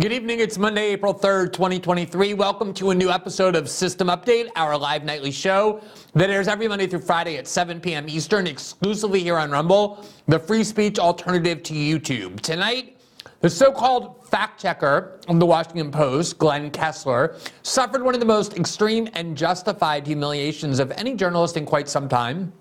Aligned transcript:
Good 0.00 0.10
evening. 0.10 0.40
It's 0.40 0.58
Monday, 0.58 0.86
April 0.86 1.14
3rd, 1.14 1.52
2023. 1.52 2.34
Welcome 2.34 2.74
to 2.74 2.90
a 2.90 2.94
new 2.96 3.10
episode 3.10 3.54
of 3.54 3.70
System 3.70 4.08
Update, 4.08 4.48
our 4.56 4.76
live 4.76 5.04
nightly 5.04 5.30
show 5.30 5.80
that 6.14 6.30
airs 6.30 6.48
every 6.48 6.66
Monday 6.66 6.88
through 6.88 7.02
Friday 7.02 7.36
at 7.36 7.46
7 7.46 7.80
p.m. 7.80 8.08
Eastern, 8.08 8.48
exclusively 8.48 9.20
here 9.20 9.38
on 9.38 9.52
Rumble, 9.52 10.04
the 10.26 10.36
free 10.36 10.64
speech 10.64 10.98
alternative 10.98 11.62
to 11.62 11.74
YouTube. 11.74 12.40
Tonight, 12.40 12.98
the 13.40 13.48
so 13.48 13.70
called 13.70 14.26
fact 14.26 14.60
checker 14.60 15.20
of 15.28 15.38
the 15.38 15.46
Washington 15.46 15.92
Post, 15.92 16.38
Glenn 16.38 16.72
Kessler, 16.72 17.36
suffered 17.62 18.02
one 18.02 18.14
of 18.14 18.20
the 18.20 18.26
most 18.26 18.56
extreme 18.56 19.08
and 19.14 19.36
justified 19.36 20.08
humiliations 20.08 20.80
of 20.80 20.90
any 20.96 21.14
journalist 21.14 21.56
in 21.56 21.64
quite 21.64 21.88
some 21.88 22.08
time. 22.08 22.52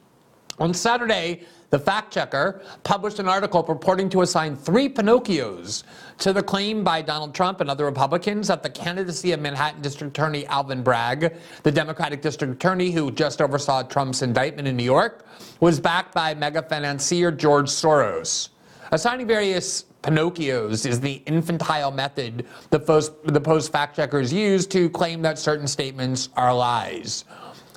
On 0.60 0.72
Saturday, 0.72 1.48
the 1.74 1.80
fact 1.80 2.14
checker 2.14 2.62
published 2.84 3.18
an 3.18 3.28
article 3.28 3.64
purporting 3.64 4.08
to 4.08 4.22
assign 4.22 4.56
three 4.56 4.88
Pinocchios 4.88 5.82
to 6.20 6.32
the 6.32 6.44
claim 6.44 6.84
by 6.84 7.02
Donald 7.02 7.34
Trump 7.34 7.62
and 7.62 7.70
other 7.70 7.86
Republicans 7.86 8.48
that 8.50 8.62
the 8.62 8.70
candidacy 8.70 9.32
of 9.32 9.40
Manhattan 9.40 9.82
District 9.82 10.16
Attorney 10.16 10.46
Alvin 10.46 10.84
Bragg, 10.84 11.34
the 11.64 11.72
Democratic 11.72 12.22
District 12.22 12.54
Attorney 12.54 12.92
who 12.92 13.10
just 13.10 13.42
oversaw 13.42 13.82
Trump's 13.82 14.22
indictment 14.22 14.68
in 14.68 14.78
New 14.78 14.84
York, 14.84 15.26
was 15.62 15.80
backed 15.80 16.14
by 16.14 16.36
mega 16.36 16.62
financier 16.62 17.32
George 17.32 17.70
Soros. 17.70 18.50
Assigning 18.92 19.26
various 19.26 19.86
Pinocchios 20.04 20.86
is 20.86 21.00
the 21.00 21.24
infantile 21.26 21.90
method 21.90 22.46
the 22.70 22.80
post, 22.80 23.14
the 23.24 23.42
post 23.42 23.72
fact 23.72 23.96
checkers 23.96 24.32
use 24.32 24.68
to 24.68 24.92
claim 24.92 25.24
that 25.24 25.40
certain 25.40 25.66
statements 25.66 26.30
are 26.36 26.54
lies. 26.54 27.26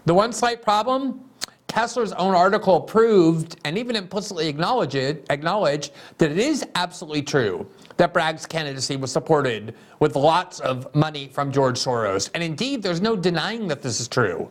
The 0.05 0.13
one 0.13 0.35
slight 0.35 0.61
problem 0.61 1.26
Kessler's 1.69 2.13
own 2.13 2.35
article 2.35 2.81
proved 2.81 3.57
and 3.65 3.77
even 3.77 3.97
implicitly 3.97 4.49
acknowledged, 4.49 4.97
acknowledged 5.31 5.93
that 6.19 6.31
it 6.31 6.39
is 6.39 6.65
absolutely 6.75 7.23
true 7.23 7.69
that 7.97 8.13
Bragg's 8.13 8.47
candidacy 8.47 8.97
was 8.97 9.11
supported 9.11 9.75
with 10.01 10.17
lots 10.17 10.61
of 10.61 10.95
money 10.95 11.29
from 11.29 11.51
George 11.51 11.79
Soros. 11.79 12.31
And 12.35 12.43
indeed, 12.43 12.83
there's 12.83 13.01
no 13.01 13.17
denying 13.17 13.69
that 13.69 13.83
this 13.83 14.01
is 14.01 14.09
true. 14.09 14.51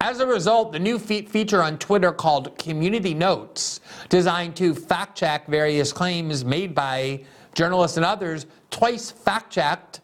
As 0.00 0.18
a 0.18 0.26
result, 0.26 0.72
the 0.72 0.80
new 0.80 0.98
fe- 0.98 1.22
feature 1.22 1.62
on 1.62 1.78
Twitter 1.78 2.10
called 2.10 2.58
Community 2.58 3.14
Notes, 3.14 3.80
designed 4.08 4.56
to 4.56 4.74
fact 4.74 5.16
check 5.16 5.46
various 5.46 5.92
claims 5.92 6.44
made 6.44 6.74
by 6.74 7.24
journalists 7.54 7.96
and 7.96 8.04
others, 8.04 8.46
twice 8.70 9.12
fact 9.12 9.52
checked 9.52 10.00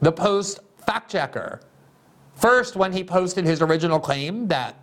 the 0.00 0.12
Post 0.12 0.60
fact 0.86 1.10
checker. 1.10 1.60
First, 2.36 2.76
when 2.76 2.92
he 2.92 3.02
posted 3.02 3.44
his 3.44 3.60
original 3.60 3.98
claim 3.98 4.46
that 4.48 4.79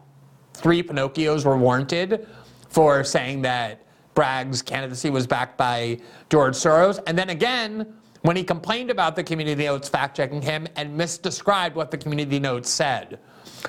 three 0.59 0.83
Pinocchios 0.83 1.45
were 1.45 1.57
warranted 1.57 2.27
for 2.69 3.03
saying 3.03 3.41
that 3.43 3.81
Bragg's 4.13 4.61
candidacy 4.61 5.09
was 5.09 5.27
backed 5.27 5.57
by 5.57 5.99
George 6.29 6.55
Soros. 6.55 6.99
And 7.07 7.17
then 7.17 7.29
again, 7.29 7.93
when 8.23 8.35
he 8.35 8.43
complained 8.43 8.89
about 8.89 9.15
the 9.15 9.23
community 9.23 9.65
notes 9.65 9.87
fact 9.87 10.17
checking 10.17 10.41
him 10.41 10.67
and 10.75 10.99
misdescribed 10.99 11.75
what 11.75 11.91
the 11.91 11.97
community 11.97 12.39
notes 12.39 12.69
said. 12.69 13.19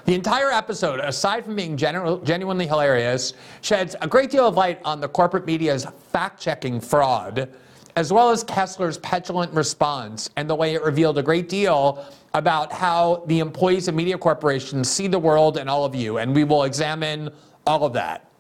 The 0.04 0.15
entire 0.15 0.50
episode, 0.50 1.00
aside 1.00 1.44
from 1.44 1.56
being 1.56 1.76
genu- 1.76 2.22
genuinely 2.25 2.66
hilarious, 2.66 3.34
sheds 3.60 3.94
a 4.00 4.09
great 4.09 4.31
deal 4.31 4.47
of 4.47 4.55
light 4.55 4.81
on 4.84 5.00
the 5.00 5.09
corporate 5.09 5.47
media's 5.47 5.87
fact 6.12 6.41
checking 6.41 6.81
fraud, 6.81 7.49
as 7.98 8.12
well 8.12 8.31
as 8.31 8.44
Kessler's 8.44 8.97
petulant 8.98 9.53
response 9.53 10.31
and 10.36 10.48
the 10.48 10.54
way 10.54 10.75
it 10.75 10.84
revealed 10.84 11.19
a 11.19 11.22
great 11.22 11.48
deal 11.48 12.06
about 12.32 12.72
how 12.72 13.25
the 13.26 13.41
employees 13.41 13.88
of 13.88 13.94
media 13.97 14.16
corporations 14.16 14.88
see 14.88 15.09
the 15.09 15.19
world 15.19 15.56
and 15.56 15.69
all 15.69 15.84
of 15.84 15.97
you, 15.97 16.19
and 16.19 16.32
we 16.32 16.44
will 16.44 16.62
examine 16.62 17.28
all 17.66 17.82
of 17.84 17.92
that. 17.94 18.31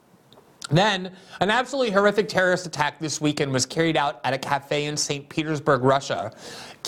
Then, 0.70 1.10
an 1.40 1.50
absolutely 1.50 1.90
horrific 1.90 2.28
terrorist 2.28 2.66
attack 2.66 3.00
this 3.00 3.20
weekend 3.20 3.52
was 3.52 3.66
carried 3.66 3.96
out 3.96 4.20
at 4.22 4.32
a 4.32 4.38
cafe 4.38 4.84
in 4.84 4.96
St. 4.96 5.28
Petersburg, 5.28 5.82
Russia 5.82 6.30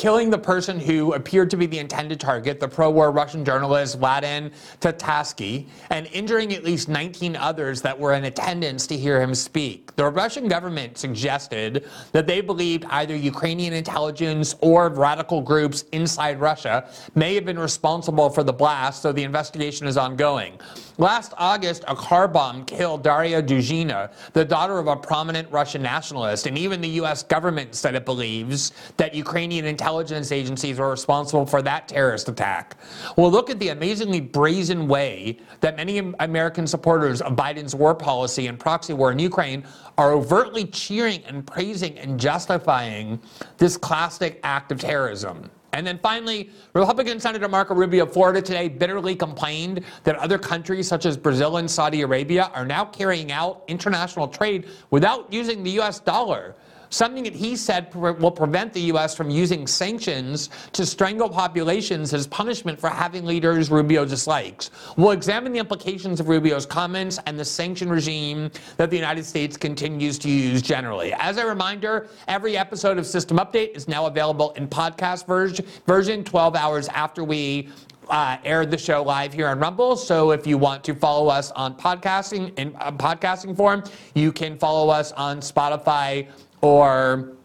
killing 0.00 0.31
the 0.31 0.38
person 0.38 0.81
who 0.81 1.12
appeared 1.12 1.50
to 1.50 1.59
be 1.59 1.66
the 1.66 1.78
intended 1.78 2.19
target, 2.19 2.59
the 2.59 2.66
pro 2.66 2.91
war 2.91 3.11
Russian 3.11 3.44
journalist 3.44 3.99
Vladimir 3.99 4.50
Tatarsky, 4.81 5.66
and 5.91 6.06
injuring 6.06 6.55
at 6.55 6.65
least 6.65 6.88
19 6.88 7.37
others 7.37 7.83
that 7.83 7.99
were 7.99 8.15
in 8.15 8.25
attendance 8.25 8.87
to 8.87 8.97
hear 8.97 9.21
him 9.21 9.34
speak. 9.34 9.94
The 9.97 10.06
Russian 10.06 10.49
government 10.49 10.97
suggested 10.97 11.84
that 12.12 12.27
they 12.27 12.41
believed 12.41 12.87
either 12.89 13.15
Ukrainian 13.15 13.75
intelligence 13.75 14.55
or 14.62 14.89
radical 14.89 15.43
groups 15.43 15.83
inside 15.93 16.41
Russia 16.41 16.89
may 17.15 17.34
have 17.34 17.44
been 17.44 17.59
responsible 17.59 18.31
for 18.31 18.43
the 18.43 18.55
blast, 18.55 19.03
so 19.03 19.12
the 19.12 19.22
investigation 19.22 19.87
is 19.87 19.99
ongoing. 19.99 20.59
Last 20.97 21.34
August, 21.37 21.84
a 21.89 21.94
car 21.94 22.27
bomb 22.27 22.65
killed 22.65 23.03
Daria 23.03 23.43
Dugina, 23.43 24.10
the 24.33 24.47
daughter 24.47 24.78
of 24.78 24.87
a 24.87 24.97
prominent 24.97 25.50
Russian 25.50 25.83
nationalist, 25.83 26.47
and 26.47 26.56
even 26.56 26.81
the 26.81 26.89
U.S. 27.00 27.22
government 27.22 27.75
said 27.75 27.94
it 27.94 28.06
believes 28.06 28.72
that 28.97 29.15
Ukrainian 29.15 29.66
intelligence 29.66 29.90
agencies 29.99 30.78
were 30.78 30.91
responsible 30.91 31.45
for 31.45 31.62
that 31.62 31.89
terrorist 31.89 32.28
attack. 32.28 32.77
Well, 33.17 33.31
look 33.31 33.51
at 33.51 33.59
the 33.59 33.69
amazingly 33.69 34.21
brazen 34.21 34.87
way 34.87 35.39
that 35.61 35.77
many 35.77 35.99
American 36.21 36.67
supporters 36.67 37.21
of 37.21 37.34
Biden's 37.34 37.75
war 37.75 37.95
policy 37.95 38.47
and 38.47 38.59
proxy 38.59 38.93
war 38.93 39.11
in 39.11 39.19
Ukraine 39.19 39.65
are 39.99 40.12
overtly 40.12 40.67
cheering 40.67 41.25
and 41.25 41.47
praising 41.47 41.99
and 41.99 42.19
justifying 42.21 43.21
this 43.59 43.77
classic 43.77 44.41
act 44.45 44.71
of 44.71 44.78
terrorism. 44.78 45.51
And 45.73 45.87
then 45.87 45.99
finally, 45.99 46.51
Republican 46.75 47.21
Senator 47.21 47.49
Marco 47.49 47.75
Rubio 47.75 48.05
of 48.05 48.12
Florida 48.12 48.43
today 48.43 48.69
bitterly 48.69 49.15
complained 49.15 49.84
that 50.05 50.17
other 50.17 50.39
countries 50.39 50.89
such 50.89 51.07
as 51.07 51.17
Brazil 51.17 51.59
and 51.59 51.71
Saudi 51.71 52.03
Arabia 52.03 52.51
are 52.55 52.67
now 52.67 52.84
carrying 52.84 53.31
out 53.31 53.62
international 53.69 54.27
trade 54.27 54.69
without 54.91 55.33
using 55.33 55.62
the 55.62 55.71
US 55.81 56.01
dollar 56.01 56.57
something 56.91 57.25
that 57.25 57.34
he 57.34 57.56
said 57.56 57.93
will 57.95 58.31
prevent 58.31 58.73
the 58.73 58.81
U.S. 58.83 59.15
from 59.15 59.31
using 59.31 59.67
sanctions 59.67 60.51
to 60.72 60.84
strangle 60.84 61.28
populations 61.28 62.13
as 62.13 62.27
punishment 62.27 62.78
for 62.78 62.91
having 62.91 63.25
leaders 63.25 63.71
Rubio 63.71 64.04
dislikes. 64.04 64.71
We'll 64.97 65.13
examine 65.13 65.53
the 65.53 65.59
implications 65.59 66.21
of 66.21 66.28
Rubio's 66.28 66.66
comments 66.66 67.19
and 67.27 67.39
the 67.39 67.45
sanction 67.45 67.89
regime 67.89 68.51
that 68.77 68.91
the 68.91 68.97
United 68.97 69.25
States 69.25 69.57
continues 69.57 70.19
to 70.19 70.28
use 70.28 70.60
generally. 70.60 71.13
As 71.15 71.37
a 71.37 71.47
reminder, 71.47 72.09
every 72.28 72.57
episode 72.57 72.98
of 72.98 73.07
System 73.07 73.39
Update 73.39 73.77
is 73.77 73.89
now 73.89 74.07
available 74.07 74.53
in 74.53 74.69
podcast 74.69 75.27
version, 75.27 75.65
version 75.86 76.25
12 76.25 76.57
hours 76.57 76.89
after 76.89 77.25
we 77.25 77.69
uh, 78.10 78.36
aired 78.45 78.71
the 78.71 78.78
show 78.78 79.03
live 79.03 79.33
here 79.33 79.48
on 79.48 79.59
Rumble. 79.59 79.97
So 79.97 80.33
if 80.33 80.47
you 80.47 80.59
want 80.59 80.84
to 80.84 80.95
follow 80.95 81.28
us 81.28 81.51
on 81.53 81.77
podcasting 81.77 82.57
in 82.59 82.75
uh, 82.81 82.93
podcasting 82.93 83.57
form, 83.57 83.84
you 84.15 84.33
can 84.33 84.59
follow 84.59 84.91
us 84.91 85.13
on 85.13 85.41
Spotify, 85.41 86.28
or 86.60 87.36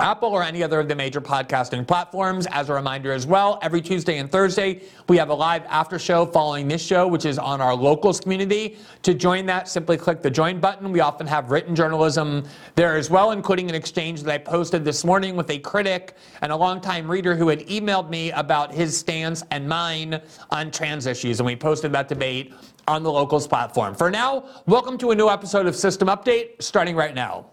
Apple 0.00 0.30
or 0.30 0.42
any 0.42 0.62
other 0.62 0.80
of 0.80 0.88
the 0.88 0.94
major 0.94 1.20
podcasting 1.20 1.86
platforms. 1.86 2.46
As 2.50 2.70
a 2.70 2.74
reminder 2.74 3.12
as 3.12 3.26
well, 3.26 3.58
every 3.60 3.82
Tuesday 3.82 4.16
and 4.16 4.32
Thursday, 4.32 4.82
we 5.08 5.18
have 5.18 5.28
a 5.28 5.34
live 5.34 5.62
after 5.68 5.98
show 5.98 6.24
following 6.24 6.68
this 6.68 6.82
show, 6.82 7.06
which 7.06 7.26
is 7.26 7.38
on 7.38 7.60
our 7.60 7.74
locals 7.74 8.18
community. 8.18 8.78
To 9.02 9.12
join 9.12 9.44
that, 9.46 9.68
simply 9.68 9.98
click 9.98 10.22
the 10.22 10.30
join 10.30 10.58
button. 10.58 10.90
We 10.90 11.00
often 11.00 11.26
have 11.26 11.50
written 11.50 11.76
journalism 11.76 12.44
there 12.76 12.96
as 12.96 13.10
well, 13.10 13.32
including 13.32 13.68
an 13.68 13.74
exchange 13.74 14.22
that 14.22 14.32
I 14.32 14.38
posted 14.38 14.84
this 14.84 15.04
morning 15.04 15.36
with 15.36 15.50
a 15.50 15.58
critic 15.58 16.16
and 16.40 16.50
a 16.50 16.56
longtime 16.56 17.10
reader 17.10 17.36
who 17.36 17.48
had 17.48 17.60
emailed 17.66 18.08
me 18.08 18.30
about 18.32 18.72
his 18.72 18.96
stance 18.96 19.44
and 19.50 19.68
mine 19.68 20.20
on 20.50 20.70
trans 20.70 21.06
issues. 21.06 21.40
And 21.40 21.46
we 21.46 21.56
posted 21.56 21.92
that 21.92 22.08
debate 22.08 22.54
on 22.88 23.02
the 23.02 23.12
locals 23.12 23.46
platform. 23.46 23.94
For 23.94 24.10
now, 24.10 24.44
welcome 24.66 24.96
to 24.98 25.10
a 25.10 25.14
new 25.14 25.28
episode 25.28 25.66
of 25.66 25.76
System 25.76 26.08
Update, 26.08 26.62
starting 26.62 26.96
right 26.96 27.14
now. 27.14 27.46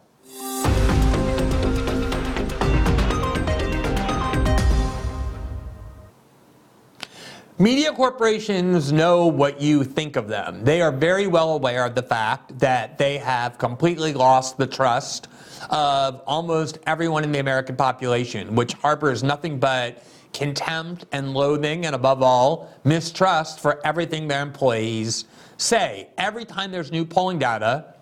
Media 7.59 7.91
corporations 7.91 8.91
know 8.91 9.25
what 9.25 9.59
you 9.59 9.83
think 9.83 10.15
of 10.15 10.27
them. 10.27 10.63
They 10.63 10.79
are 10.79 10.91
very 10.91 11.25
well 11.25 11.53
aware 11.53 11.85
of 11.85 11.95
the 11.95 12.03
fact 12.03 12.59
that 12.59 12.99
they 12.99 13.17
have 13.17 13.57
completely 13.57 14.13
lost 14.13 14.59
the 14.59 14.67
trust 14.67 15.27
of 15.71 16.21
almost 16.27 16.77
everyone 16.85 17.23
in 17.23 17.31
the 17.31 17.39
American 17.39 17.75
population, 17.75 18.53
which 18.53 18.73
harbors 18.73 19.23
nothing 19.23 19.57
but 19.57 20.03
contempt 20.33 21.05
and 21.11 21.33
loathing, 21.33 21.87
and 21.87 21.95
above 21.95 22.21
all, 22.21 22.69
mistrust 22.83 23.59
for 23.59 23.83
everything 23.83 24.27
their 24.27 24.43
employees 24.43 25.25
say. 25.57 26.09
Every 26.19 26.45
time 26.45 26.71
there's 26.71 26.91
new 26.91 27.05
polling 27.05 27.39
data, 27.39 27.95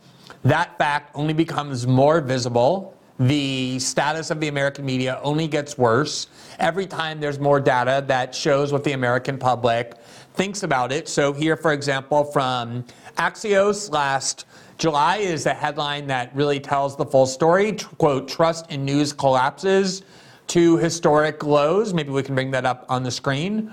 that 0.44 0.78
fact 0.78 1.12
only 1.16 1.34
becomes 1.34 1.88
more 1.88 2.20
visible 2.20 2.95
the 3.20 3.80
status 3.80 4.30
of 4.30 4.40
the 4.40 4.48
American 4.48 4.86
media 4.86 5.20
only 5.24 5.48
gets 5.48 5.78
worse 5.78 6.28
every 6.60 6.86
time 6.86 7.20
there's 7.20 7.40
more 7.40 7.60
data 7.60 8.04
that 8.08 8.36
shows 8.36 8.74
what 8.74 8.84
the 8.84 8.92
American 8.92 9.38
public 9.38 9.94
thinks 10.34 10.64
about 10.64 10.92
it. 10.92 11.08
So, 11.08 11.32
here, 11.32 11.56
for 11.56 11.72
example, 11.72 12.26
from 12.26 12.84
Axios 13.18 13.92
last 13.92 14.46
July 14.78 15.18
is 15.18 15.46
a 15.46 15.54
headline 15.54 16.08
that 16.08 16.36
really 16.36 16.60
tells 16.60 16.98
the 16.98 17.06
full 17.06 17.26
story. 17.26 17.74
Quote, 17.98 18.28
trust 18.28 18.70
in 18.70 18.84
news 18.84 19.14
collapses 19.14 20.04
to 20.48 20.78
historic 20.78 21.44
lows. 21.44 21.94
Maybe 21.94 22.10
we 22.10 22.22
can 22.22 22.36
bring 22.36 22.52
that 22.52 22.66
up 22.66 22.86
on 22.90 23.02
the 23.02 23.12
screen. 23.12 23.72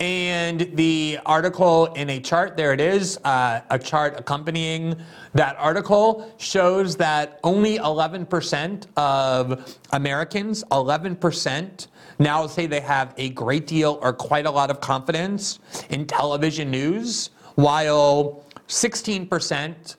And 0.00 0.60
the 0.76 1.18
article 1.26 1.92
in 1.92 2.08
a 2.08 2.20
chart, 2.20 2.56
there 2.56 2.72
it 2.72 2.80
is, 2.80 3.18
uh, 3.18 3.60
a 3.68 3.78
chart 3.78 4.18
accompanying 4.18 4.96
that 5.34 5.56
article 5.58 6.32
shows 6.38 6.96
that 6.96 7.38
only 7.44 7.78
11% 7.78 8.86
of 8.96 9.78
Americans, 9.92 10.64
11%, 10.70 11.88
now 12.18 12.46
say 12.46 12.66
they 12.66 12.80
have 12.80 13.12
a 13.18 13.28
great 13.30 13.66
deal 13.66 13.98
or 14.00 14.14
quite 14.14 14.46
a 14.46 14.50
lot 14.50 14.70
of 14.70 14.80
confidence 14.80 15.58
in 15.90 16.06
television 16.06 16.70
news, 16.70 17.28
while 17.56 18.42
16%, 18.68 19.96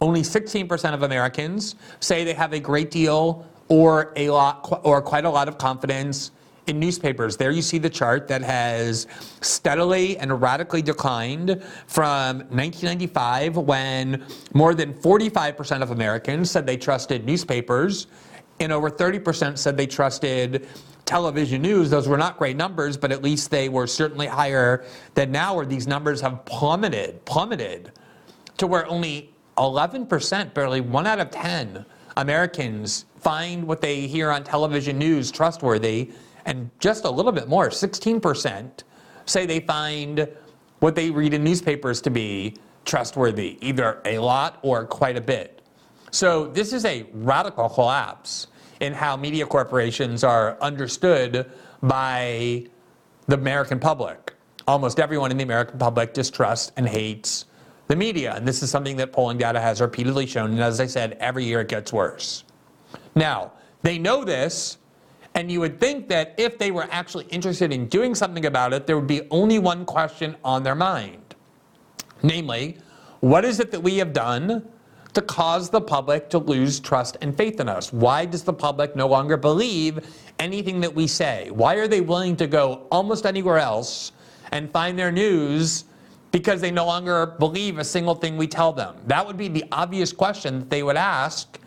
only 0.00 0.22
16% 0.22 0.94
of 0.94 1.02
Americans 1.02 1.74
say 2.00 2.24
they 2.24 2.32
have 2.32 2.54
a 2.54 2.60
great 2.60 2.90
deal 2.90 3.46
or 3.68 4.14
a 4.16 4.30
lot 4.30 4.80
or 4.82 5.02
quite 5.02 5.26
a 5.26 5.30
lot 5.30 5.46
of 5.46 5.58
confidence 5.58 6.30
in 6.66 6.78
newspapers. 6.78 7.36
There 7.36 7.50
you 7.50 7.62
see 7.62 7.78
the 7.78 7.90
chart 7.90 8.28
that 8.28 8.42
has 8.42 9.06
steadily 9.40 10.16
and 10.18 10.40
radically 10.40 10.82
declined 10.82 11.62
from 11.86 12.38
1995 12.50 13.56
when 13.56 14.24
more 14.54 14.74
than 14.74 14.94
45% 14.94 15.82
of 15.82 15.90
Americans 15.90 16.50
said 16.50 16.66
they 16.66 16.76
trusted 16.76 17.24
newspapers 17.24 18.06
and 18.60 18.72
over 18.72 18.90
30% 18.90 19.58
said 19.58 19.76
they 19.76 19.86
trusted 19.86 20.68
television 21.04 21.62
news. 21.62 21.90
Those 21.90 22.06
were 22.06 22.16
not 22.16 22.38
great 22.38 22.56
numbers, 22.56 22.96
but 22.96 23.10
at 23.10 23.22
least 23.22 23.50
they 23.50 23.68
were 23.68 23.88
certainly 23.88 24.26
higher 24.26 24.84
than 25.14 25.32
now 25.32 25.56
where 25.56 25.66
these 25.66 25.88
numbers 25.88 26.20
have 26.20 26.44
plummeted, 26.44 27.24
plummeted 27.24 27.92
to 28.58 28.66
where 28.68 28.86
only 28.86 29.34
11%, 29.58 30.54
barely 30.54 30.80
one 30.80 31.06
out 31.06 31.18
of 31.18 31.30
10 31.30 31.84
Americans 32.16 33.06
find 33.18 33.66
what 33.66 33.80
they 33.80 34.06
hear 34.06 34.30
on 34.30 34.44
television 34.44 34.98
news 34.98 35.30
trustworthy 35.30 36.12
and 36.44 36.70
just 36.78 37.04
a 37.04 37.10
little 37.10 37.32
bit 37.32 37.48
more, 37.48 37.68
16%, 37.68 38.82
say 39.26 39.46
they 39.46 39.60
find 39.60 40.28
what 40.80 40.94
they 40.94 41.10
read 41.10 41.34
in 41.34 41.44
newspapers 41.44 42.00
to 42.02 42.10
be 42.10 42.56
trustworthy, 42.84 43.58
either 43.60 44.00
a 44.04 44.18
lot 44.18 44.58
or 44.62 44.84
quite 44.84 45.16
a 45.16 45.20
bit. 45.20 45.62
So 46.10 46.48
this 46.48 46.72
is 46.72 46.84
a 46.84 47.06
radical 47.12 47.68
collapse 47.68 48.48
in 48.80 48.92
how 48.92 49.16
media 49.16 49.46
corporations 49.46 50.24
are 50.24 50.58
understood 50.60 51.50
by 51.82 52.66
the 53.28 53.36
American 53.36 53.78
public. 53.78 54.34
Almost 54.66 55.00
everyone 55.00 55.30
in 55.30 55.36
the 55.36 55.44
American 55.44 55.78
public 55.78 56.12
distrusts 56.14 56.72
and 56.76 56.88
hates 56.88 57.46
the 57.88 57.96
media. 57.96 58.34
And 58.34 58.46
this 58.46 58.62
is 58.62 58.70
something 58.70 58.96
that 58.96 59.12
polling 59.12 59.38
data 59.38 59.60
has 59.60 59.80
repeatedly 59.80 60.26
shown. 60.26 60.50
And 60.50 60.60
as 60.60 60.80
I 60.80 60.86
said, 60.86 61.16
every 61.20 61.44
year 61.44 61.60
it 61.60 61.68
gets 61.68 61.92
worse. 61.92 62.44
Now, 63.14 63.52
they 63.82 63.98
know 63.98 64.24
this 64.24 64.78
and 65.34 65.50
you 65.50 65.60
would 65.60 65.80
think 65.80 66.08
that 66.08 66.34
if 66.36 66.58
they 66.58 66.70
were 66.70 66.86
actually 66.90 67.24
interested 67.26 67.72
in 67.72 67.86
doing 67.86 68.14
something 68.14 68.46
about 68.46 68.72
it, 68.72 68.86
there 68.86 68.96
would 68.96 69.06
be 69.06 69.22
only 69.30 69.58
one 69.58 69.84
question 69.84 70.36
on 70.44 70.62
their 70.62 70.74
mind. 70.74 71.34
Namely, 72.22 72.78
what 73.20 73.44
is 73.44 73.58
it 73.58 73.70
that 73.70 73.80
we 73.80 73.96
have 73.96 74.12
done 74.12 74.68
to 75.14 75.22
cause 75.22 75.70
the 75.70 75.80
public 75.80 76.28
to 76.30 76.38
lose 76.38 76.80
trust 76.80 77.16
and 77.20 77.36
faith 77.36 77.60
in 77.60 77.68
us? 77.68 77.92
Why 77.92 78.24
does 78.24 78.44
the 78.44 78.52
public 78.52 78.94
no 78.94 79.06
longer 79.06 79.36
believe 79.36 80.00
anything 80.38 80.80
that 80.80 80.94
we 80.94 81.06
say? 81.06 81.50
Why 81.50 81.74
are 81.76 81.88
they 81.88 82.00
willing 82.00 82.36
to 82.36 82.46
go 82.46 82.86
almost 82.90 83.26
anywhere 83.26 83.58
else 83.58 84.12
and 84.52 84.70
find 84.70 84.98
their 84.98 85.12
news 85.12 85.84
because 86.30 86.60
they 86.60 86.70
no 86.70 86.86
longer 86.86 87.26
believe 87.26 87.78
a 87.78 87.84
single 87.84 88.14
thing 88.14 88.36
we 88.36 88.46
tell 88.46 88.72
them? 88.72 88.96
That 89.06 89.26
would 89.26 89.36
be 89.36 89.48
the 89.48 89.64
obvious 89.72 90.12
question 90.12 90.60
that 90.60 90.70
they 90.70 90.82
would 90.82 90.96
ask 90.96 91.58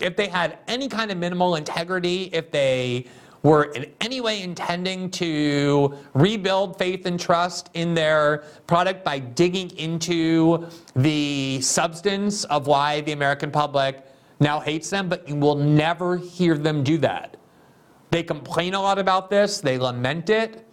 if 0.00 0.16
they 0.16 0.28
had 0.28 0.58
any 0.68 0.88
kind 0.88 1.10
of 1.10 1.18
minimal 1.18 1.56
integrity, 1.56 2.24
if 2.32 2.50
they 2.50 3.06
were 3.42 3.64
in 3.72 3.90
any 4.00 4.20
way 4.20 4.42
intending 4.42 5.10
to 5.10 5.96
rebuild 6.14 6.78
faith 6.78 7.06
and 7.06 7.18
trust 7.18 7.70
in 7.74 7.94
their 7.94 8.44
product 8.66 9.04
by 9.04 9.18
digging 9.18 9.70
into 9.76 10.66
the 10.94 11.60
substance 11.60 12.44
of 12.44 12.66
why 12.66 13.00
the 13.02 13.12
American 13.12 13.50
public 13.50 14.06
now 14.38 14.60
hates 14.60 14.90
them, 14.90 15.08
but 15.08 15.28
you 15.28 15.36
will 15.36 15.56
never 15.56 16.16
hear 16.16 16.56
them 16.56 16.82
do 16.84 16.98
that. 16.98 17.36
They 18.10 18.22
complain 18.22 18.74
a 18.74 18.80
lot 18.80 18.98
about 18.98 19.30
this, 19.30 19.60
they 19.60 19.78
lament 19.78 20.30
it, 20.30 20.68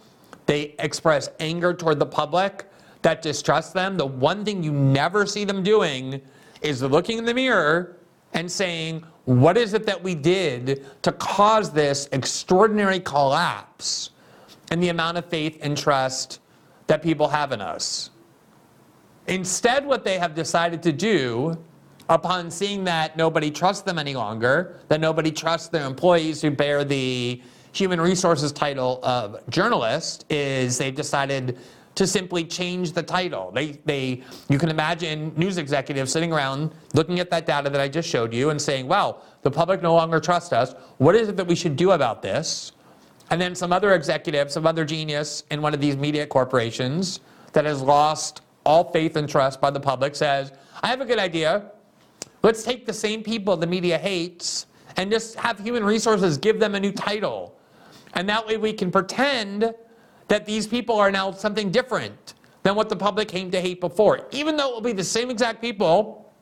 they 0.46 0.74
express 0.78 1.30
anger 1.40 1.72
toward 1.72 1.98
the 1.98 2.06
public 2.06 2.66
that 3.02 3.22
distrusts 3.22 3.72
them. 3.72 3.96
The 3.96 4.06
one 4.06 4.44
thing 4.44 4.62
you 4.62 4.72
never 4.72 5.26
see 5.26 5.44
them 5.44 5.62
doing 5.62 6.20
is 6.60 6.82
looking 6.82 7.18
in 7.18 7.24
the 7.24 7.34
mirror 7.34 7.96
and 8.32 8.50
saying, 8.50 9.04
what 9.24 9.56
is 9.56 9.74
it 9.74 9.86
that 9.86 10.02
we 10.02 10.14
did 10.14 10.86
to 11.02 11.12
cause 11.12 11.70
this 11.70 12.08
extraordinary 12.12 13.00
collapse 13.00 14.10
in 14.70 14.80
the 14.80 14.88
amount 14.88 15.18
of 15.18 15.24
faith 15.26 15.58
and 15.62 15.76
trust 15.76 16.40
that 16.86 17.02
people 17.02 17.28
have 17.28 17.52
in 17.52 17.60
us? 17.60 18.10
Instead, 19.26 19.86
what 19.86 20.04
they 20.04 20.18
have 20.18 20.34
decided 20.34 20.82
to 20.82 20.92
do 20.92 21.56
upon 22.08 22.50
seeing 22.50 22.82
that 22.84 23.16
nobody 23.16 23.50
trusts 23.50 23.82
them 23.82 23.98
any 23.98 24.14
longer, 24.14 24.80
that 24.88 25.00
nobody 25.00 25.30
trusts 25.30 25.68
their 25.68 25.86
employees 25.86 26.42
who 26.42 26.50
bear 26.50 26.82
the 26.82 27.40
human 27.72 28.00
resources 28.00 28.50
title 28.50 28.98
of 29.04 29.38
journalist, 29.48 30.24
is 30.28 30.76
they've 30.76 30.96
decided 30.96 31.58
to 32.00 32.06
simply 32.06 32.42
change 32.42 32.92
the 32.92 33.02
title. 33.02 33.50
They, 33.54 33.72
they, 33.84 34.22
you 34.48 34.58
can 34.58 34.70
imagine 34.70 35.34
news 35.36 35.58
executives 35.58 36.10
sitting 36.10 36.32
around 36.32 36.72
looking 36.94 37.20
at 37.20 37.28
that 37.28 37.44
data 37.44 37.68
that 37.68 37.78
I 37.78 37.88
just 37.88 38.08
showed 38.08 38.32
you 38.32 38.48
and 38.48 38.58
saying, 38.58 38.88
well, 38.88 39.22
the 39.42 39.50
public 39.50 39.82
no 39.82 39.94
longer 39.94 40.18
trusts 40.18 40.54
us. 40.54 40.72
What 40.96 41.14
is 41.14 41.28
it 41.28 41.36
that 41.36 41.46
we 41.46 41.54
should 41.54 41.76
do 41.76 41.90
about 41.90 42.22
this? 42.22 42.72
And 43.28 43.38
then 43.38 43.54
some 43.54 43.70
other 43.70 43.92
executive, 43.92 44.50
some 44.50 44.66
other 44.66 44.86
genius 44.86 45.44
in 45.50 45.60
one 45.60 45.74
of 45.74 45.80
these 45.82 45.94
media 45.94 46.26
corporations 46.26 47.20
that 47.52 47.66
has 47.66 47.82
lost 47.82 48.40
all 48.64 48.90
faith 48.90 49.16
and 49.16 49.28
trust 49.28 49.60
by 49.60 49.68
the 49.68 49.78
public 49.78 50.16
says, 50.16 50.54
I 50.82 50.86
have 50.86 51.02
a 51.02 51.04
good 51.04 51.18
idea. 51.18 51.70
Let's 52.42 52.62
take 52.62 52.86
the 52.86 52.94
same 52.94 53.22
people 53.22 53.58
the 53.58 53.66
media 53.66 53.98
hates 53.98 54.64
and 54.96 55.10
just 55.10 55.34
have 55.34 55.58
human 55.58 55.84
resources 55.84 56.38
give 56.38 56.60
them 56.60 56.74
a 56.74 56.80
new 56.80 56.92
title. 56.92 57.58
And 58.14 58.26
that 58.30 58.46
way 58.46 58.56
we 58.56 58.72
can 58.72 58.90
pretend 58.90 59.74
that 60.30 60.46
these 60.46 60.64
people 60.64 60.94
are 60.94 61.10
now 61.10 61.32
something 61.32 61.72
different 61.72 62.34
than 62.62 62.76
what 62.76 62.88
the 62.88 62.94
public 62.94 63.26
came 63.26 63.50
to 63.50 63.60
hate 63.60 63.80
before. 63.80 64.28
Even 64.30 64.56
though 64.56 64.68
it 64.68 64.74
will 64.74 64.80
be 64.80 64.92
the 64.92 65.02
same 65.02 65.28
exact 65.28 65.60
people 65.60 66.32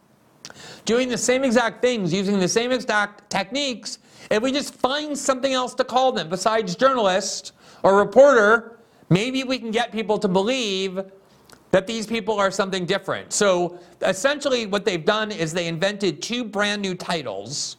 doing 0.84 1.08
the 1.08 1.16
same 1.16 1.42
exact 1.42 1.80
things, 1.80 2.12
using 2.12 2.38
the 2.38 2.48
same 2.48 2.70
exact 2.70 3.30
techniques, 3.30 3.98
if 4.30 4.42
we 4.42 4.52
just 4.52 4.74
find 4.74 5.16
something 5.16 5.54
else 5.54 5.72
to 5.74 5.84
call 5.84 6.12
them 6.12 6.28
besides 6.28 6.76
journalist 6.76 7.52
or 7.82 7.96
reporter, 7.96 8.78
maybe 9.08 9.42
we 9.42 9.58
can 9.58 9.70
get 9.70 9.90
people 9.90 10.18
to 10.18 10.28
believe 10.28 11.00
that 11.70 11.86
these 11.86 12.06
people 12.06 12.38
are 12.38 12.50
something 12.50 12.84
different. 12.84 13.32
So 13.32 13.78
essentially, 14.02 14.66
what 14.66 14.84
they've 14.84 15.04
done 15.04 15.32
is 15.32 15.54
they 15.54 15.66
invented 15.66 16.20
two 16.20 16.44
brand 16.44 16.82
new 16.82 16.94
titles 16.94 17.78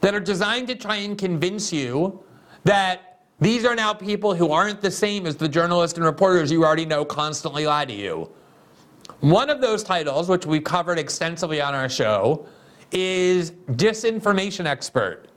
that 0.00 0.16
are 0.16 0.20
designed 0.20 0.66
to 0.66 0.74
try 0.74 0.96
and 0.96 1.16
convince 1.16 1.72
you 1.72 2.24
that 2.64 3.07
these 3.40 3.64
are 3.64 3.74
now 3.74 3.94
people 3.94 4.34
who 4.34 4.50
aren't 4.50 4.80
the 4.80 4.90
same 4.90 5.26
as 5.26 5.36
the 5.36 5.48
journalists 5.48 5.96
and 5.96 6.04
reporters 6.04 6.50
you 6.50 6.64
already 6.64 6.84
know 6.84 7.04
constantly 7.04 7.66
lie 7.66 7.84
to 7.84 7.92
you. 7.92 8.30
One 9.20 9.50
of 9.50 9.60
those 9.60 9.82
titles, 9.82 10.28
which 10.28 10.46
we've 10.46 10.64
covered 10.64 10.98
extensively 10.98 11.60
on 11.60 11.74
our 11.74 11.88
show, 11.88 12.46
is 12.92 13.52
Disinformation 13.72 14.64
Expert, 14.66 15.28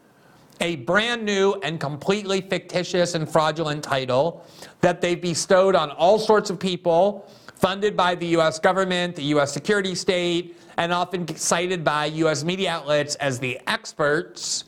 a 0.62 0.78
brand 0.78 1.26
new 1.26 1.54
and 1.64 1.80
completely 1.80 2.42
fictitious 2.42 3.14
and 3.14 3.30
fraudulent 3.30 3.84
title 3.84 4.46
that 4.82 5.02
they've 5.02 5.22
bestowed 5.22 5.76
on 5.76 5.92
all 5.92 6.18
sorts 6.18 6.50
of 6.50 6.60
people 6.60 7.28
funded 7.56 7.96
by 7.96 8.16
the 8.16 8.28
US 8.38 8.58
government, 8.58 9.16
the 9.16 9.24
US 9.36 9.52
security 9.52 9.94
state, 9.94 10.58
and 10.78 10.92
often 10.92 11.28
cited 11.36 11.84
by 11.84 12.06
US 12.06 12.44
media 12.44 12.72
outlets 12.72 13.16
as 13.16 13.40
the 13.40 13.60
experts 13.68 14.64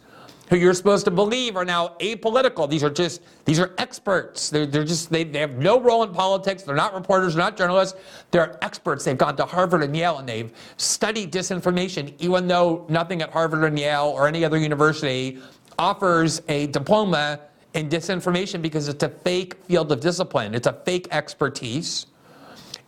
who 0.49 0.57
you're 0.57 0.73
supposed 0.73 1.05
to 1.05 1.11
believe 1.11 1.55
are 1.55 1.65
now 1.65 1.95
apolitical. 1.99 2.69
These 2.69 2.83
are 2.83 2.89
just, 2.89 3.21
these 3.45 3.59
are 3.59 3.73
experts. 3.77 4.49
They're, 4.49 4.65
they're 4.65 4.83
just, 4.83 5.09
they, 5.09 5.23
they 5.23 5.39
have 5.39 5.57
no 5.57 5.79
role 5.79 6.03
in 6.03 6.13
politics. 6.13 6.63
They're 6.63 6.75
not 6.75 6.93
reporters, 6.93 7.35
they're 7.35 7.43
not 7.43 7.57
journalists. 7.57 7.97
They're 8.31 8.63
experts. 8.63 9.05
They've 9.05 9.17
gone 9.17 9.35
to 9.37 9.45
Harvard 9.45 9.83
and 9.83 9.95
Yale 9.95 10.17
and 10.17 10.27
they've 10.27 10.51
studied 10.77 11.31
disinformation, 11.31 12.13
even 12.19 12.47
though 12.47 12.85
nothing 12.89 13.21
at 13.21 13.31
Harvard 13.31 13.63
and 13.63 13.77
Yale 13.79 14.11
or 14.15 14.27
any 14.27 14.43
other 14.43 14.57
university 14.57 15.39
offers 15.79 16.41
a 16.49 16.67
diploma 16.67 17.39
in 17.73 17.89
disinformation 17.89 18.61
because 18.61 18.87
it's 18.87 19.03
a 19.03 19.09
fake 19.09 19.55
field 19.63 19.91
of 19.91 19.99
discipline. 19.99 20.53
It's 20.53 20.67
a 20.67 20.73
fake 20.73 21.07
expertise. 21.11 22.07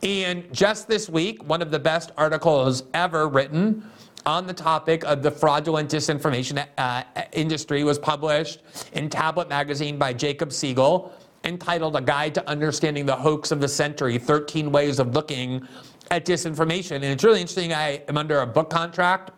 And 0.04 0.52
just 0.54 0.88
this 0.88 1.10
week, 1.10 1.44
one 1.48 1.62
of 1.62 1.72
the 1.72 1.80
best 1.80 2.12
articles 2.18 2.84
ever 2.94 3.28
written 3.28 3.90
on 4.26 4.48
the 4.48 4.54
topic 4.54 5.04
of 5.06 5.22
the 5.22 5.30
fraudulent 5.30 5.90
disinformation 5.90 6.66
uh, 6.78 7.04
industry 7.32 7.84
was 7.84 8.00
published 8.00 8.64
in 8.94 9.10
Tablet 9.10 9.50
Magazine 9.50 9.98
by 9.98 10.14
Jacob 10.14 10.52
Siegel, 10.52 11.14
entitled 11.44 11.96
A 11.96 12.02
Guide 12.02 12.34
to 12.36 12.50
Understanding 12.50 13.06
the 13.06 13.16
Hoax 13.16 13.52
of 13.52 13.62
the 13.62 13.68
Century 13.68 14.18
13 14.18 14.72
Ways 14.72 15.00
of 15.00 15.14
Looking 15.14 15.68
at 16.10 16.26
Disinformation. 16.26 16.96
And 16.96 17.06
it's 17.06 17.24
really 17.24 17.42
interesting. 17.42 17.74
I 17.74 18.02
am 18.08 18.18
under 18.18 18.42
a 18.42 18.48
book 18.48 18.70
contract. 18.70 19.32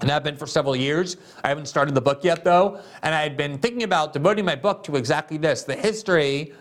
And 0.00 0.10
I've 0.10 0.24
been 0.24 0.36
for 0.36 0.46
several 0.46 0.76
years. 0.76 1.16
I 1.42 1.48
haven't 1.48 1.66
started 1.66 1.94
the 1.94 2.02
book 2.02 2.22
yet, 2.22 2.44
though. 2.44 2.80
And 3.02 3.14
I 3.14 3.22
had 3.22 3.36
been 3.36 3.58
thinking 3.58 3.82
about 3.82 4.12
devoting 4.12 4.44
my 4.44 4.54
book 4.54 4.82
to 4.84 4.96
exactly 4.96 5.38
this 5.38 5.62
the 5.62 5.74
history 5.74 6.52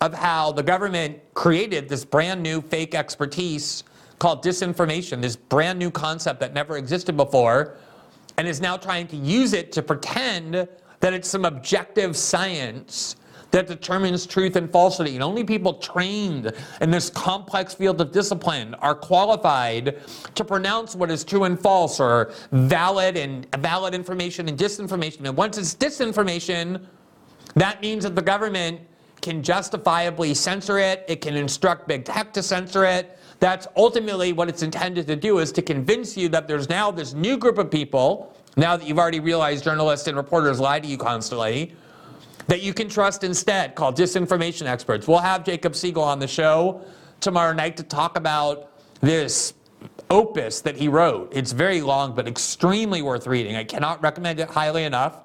of 0.00 0.12
how 0.12 0.52
the 0.52 0.62
government 0.62 1.18
created 1.34 1.88
this 1.88 2.04
brand 2.04 2.42
new 2.42 2.60
fake 2.60 2.94
expertise 2.94 3.84
called 4.22 4.44
disinformation, 4.44 5.20
this 5.20 5.34
brand 5.34 5.76
new 5.80 5.90
concept 5.90 6.38
that 6.38 6.54
never 6.54 6.76
existed 6.76 7.16
before, 7.16 7.74
and 8.38 8.46
is 8.46 8.60
now 8.60 8.76
trying 8.76 9.04
to 9.08 9.16
use 9.16 9.52
it 9.52 9.72
to 9.72 9.82
pretend 9.82 10.54
that 11.00 11.12
it's 11.12 11.28
some 11.28 11.44
objective 11.44 12.16
science 12.16 13.16
that 13.50 13.66
determines 13.66 14.24
truth 14.24 14.54
and 14.54 14.70
falsity. 14.70 15.16
And 15.16 15.24
only 15.24 15.42
people 15.42 15.74
trained 15.74 16.52
in 16.80 16.92
this 16.92 17.10
complex 17.10 17.74
field 17.74 18.00
of 18.00 18.12
discipline 18.12 18.74
are 18.74 18.94
qualified 18.94 19.98
to 20.36 20.44
pronounce 20.44 20.94
what 20.94 21.10
is 21.10 21.24
true 21.24 21.42
and 21.42 21.60
false 21.60 21.98
or 21.98 22.32
valid 22.52 23.16
and 23.16 23.50
valid 23.56 23.92
information 23.92 24.48
and 24.48 24.56
disinformation. 24.56 25.24
And 25.24 25.36
once 25.36 25.58
it's 25.58 25.74
disinformation, 25.74 26.86
that 27.56 27.82
means 27.82 28.04
that 28.04 28.14
the 28.14 28.22
government 28.22 28.82
can 29.20 29.42
justifiably 29.42 30.32
censor 30.32 30.78
it. 30.78 31.04
It 31.08 31.22
can 31.22 31.34
instruct 31.34 31.88
big 31.88 32.04
tech 32.04 32.32
to 32.34 32.42
censor 32.42 32.84
it. 32.84 33.18
That's 33.42 33.66
ultimately 33.76 34.32
what 34.32 34.48
it's 34.48 34.62
intended 34.62 35.08
to 35.08 35.16
do 35.16 35.40
is 35.40 35.50
to 35.50 35.62
convince 35.62 36.16
you 36.16 36.28
that 36.28 36.46
there's 36.46 36.68
now 36.68 36.92
this 36.92 37.12
new 37.12 37.36
group 37.36 37.58
of 37.58 37.72
people, 37.72 38.36
now 38.56 38.76
that 38.76 38.86
you've 38.86 39.00
already 39.00 39.18
realized 39.18 39.64
journalists 39.64 40.06
and 40.06 40.16
reporters 40.16 40.60
lie 40.60 40.78
to 40.78 40.86
you 40.86 40.96
constantly, 40.96 41.74
that 42.46 42.62
you 42.62 42.72
can 42.72 42.88
trust 42.88 43.24
instead, 43.24 43.74
called 43.74 43.96
disinformation 43.96 44.66
experts. 44.66 45.08
We'll 45.08 45.18
have 45.18 45.42
Jacob 45.42 45.74
Siegel 45.74 46.04
on 46.04 46.20
the 46.20 46.28
show 46.28 46.82
tomorrow 47.18 47.52
night 47.52 47.76
to 47.78 47.82
talk 47.82 48.16
about 48.16 48.70
this 49.00 49.54
opus 50.08 50.60
that 50.60 50.76
he 50.76 50.86
wrote. 50.86 51.32
It's 51.34 51.50
very 51.50 51.80
long, 51.80 52.14
but 52.14 52.28
extremely 52.28 53.02
worth 53.02 53.26
reading. 53.26 53.56
I 53.56 53.64
cannot 53.64 54.00
recommend 54.04 54.38
it 54.38 54.50
highly 54.50 54.84
enough. 54.84 55.24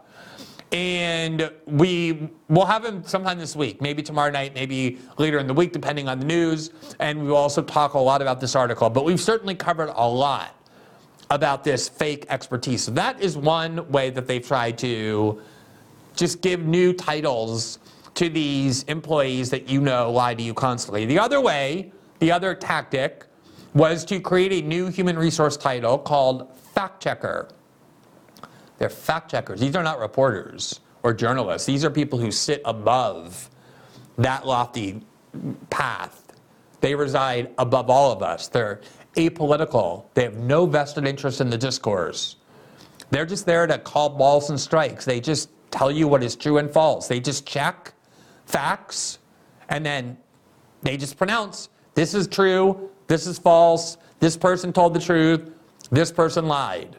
And 0.71 1.49
we 1.65 2.29
will 2.49 2.65
have 2.65 2.83
him 2.83 3.03
sometime 3.05 3.39
this 3.39 3.55
week, 3.55 3.81
maybe 3.81 4.03
tomorrow 4.03 4.29
night, 4.29 4.53
maybe 4.53 4.99
later 5.17 5.39
in 5.39 5.47
the 5.47 5.53
week, 5.53 5.71
depending 5.71 6.09
on 6.09 6.19
the 6.19 6.25
news. 6.25 6.71
And 6.99 7.21
we 7.21 7.27
will 7.29 7.37
also 7.37 7.61
talk 7.61 7.93
a 7.93 7.99
lot 7.99 8.21
about 8.21 8.41
this 8.41 8.55
article. 8.55 8.89
But 8.89 9.05
we've 9.05 9.21
certainly 9.21 9.55
covered 9.55 9.91
a 9.95 10.07
lot 10.07 10.55
about 11.29 11.63
this 11.63 11.87
fake 11.87 12.25
expertise. 12.29 12.83
So 12.83 12.91
that 12.91 13.21
is 13.21 13.37
one 13.37 13.89
way 13.91 14.09
that 14.09 14.27
they've 14.27 14.45
tried 14.45 14.77
to 14.79 15.41
just 16.15 16.41
give 16.41 16.65
new 16.65 16.93
titles 16.93 17.79
to 18.15 18.29
these 18.29 18.83
employees 18.83 19.49
that 19.51 19.69
you 19.69 19.79
know 19.79 20.11
lie 20.11 20.33
to 20.33 20.41
you 20.41 20.53
constantly. 20.53 21.05
The 21.05 21.19
other 21.19 21.39
way, 21.39 21.91
the 22.19 22.31
other 22.31 22.55
tactic, 22.55 23.25
was 23.73 24.03
to 24.05 24.19
create 24.19 24.51
a 24.51 24.67
new 24.67 24.87
human 24.87 25.17
resource 25.17 25.55
title 25.55 25.99
called 25.99 26.57
fact 26.57 27.01
checker. 27.03 27.49
They're 28.77 28.89
fact 28.89 29.31
checkers. 29.31 29.59
These 29.59 29.75
are 29.75 29.83
not 29.83 29.99
reporters 29.99 30.79
or 31.03 31.13
journalists. 31.13 31.65
These 31.65 31.83
are 31.83 31.89
people 31.89 32.19
who 32.19 32.31
sit 32.31 32.61
above 32.65 33.49
that 34.17 34.45
lofty 34.45 35.01
path. 35.69 36.33
They 36.81 36.95
reside 36.95 37.53
above 37.57 37.89
all 37.89 38.11
of 38.11 38.21
us. 38.21 38.47
They're 38.47 38.81
apolitical. 39.15 40.05
They 40.13 40.23
have 40.23 40.37
no 40.37 40.65
vested 40.65 41.07
interest 41.07 41.41
in 41.41 41.49
the 41.49 41.57
discourse. 41.57 42.35
They're 43.09 43.25
just 43.25 43.45
there 43.45 43.65
to 43.67 43.77
call 43.77 44.09
balls 44.09 44.49
and 44.49 44.59
strikes. 44.59 45.05
They 45.05 45.19
just 45.19 45.49
tell 45.71 45.91
you 45.91 46.07
what 46.07 46.23
is 46.23 46.35
true 46.35 46.57
and 46.57 46.69
false. 46.69 47.07
They 47.07 47.19
just 47.19 47.45
check 47.45 47.93
facts 48.45 49.19
and 49.69 49.85
then 49.85 50.17
they 50.81 50.97
just 50.97 51.17
pronounce 51.17 51.69
this 51.95 52.13
is 52.13 52.27
true, 52.27 52.91
this 53.07 53.25
is 53.25 53.39
false, 53.39 53.97
this 54.19 54.37
person 54.37 54.71
told 54.71 54.93
the 54.93 54.99
truth, 54.99 55.51
this 55.89 56.11
person 56.11 56.47
lied. 56.47 56.97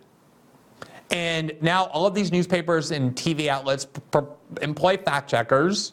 And 1.11 1.57
now 1.61 1.87
all 1.87 2.07
of 2.07 2.15
these 2.15 2.31
newspapers 2.33 2.91
and 2.91 3.15
TV 3.15 3.49
outlets 3.49 3.87
employ 4.61 4.97
fact 4.99 5.31
checkers. 5.31 5.93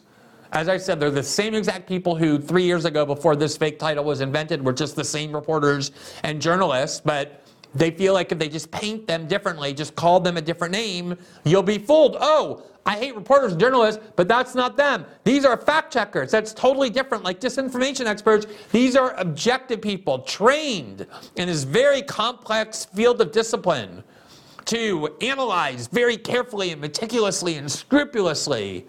As 0.52 0.68
I 0.68 0.76
said, 0.76 1.00
they're 1.00 1.10
the 1.10 1.22
same 1.22 1.54
exact 1.54 1.88
people 1.88 2.14
who 2.14 2.38
three 2.38 2.64
years 2.64 2.84
ago, 2.84 3.04
before 3.04 3.34
this 3.34 3.56
fake 3.56 3.78
title 3.78 4.04
was 4.04 4.20
invented, 4.20 4.64
were 4.64 4.72
just 4.72 4.94
the 4.94 5.04
same 5.04 5.32
reporters 5.32 5.90
and 6.22 6.40
journalists. 6.40 7.00
But 7.04 7.42
they 7.74 7.90
feel 7.90 8.14
like 8.14 8.32
if 8.32 8.38
they 8.38 8.48
just 8.48 8.70
paint 8.70 9.06
them 9.06 9.26
differently, 9.26 9.72
just 9.74 9.94
call 9.96 10.20
them 10.20 10.36
a 10.36 10.40
different 10.40 10.72
name, 10.72 11.16
you'll 11.44 11.62
be 11.62 11.78
fooled. 11.78 12.16
Oh, 12.20 12.62
I 12.86 12.96
hate 12.96 13.16
reporters 13.16 13.52
and 13.52 13.60
journalists, 13.60 14.00
but 14.14 14.28
that's 14.28 14.54
not 14.54 14.76
them. 14.76 15.04
These 15.24 15.44
are 15.44 15.56
fact 15.56 15.92
checkers. 15.92 16.30
That's 16.30 16.54
totally 16.54 16.88
different. 16.88 17.24
Like 17.24 17.40
disinformation 17.40 18.06
experts, 18.06 18.46
these 18.70 18.94
are 18.94 19.12
objective 19.14 19.82
people 19.82 20.20
trained 20.20 21.06
in 21.34 21.48
this 21.48 21.64
very 21.64 22.00
complex 22.00 22.84
field 22.84 23.20
of 23.20 23.32
discipline 23.32 24.04
to 24.66 25.16
analyze 25.20 25.86
very 25.86 26.16
carefully 26.16 26.72
and 26.72 26.80
meticulously 26.80 27.56
and 27.56 27.70
scrupulously 27.70 28.86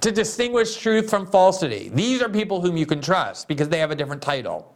to 0.00 0.12
distinguish 0.12 0.76
truth 0.76 1.08
from 1.08 1.26
falsity. 1.26 1.88
These 1.88 2.20
are 2.22 2.28
people 2.28 2.60
whom 2.60 2.76
you 2.76 2.86
can 2.86 3.00
trust 3.00 3.48
because 3.48 3.68
they 3.68 3.78
have 3.78 3.90
a 3.90 3.94
different 3.94 4.20
title. 4.20 4.70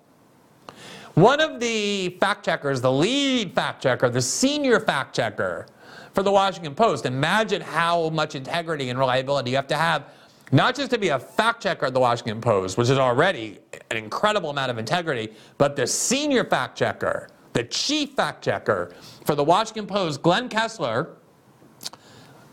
One 1.15 1.41
of 1.41 1.61
the 1.61 2.11
fact 2.21 2.45
checkers, 2.45 2.81
the 2.81 2.93
lead 2.93 3.55
fact 3.55 3.83
checker, 3.83 4.09
the 4.09 4.23
senior 4.23 4.81
fact 4.81 5.15
checker 5.15 5.67
for 6.15 6.23
the 6.23 6.33
Washington 6.33 6.75
Post, 6.75 7.05
imagine 7.07 7.61
how 7.61 8.09
much 8.11 8.35
integrity 8.35 8.89
and 8.89 8.99
reliability 8.99 9.51
you 9.51 9.57
have 9.57 9.67
to 9.67 9.77
have, 9.77 10.05
not 10.53 10.75
just 10.75 10.91
to 10.93 10.99
be 10.99 11.09
a 11.09 11.19
fact 11.19 11.63
checker 11.63 11.87
at 11.87 11.93
the 11.93 12.01
Washington 12.01 12.41
Post, 12.41 12.79
which 12.79 12.89
is 12.89 12.99
already 12.99 13.59
an 13.91 13.97
incredible 13.97 14.49
amount 14.49 14.71
of 14.71 14.79
integrity, 14.79 15.29
but 15.59 15.77
the 15.77 15.87
senior 15.87 16.45
fact 16.45 16.79
checker 16.79 17.29
the 17.53 17.65
chief 17.65 18.11
fact 18.13 18.45
checker 18.45 18.93
for 19.25 19.35
the 19.35 19.45
Washington 19.45 19.87
Post, 19.87 20.23
Glenn 20.23 20.49
Kessler, 20.49 21.17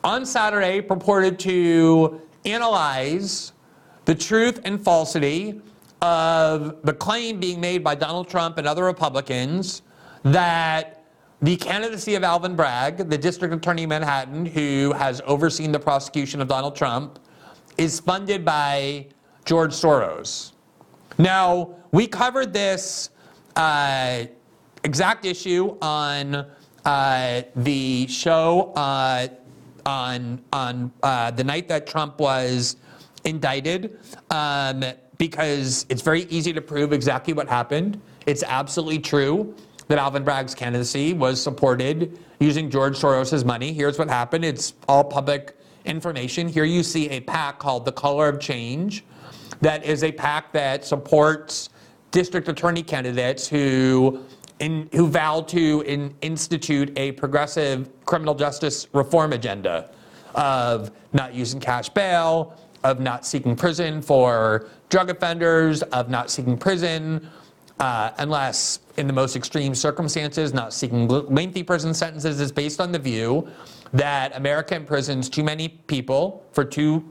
on 0.03 0.25
Saturday 0.25 0.81
purported 0.81 1.39
to 1.39 2.21
analyze 2.45 3.53
the 4.05 4.13
truth 4.15 4.59
and 4.63 4.83
falsity 4.83 5.61
of 6.01 6.77
the 6.83 6.93
claim 6.93 7.39
being 7.39 7.59
made 7.59 7.83
by 7.83 7.95
Donald 7.95 8.29
Trump 8.29 8.57
and 8.57 8.67
other 8.67 8.83
Republicans 8.83 9.81
that 10.23 11.03
the 11.41 11.55
candidacy 11.57 12.15
of 12.15 12.23
Alvin 12.23 12.55
Bragg, 12.55 13.09
the 13.09 13.17
district 13.17 13.53
attorney 13.53 13.83
in 13.83 13.89
Manhattan, 13.89 14.45
who 14.45 14.93
has 14.93 15.21
overseen 15.25 15.71
the 15.71 15.79
prosecution 15.79 16.41
of 16.41 16.47
Donald 16.47 16.75
Trump, 16.75 17.19
is 17.77 17.99
funded 17.99 18.45
by 18.45 19.07
George 19.43 19.71
Soros. 19.71 20.53
Now, 21.17 21.75
we 21.91 22.07
covered 22.07 22.53
this 22.53 23.09
uh, 23.55 24.25
exact 24.85 25.25
issue 25.25 25.75
on 25.81 26.45
uh, 26.85 27.41
the 27.55 28.07
show 28.07 28.71
uh, 28.75 29.27
on 29.85 30.41
on 30.53 30.91
uh, 31.03 31.31
the 31.31 31.43
night 31.43 31.67
that 31.67 31.87
Trump 31.87 32.19
was 32.19 32.77
indicted, 33.25 33.99
um, 34.29 34.83
because 35.17 35.85
it's 35.89 36.01
very 36.01 36.23
easy 36.23 36.53
to 36.53 36.61
prove 36.61 36.93
exactly 36.93 37.33
what 37.33 37.49
happened. 37.49 37.99
It's 38.27 38.43
absolutely 38.43 38.99
true 38.99 39.55
that 39.87 39.97
Alvin 39.97 40.23
Bragg's 40.23 40.55
candidacy 40.55 41.13
was 41.13 41.41
supported 41.41 42.19
using 42.39 42.69
George 42.69 42.97
Soros' 42.97 43.45
money. 43.45 43.73
Here's 43.73 43.99
what 43.99 44.07
happened 44.07 44.45
it's 44.45 44.73
all 44.87 45.03
public 45.03 45.57
information. 45.85 46.47
Here 46.47 46.63
you 46.63 46.83
see 46.83 47.09
a 47.09 47.19
PAC 47.21 47.59
called 47.59 47.85
the 47.85 47.91
Color 47.91 48.29
of 48.29 48.39
Change, 48.39 49.03
that 49.61 49.83
is 49.83 50.03
a 50.03 50.11
PAC 50.11 50.51
that 50.53 50.85
supports 50.85 51.69
district 52.11 52.47
attorney 52.47 52.83
candidates 52.83 53.47
who. 53.47 54.23
In, 54.59 54.89
who 54.93 55.07
vow 55.07 55.41
to 55.41 55.81
in, 55.81 56.15
institute 56.21 56.97
a 56.97 57.11
progressive 57.13 57.89
criminal 58.05 58.33
justice 58.33 58.87
reform 58.93 59.33
agenda 59.33 59.89
of 60.33 60.91
not 61.11 61.33
using 61.33 61.59
cash 61.59 61.89
bail, 61.89 62.57
of 62.83 62.99
not 62.99 63.25
seeking 63.25 63.55
prison 63.55 64.01
for 64.01 64.67
drug 64.89 65.09
offenders, 65.09 65.81
of 65.83 66.09
not 66.09 66.29
seeking 66.29 66.57
prison 66.57 67.29
uh, 67.79 68.11
unless 68.19 68.79
in 68.97 69.07
the 69.07 69.13
most 69.13 69.35
extreme 69.35 69.75
circumstances, 69.75 70.53
not 70.53 70.73
seeking 70.73 71.07
lengthy 71.07 71.63
prison 71.63 71.93
sentences 71.93 72.39
is 72.39 72.51
based 72.51 72.79
on 72.79 72.91
the 72.91 72.99
view 72.99 73.47
that 73.91 74.35
America 74.35 74.75
imprisons 74.75 75.29
too 75.29 75.43
many 75.43 75.67
people 75.67 76.45
for 76.51 76.63
too 76.63 77.03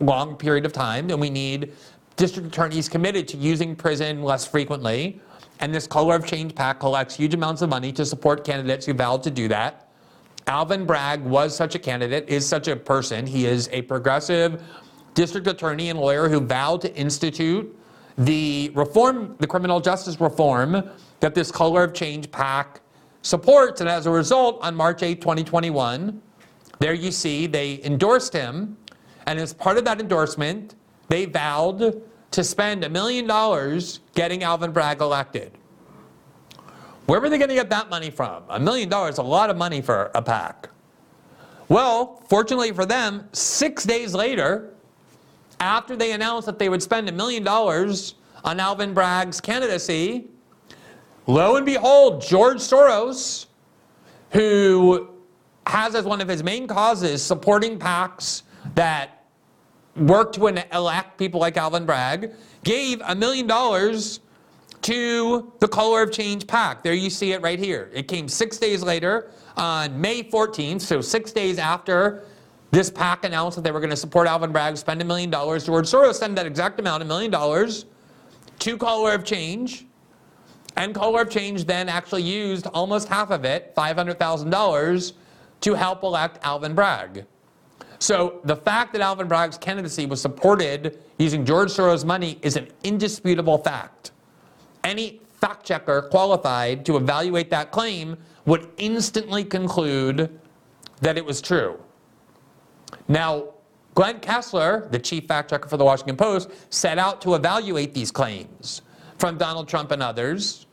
long 0.00 0.36
period 0.36 0.64
of 0.64 0.72
time, 0.72 1.10
and 1.10 1.20
we 1.20 1.30
need 1.30 1.72
district 2.16 2.48
attorneys 2.48 2.88
committed 2.88 3.26
to 3.28 3.36
using 3.36 3.74
prison 3.74 4.22
less 4.22 4.46
frequently. 4.46 5.20
And 5.62 5.72
this 5.72 5.86
Color 5.86 6.16
of 6.16 6.26
Change 6.26 6.56
PAC 6.56 6.80
collects 6.80 7.14
huge 7.14 7.34
amounts 7.34 7.62
of 7.62 7.70
money 7.70 7.92
to 7.92 8.04
support 8.04 8.44
candidates 8.44 8.84
who 8.84 8.94
vowed 8.94 9.22
to 9.22 9.30
do 9.30 9.46
that. 9.46 9.88
Alvin 10.48 10.84
Bragg 10.84 11.22
was 11.22 11.56
such 11.56 11.76
a 11.76 11.78
candidate, 11.78 12.28
is 12.28 12.44
such 12.44 12.66
a 12.66 12.74
person. 12.74 13.24
He 13.24 13.46
is 13.46 13.68
a 13.70 13.82
progressive 13.82 14.60
district 15.14 15.46
attorney 15.46 15.88
and 15.88 16.00
lawyer 16.00 16.28
who 16.28 16.40
vowed 16.40 16.80
to 16.80 16.92
institute 16.96 17.78
the 18.18 18.72
reform, 18.74 19.36
the 19.38 19.46
criminal 19.46 19.78
justice 19.78 20.20
reform 20.20 20.90
that 21.20 21.32
this 21.32 21.52
Color 21.52 21.84
of 21.84 21.94
Change 21.94 22.28
PAC 22.32 22.80
supports. 23.22 23.80
And 23.80 23.88
as 23.88 24.06
a 24.06 24.10
result, 24.10 24.58
on 24.62 24.74
March 24.74 25.04
8, 25.04 25.20
2021, 25.20 26.20
there 26.80 26.92
you 26.92 27.12
see 27.12 27.46
they 27.46 27.80
endorsed 27.84 28.32
him. 28.32 28.76
And 29.28 29.38
as 29.38 29.54
part 29.54 29.78
of 29.78 29.84
that 29.84 30.00
endorsement, 30.00 30.74
they 31.06 31.24
vowed 31.24 32.02
to 32.32 32.42
spend 32.42 32.84
a 32.84 32.88
million 32.88 33.26
dollars 33.26 34.00
getting 34.14 34.42
Alvin 34.42 34.72
Bragg 34.72 35.00
elected. 35.00 35.52
Where 37.06 37.20
were 37.20 37.28
they 37.28 37.38
going 37.38 37.48
to 37.48 37.54
get 37.54 37.70
that 37.70 37.90
money 37.90 38.10
from? 38.10 38.44
A 38.48 38.58
million 38.58 38.88
dollars 38.88 39.18
a 39.18 39.22
lot 39.22 39.50
of 39.50 39.56
money 39.56 39.80
for 39.80 40.10
a 40.14 40.22
PAC. 40.22 40.68
Well, 41.68 42.22
fortunately 42.28 42.72
for 42.72 42.86
them, 42.86 43.28
six 43.32 43.84
days 43.84 44.14
later, 44.14 44.74
after 45.60 45.96
they 45.96 46.12
announced 46.12 46.46
that 46.46 46.58
they 46.58 46.68
would 46.68 46.82
spend 46.82 47.08
a 47.08 47.12
million 47.12 47.42
dollars 47.42 48.14
on 48.44 48.60
Alvin 48.60 48.94
Bragg's 48.94 49.40
candidacy, 49.40 50.28
lo 51.26 51.56
and 51.56 51.66
behold, 51.66 52.20
George 52.20 52.58
Soros, 52.58 53.46
who 54.30 55.08
has 55.66 55.94
as 55.94 56.04
one 56.04 56.20
of 56.20 56.28
his 56.28 56.42
main 56.42 56.66
causes 56.66 57.22
supporting 57.22 57.78
PACs 57.78 58.42
that 58.74 59.21
work 59.96 60.32
to 60.34 60.46
elect 60.74 61.18
people 61.18 61.40
like 61.40 61.56
Alvin 61.56 61.86
Bragg, 61.86 62.30
gave 62.64 63.00
a 63.04 63.14
million 63.14 63.46
dollars 63.46 64.20
to 64.82 65.52
the 65.60 65.68
Color 65.68 66.02
of 66.02 66.12
Change 66.12 66.46
PAC. 66.46 66.82
There 66.82 66.94
you 66.94 67.10
see 67.10 67.32
it 67.32 67.42
right 67.42 67.58
here. 67.58 67.90
It 67.92 68.08
came 68.08 68.28
six 68.28 68.58
days 68.58 68.82
later 68.82 69.30
on 69.56 70.00
May 70.00 70.22
14th, 70.24 70.80
so 70.80 71.00
six 71.00 71.30
days 71.32 71.58
after 71.58 72.24
this 72.72 72.90
PAC 72.90 73.24
announced 73.24 73.56
that 73.56 73.62
they 73.62 73.70
were 73.70 73.80
going 73.80 73.90
to 73.90 73.96
support 73.96 74.26
Alvin 74.26 74.50
Bragg, 74.50 74.76
spend 74.76 75.00
a 75.02 75.04
million 75.04 75.30
dollars. 75.30 75.66
George 75.66 75.86
Soros 75.86 76.14
sent 76.14 76.34
that 76.36 76.46
exact 76.46 76.80
amount, 76.80 77.02
a 77.02 77.06
million 77.06 77.30
dollars, 77.30 77.84
to 78.60 78.76
Color 78.76 79.12
of 79.12 79.24
Change. 79.24 79.86
And 80.76 80.94
Color 80.94 81.22
of 81.22 81.30
Change 81.30 81.64
then 81.66 81.90
actually 81.90 82.22
used 82.22 82.66
almost 82.68 83.08
half 83.08 83.30
of 83.30 83.44
it, 83.44 83.74
$500,000, 83.76 85.12
to 85.60 85.74
help 85.74 86.02
elect 86.02 86.38
Alvin 86.42 86.74
Bragg. 86.74 87.26
So 88.02 88.40
the 88.42 88.56
fact 88.56 88.92
that 88.94 89.00
Alvin 89.00 89.28
Bragg's 89.28 89.56
candidacy 89.56 90.06
was 90.06 90.20
supported 90.20 90.98
using 91.18 91.44
George 91.44 91.68
Soros' 91.68 92.04
money 92.04 92.36
is 92.42 92.56
an 92.56 92.66
indisputable 92.82 93.58
fact. 93.58 94.10
Any 94.82 95.20
fact 95.34 95.64
checker 95.64 96.02
qualified 96.10 96.84
to 96.86 96.96
evaluate 96.96 97.48
that 97.50 97.70
claim 97.70 98.16
would 98.44 98.68
instantly 98.76 99.44
conclude 99.44 100.36
that 101.00 101.16
it 101.16 101.24
was 101.24 101.40
true. 101.40 101.78
Now, 103.06 103.50
Glenn 103.94 104.18
Kessler, 104.18 104.88
the 104.90 104.98
chief 104.98 105.28
fact 105.28 105.50
checker 105.50 105.68
for 105.68 105.76
the 105.76 105.84
Washington 105.84 106.16
Post, 106.16 106.50
set 106.70 106.98
out 106.98 107.20
to 107.20 107.36
evaluate 107.36 107.94
these 107.94 108.10
claims 108.10 108.82
from 109.18 109.38
Donald 109.38 109.68
Trump 109.68 109.92
and 109.92 110.02
others 110.02 110.66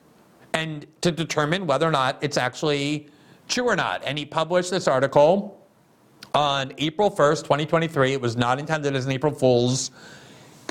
and 0.56 0.88
to 1.02 1.12
determine 1.12 1.68
whether 1.68 1.88
or 1.88 1.92
not 1.92 2.18
it's 2.22 2.38
actually 2.38 3.08
true 3.48 3.66
or 3.66 3.76
not. 3.76 4.02
And 4.04 4.18
he 4.18 4.26
published 4.26 4.72
this 4.72 4.88
article 4.88 5.59
on 6.34 6.74
April 6.78 7.10
1st, 7.10 7.44
2023. 7.44 8.14
It 8.14 8.22
was 8.22 8.38
not 8.38 8.60
intended 8.60 8.96
as 8.96 9.06
an 9.06 9.12
April 9.12 9.34
Fool's 9.34 9.92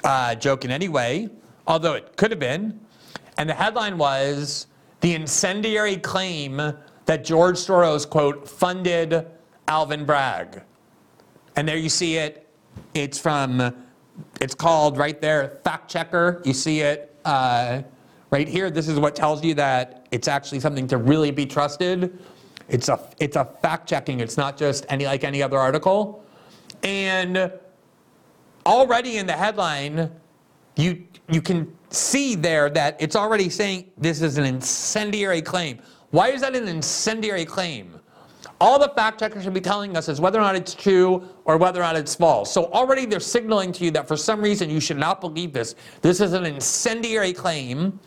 uh, 0.05 0.35
joke 0.35 0.65
in 0.65 0.71
any 0.71 0.89
way, 0.89 1.29
although 1.67 1.95
it 1.95 2.17
could 2.17 2.31
have 2.31 2.41
been. 2.41 2.79
And 3.37 3.49
the 3.49 3.55
headline 3.55 3.99
was 3.99 4.67
The 5.01 5.15
Incendiary 5.15 5.97
Claim 5.97 6.57
That 7.07 7.25
George 7.25 7.57
Soros, 7.57 8.09
quote, 8.09 8.49
funded 8.49 9.27
Alvin 9.67 10.05
Bragg. 10.05 10.63
And 11.57 11.69
there 11.69 11.77
you 11.77 11.89
see 11.89 12.17
it. 12.17 12.49
It's 12.95 13.19
from, 13.19 13.75
it's 14.41 14.55
called 14.55 14.97
right 14.97 15.21
there, 15.21 15.61
fact 15.65 15.91
checker. 15.91 16.41
You 16.45 16.53
see 16.53 16.81
it 16.81 17.17
uh, 17.25 17.83
right 18.31 18.49
here. 18.49 18.71
This 18.71 18.89
is 18.89 18.99
what 18.99 19.17
tells 19.17 19.45
you 19.45 19.55
that 19.55 20.07
it's 20.11 20.29
actually 20.29 20.61
something 20.61 20.87
to 20.89 20.97
really 20.97 21.31
be 21.31 21.47
trusted. 21.47 22.19
It's 22.69 22.89
a, 22.89 23.01
it's 23.19 23.37
a 23.37 23.45
fact 23.45 23.89
checking. 23.89 24.21
It's 24.21 24.37
not 24.37 24.57
just 24.57 24.85
any 24.89 25.07
like 25.07 25.25
any 25.25 25.43
other 25.43 25.59
article. 25.59 26.25
And 26.83 27.51
already 28.67 29.17
in 29.17 29.27
the 29.27 29.33
headline, 29.33 30.11
you, 30.77 31.05
you 31.29 31.41
can 31.43 31.75
see 31.91 32.35
there 32.35 32.71
that 32.71 32.97
it's 33.01 33.17
already 33.17 33.49
saying 33.49 33.91
this 33.97 34.23
is 34.23 34.39
an 34.39 34.45
incendiary 34.45 35.43
claim. 35.43 35.81
Why 36.11 36.29
is 36.29 36.43
that 36.43 36.55
an 36.55 36.69
incendiary 36.69 37.45
claim? 37.45 37.99
All 38.61 38.79
the 38.79 38.89
fact 38.89 39.21
checkers 39.21 39.45
should 39.45 39.55
be 39.55 39.61
telling 39.61 39.97
us 39.97 40.09
is 40.09 40.21
whether 40.21 40.39
or 40.39 40.43
not 40.43 40.57
it's 40.57 40.75
true 40.75 41.27
or 41.45 41.57
whether 41.57 41.81
or 41.81 41.83
not 41.83 41.97
it's 41.97 42.15
false. 42.15 42.53
So 42.53 42.67
already 42.67 43.07
they're 43.07 43.21
signaling 43.21 43.73
to 43.73 43.85
you 43.85 43.91
that 43.93 44.09
for 44.09 44.17
some 44.17 44.41
reason 44.41 44.69
you 44.69 44.81
should 44.81 44.97
not 44.97 45.21
believe 45.21 45.53
this. 45.53 45.75
This 46.03 46.21
is 46.21 46.33
an 46.33 46.45
incendiary 46.45 47.33
claim 47.33 47.99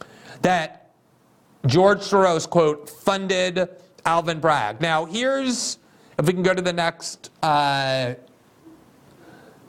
that 0.41 0.91
George 1.67 1.99
Soros, 1.99 2.49
quote, 2.49 2.89
funded 2.89 3.69
Alvin 4.05 4.39
Bragg. 4.39 4.81
Now 4.81 5.05
here's, 5.05 5.77
if 6.17 6.25
we 6.25 6.33
can 6.33 6.43
go 6.43 6.53
to 6.53 6.61
the 6.61 6.73
next, 6.73 7.29
uh, 7.43 8.15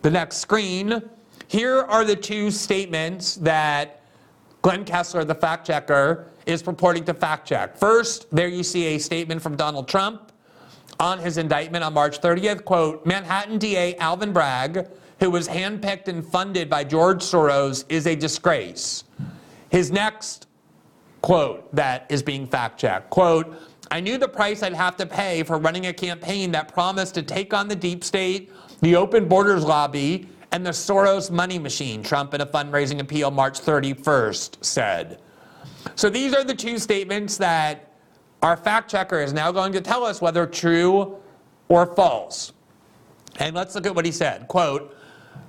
the 0.03 0.11
next 0.11 0.39
screen, 0.39 1.03
here 1.49 1.83
are 1.83 2.05
the 2.05 2.17
two 2.17 2.51
statements 2.51 3.37
that 3.37 4.01
Glenn 4.63 4.85
Kessler, 4.85 5.25
the 5.25 5.35
fact 5.35 5.67
checker, 5.67 6.27
is 6.47 6.63
purporting 6.63 7.05
to 7.05 7.15
fact 7.15 7.47
check. 7.47 7.77
First, 7.77 8.27
there 8.35 8.49
you 8.49 8.63
see 8.63 8.95
a 8.95 8.99
statement 8.99 9.43
from 9.43 9.57
Donald 9.57 9.89
Trump 9.89 10.33
on 10.99 11.19
his 11.19 11.37
indictment 11.37 11.85
on 11.85 11.93
March 11.93 12.21
30th, 12.21 12.65
quote, 12.65 13.05
Manhattan 13.05 13.59
DA 13.59 13.97
Alvin 13.97 14.33
Bragg, 14.33 14.87
who 15.21 15.31
was 15.31 15.49
handpicked 15.49 16.09
and 16.09 16.25
funded 16.25 16.71
by 16.71 16.85
George 16.85 17.23
Soros, 17.23 17.85
is 17.89 18.07
a 18.07 18.15
disgrace. 18.15 19.05
His 19.69 19.91
next 19.91 20.47
quote 21.23 21.75
that 21.75 22.07
is 22.09 22.23
being 22.23 22.47
fact 22.47 22.79
checked, 22.79 23.11
quote, 23.11 23.57
I 23.93 24.01
knew 24.01 24.17
the 24.17 24.27
price 24.27 24.63
I'd 24.63 24.73
have 24.73 24.97
to 24.97 25.07
pay 25.07 25.43
for 25.43 25.59
running 25.59 25.89
a 25.89 25.93
campaign 25.93 26.51
that 26.53 26.73
promised 26.73 27.15
to 27.17 27.23
take 27.23 27.53
on 27.53 27.69
the 27.69 27.77
deep 27.77 28.03
state, 28.03 28.51
the 28.81 28.97
open 28.97 29.29
borders 29.29 29.65
lobby, 29.65 30.31
and 30.51 30.65
the 30.65 30.71
Soros 30.71 31.31
money 31.31 31.59
machine, 31.59 32.03
Trump 32.03 32.33
in 32.33 32.41
a 32.41 32.47
fundraising 32.47 33.01
appeal 33.01 33.31
March 33.31 33.61
31st 33.61 34.65
said. 34.65 35.21
So 35.95 36.09
these 36.09 36.33
are 36.33 36.43
the 36.43 36.55
two 36.55 36.79
statements 36.79 37.37
that 37.37 37.93
our 38.41 38.57
fact 38.57 38.91
checker 38.91 39.21
is 39.21 39.35
now 39.35 39.53
going 39.53 39.75
to 39.75 39.83
tell 39.83 40.05
us 40.05 40.23
whether 40.23 40.47
true 40.47 41.19
or 41.69 41.85
false. 41.95 42.55
And 43.41 43.55
let's 43.55 43.75
look 43.75 43.85
at 43.85 43.95
what 43.95 44.07
he 44.07 44.13
said. 44.13 44.49
Quote, 44.49 44.97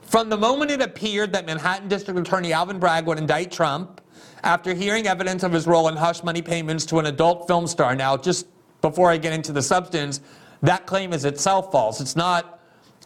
from 0.01 0.27
the 0.27 0.37
moment 0.37 0.69
it 0.69 0.81
appeared 0.81 1.31
that 1.31 1.45
Manhattan 1.45 1.87
District 1.87 2.19
Attorney 2.19 2.51
Alvin 2.51 2.77
Bragg 2.77 3.05
would 3.05 3.19
indict 3.19 3.53
Trump, 3.53 4.01
after 4.43 4.73
hearing 4.73 5.07
evidence 5.07 5.43
of 5.43 5.51
his 5.51 5.65
role 5.65 5.87
in 5.87 5.95
hush 5.95 6.23
money 6.23 6.41
payments 6.41 6.85
to 6.87 6.99
an 6.99 7.05
adult 7.05 7.47
film 7.47 7.65
star. 7.65 7.95
Now, 7.95 8.17
just 8.17 8.47
before 8.81 9.09
I 9.09 9.17
get 9.17 9.33
into 9.33 9.53
the 9.53 9.61
substance, 9.61 10.21
that 10.61 10.85
claim 10.85 11.13
is 11.13 11.25
itself 11.25 11.71
false. 11.71 12.01
It's 12.01 12.15
not 12.15 12.59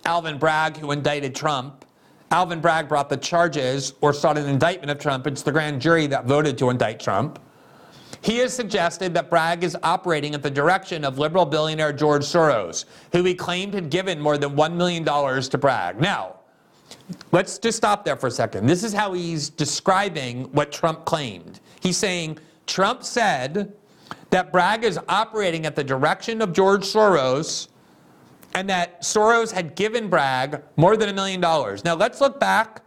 Alvin 0.06 0.38
Bragg 0.38 0.78
who 0.78 0.91
indicted 0.91 1.36
Trump. 1.36 1.86
Alvin 2.32 2.60
Bragg 2.60 2.89
brought 2.89 3.10
the 3.10 3.17
charges 3.17 3.93
or 4.02 4.13
sought 4.13 4.38
an 4.38 4.50
indictment 4.50 4.91
of 4.91 5.00
Trump. 5.00 5.28
It's 5.28 5.43
the 5.43 5.52
grand 5.52 5.82
jury 5.82 6.08
that 6.08 6.26
voted 6.26 6.58
to 6.58 6.69
indict 6.69 7.00
Trump. 7.00 7.39
He 8.21 8.38
has 8.39 8.54
suggested 8.54 9.13
that 9.13 9.30
Bragg 9.30 9.63
is 9.63 9.78
operating 9.84 10.34
at 10.34 10.41
the 10.41 10.50
direction 10.50 11.06
of 11.06 11.19
liberal 11.19 11.45
billionaire 11.45 11.93
George 11.93 12.23
Soros, 12.23 12.86
who 13.12 13.23
he 13.23 13.36
claimed 13.36 13.73
had 13.73 13.89
given 13.89 14.19
more 14.19 14.38
than 14.38 14.56
$1 14.56 14.73
million 14.73 15.06
to 15.06 15.58
Bragg. 15.58 16.02
Now, 16.02 16.37
let's 17.32 17.58
just 17.58 17.78
stop 17.78 18.06
there 18.06 18.15
for 18.15 18.28
a 18.28 18.32
second. 18.32 18.67
This 18.67 18.84
is 18.84 18.93
how 18.93 19.13
he's 19.13 19.50
describing 19.50 20.45
what 20.52 20.71
Trump 20.71 21.06
claimed. 21.06 21.60
He's 21.80 21.97
saying 21.97 22.39
Trump 22.65 23.04
said 23.04 23.73
that 24.30 24.52
Bragg 24.52 24.84
is 24.84 25.00
operating 25.08 25.65
at 25.65 25.76
the 25.76 25.84
direction 25.84 26.41
of 26.41 26.54
George 26.54 26.84
Soros 26.84 27.69
and 28.54 28.69
that 28.69 29.02
Soros 29.02 29.52
had 29.52 29.76
given 29.76 30.10
Bragg 30.10 30.62
more 30.76 30.97
than 30.97 31.10
a 31.10 31.13
million 31.13 31.39
dollars. 31.39 31.84
Now 31.84 31.95
let's 31.95 32.19
look 32.21 32.39
back 32.39 32.82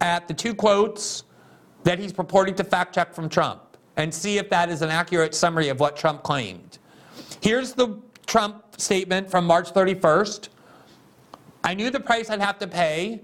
at 0.00 0.28
the 0.28 0.34
two 0.34 0.54
quotes 0.54 1.24
that 1.84 1.98
he's 1.98 2.12
purporting 2.12 2.54
to 2.56 2.64
fact 2.64 2.94
check 2.94 3.14
from 3.14 3.28
Trump 3.28 3.76
and 3.96 4.12
see 4.14 4.38
if 4.38 4.48
that 4.50 4.70
is 4.70 4.82
an 4.82 4.90
accurate 4.90 5.34
summary 5.34 5.68
of 5.68 5.80
what 5.80 5.96
Trump 5.96 6.22
claimed. 6.22 6.78
Here's 7.40 7.72
the 7.72 7.98
Trump 8.26 8.80
statement 8.80 9.30
from 9.30 9.46
March 9.46 9.72
31st. 9.72 10.48
I 11.64 11.74
knew 11.74 11.90
the 11.90 12.00
price 12.00 12.30
I'd 12.30 12.40
have 12.40 12.58
to 12.60 12.66
pay 12.66 13.20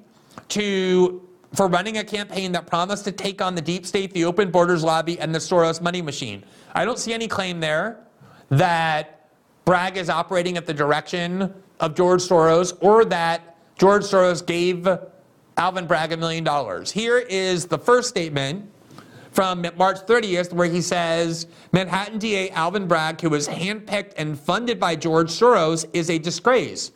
to 0.51 1.23
for 1.55 1.69
running 1.69 1.99
a 1.99 2.05
campaign 2.05 2.53
that 2.53 2.67
promised 2.67 3.05
to 3.05 3.13
take 3.13 3.41
on 3.41 3.55
the 3.55 3.63
deep 3.63 3.87
state, 3.87 4.13
the 4.13 4.25
open 4.25 4.51
borders 4.51 4.85
lobby, 4.85 5.19
and 5.19 5.35
the 5.35 5.39
Soros 5.39 5.81
money 5.81 6.03
machine. 6.03 6.45
I 6.75 6.85
don't 6.85 6.99
see 6.99 7.15
any 7.15 7.29
claim 7.29 7.61
there 7.61 8.01
that 8.51 9.31
Bragg 9.65 9.97
is 9.97 10.11
operating 10.11 10.57
at 10.57 10.67
the 10.67 10.75
direction 10.75 11.53
of 11.81 11.95
George 11.95 12.21
Soros 12.21 12.77
or 12.81 13.05
that 13.07 13.57
George 13.79 14.05
Soros 14.05 14.45
gave 14.45 14.89
Alvin 15.57 15.87
Bragg 15.87 16.13
a 16.13 16.17
million 16.17 16.45
dollars. 16.45 16.91
Here 16.91 17.19
is 17.19 17.67
the 17.67 17.79
first 17.79 18.09
statement 18.09 18.71
from 19.33 19.67
March 19.77 19.99
30th, 20.07 20.53
where 20.53 20.69
he 20.69 20.81
says 20.81 21.47
Manhattan 21.73 22.19
DA 22.19 22.51
Alvin 22.51 22.87
Bragg, 22.87 23.21
who 23.21 23.31
was 23.31 23.47
handpicked 23.49 24.15
and 24.17 24.39
funded 24.39 24.81
by 24.81 24.97
George 24.97 25.29
Soros, 25.29 25.85
is 25.93 26.09
a 26.09 26.19
disgrace. 26.19 26.91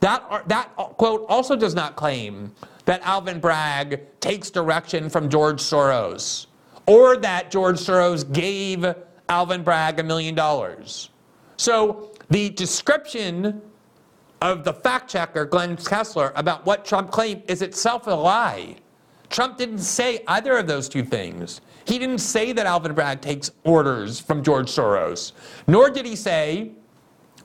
That, 0.00 0.48
that 0.48 0.72
uh, 0.78 0.84
quote 0.84 1.26
also 1.28 1.56
does 1.56 1.74
not 1.74 1.96
claim 1.96 2.52
that 2.86 3.02
Alvin 3.02 3.38
Bragg 3.38 4.00
takes 4.20 4.50
direction 4.50 5.08
from 5.10 5.28
George 5.28 5.60
Soros 5.60 6.46
or 6.86 7.16
that 7.18 7.50
George 7.50 7.76
Soros 7.76 8.30
gave 8.32 8.84
Alvin 9.28 9.62
Bragg 9.62 10.00
a 10.00 10.02
million 10.02 10.34
dollars. 10.34 11.10
So 11.56 12.10
the 12.30 12.50
description 12.50 13.60
of 14.40 14.64
the 14.64 14.72
fact 14.72 15.10
checker, 15.10 15.44
Glenn 15.44 15.76
Kessler, 15.76 16.32
about 16.34 16.64
what 16.64 16.84
Trump 16.84 17.10
claimed 17.10 17.42
is 17.46 17.62
itself 17.62 18.06
a 18.06 18.10
lie. 18.10 18.76
Trump 19.28 19.58
didn't 19.58 19.78
say 19.78 20.24
either 20.26 20.56
of 20.56 20.66
those 20.66 20.88
two 20.88 21.04
things. 21.04 21.60
He 21.84 21.98
didn't 21.98 22.18
say 22.18 22.52
that 22.52 22.66
Alvin 22.66 22.94
Bragg 22.94 23.20
takes 23.20 23.50
orders 23.62 24.18
from 24.18 24.42
George 24.42 24.68
Soros, 24.68 25.32
nor 25.66 25.90
did 25.90 26.06
he 26.06 26.16
say 26.16 26.72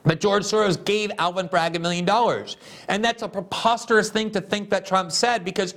that 0.06 0.20
George 0.20 0.44
Soros 0.44 0.82
gave 0.82 1.12
Alvin 1.18 1.46
Bragg 1.46 1.76
a 1.76 1.78
million 1.78 2.04
dollars. 2.04 2.56
And 2.88 3.04
that's 3.04 3.22
a 3.22 3.28
preposterous 3.28 4.08
thing 4.08 4.30
to 4.30 4.40
think 4.40 4.70
that 4.70 4.86
Trump 4.86 5.12
said 5.12 5.44
because 5.44 5.74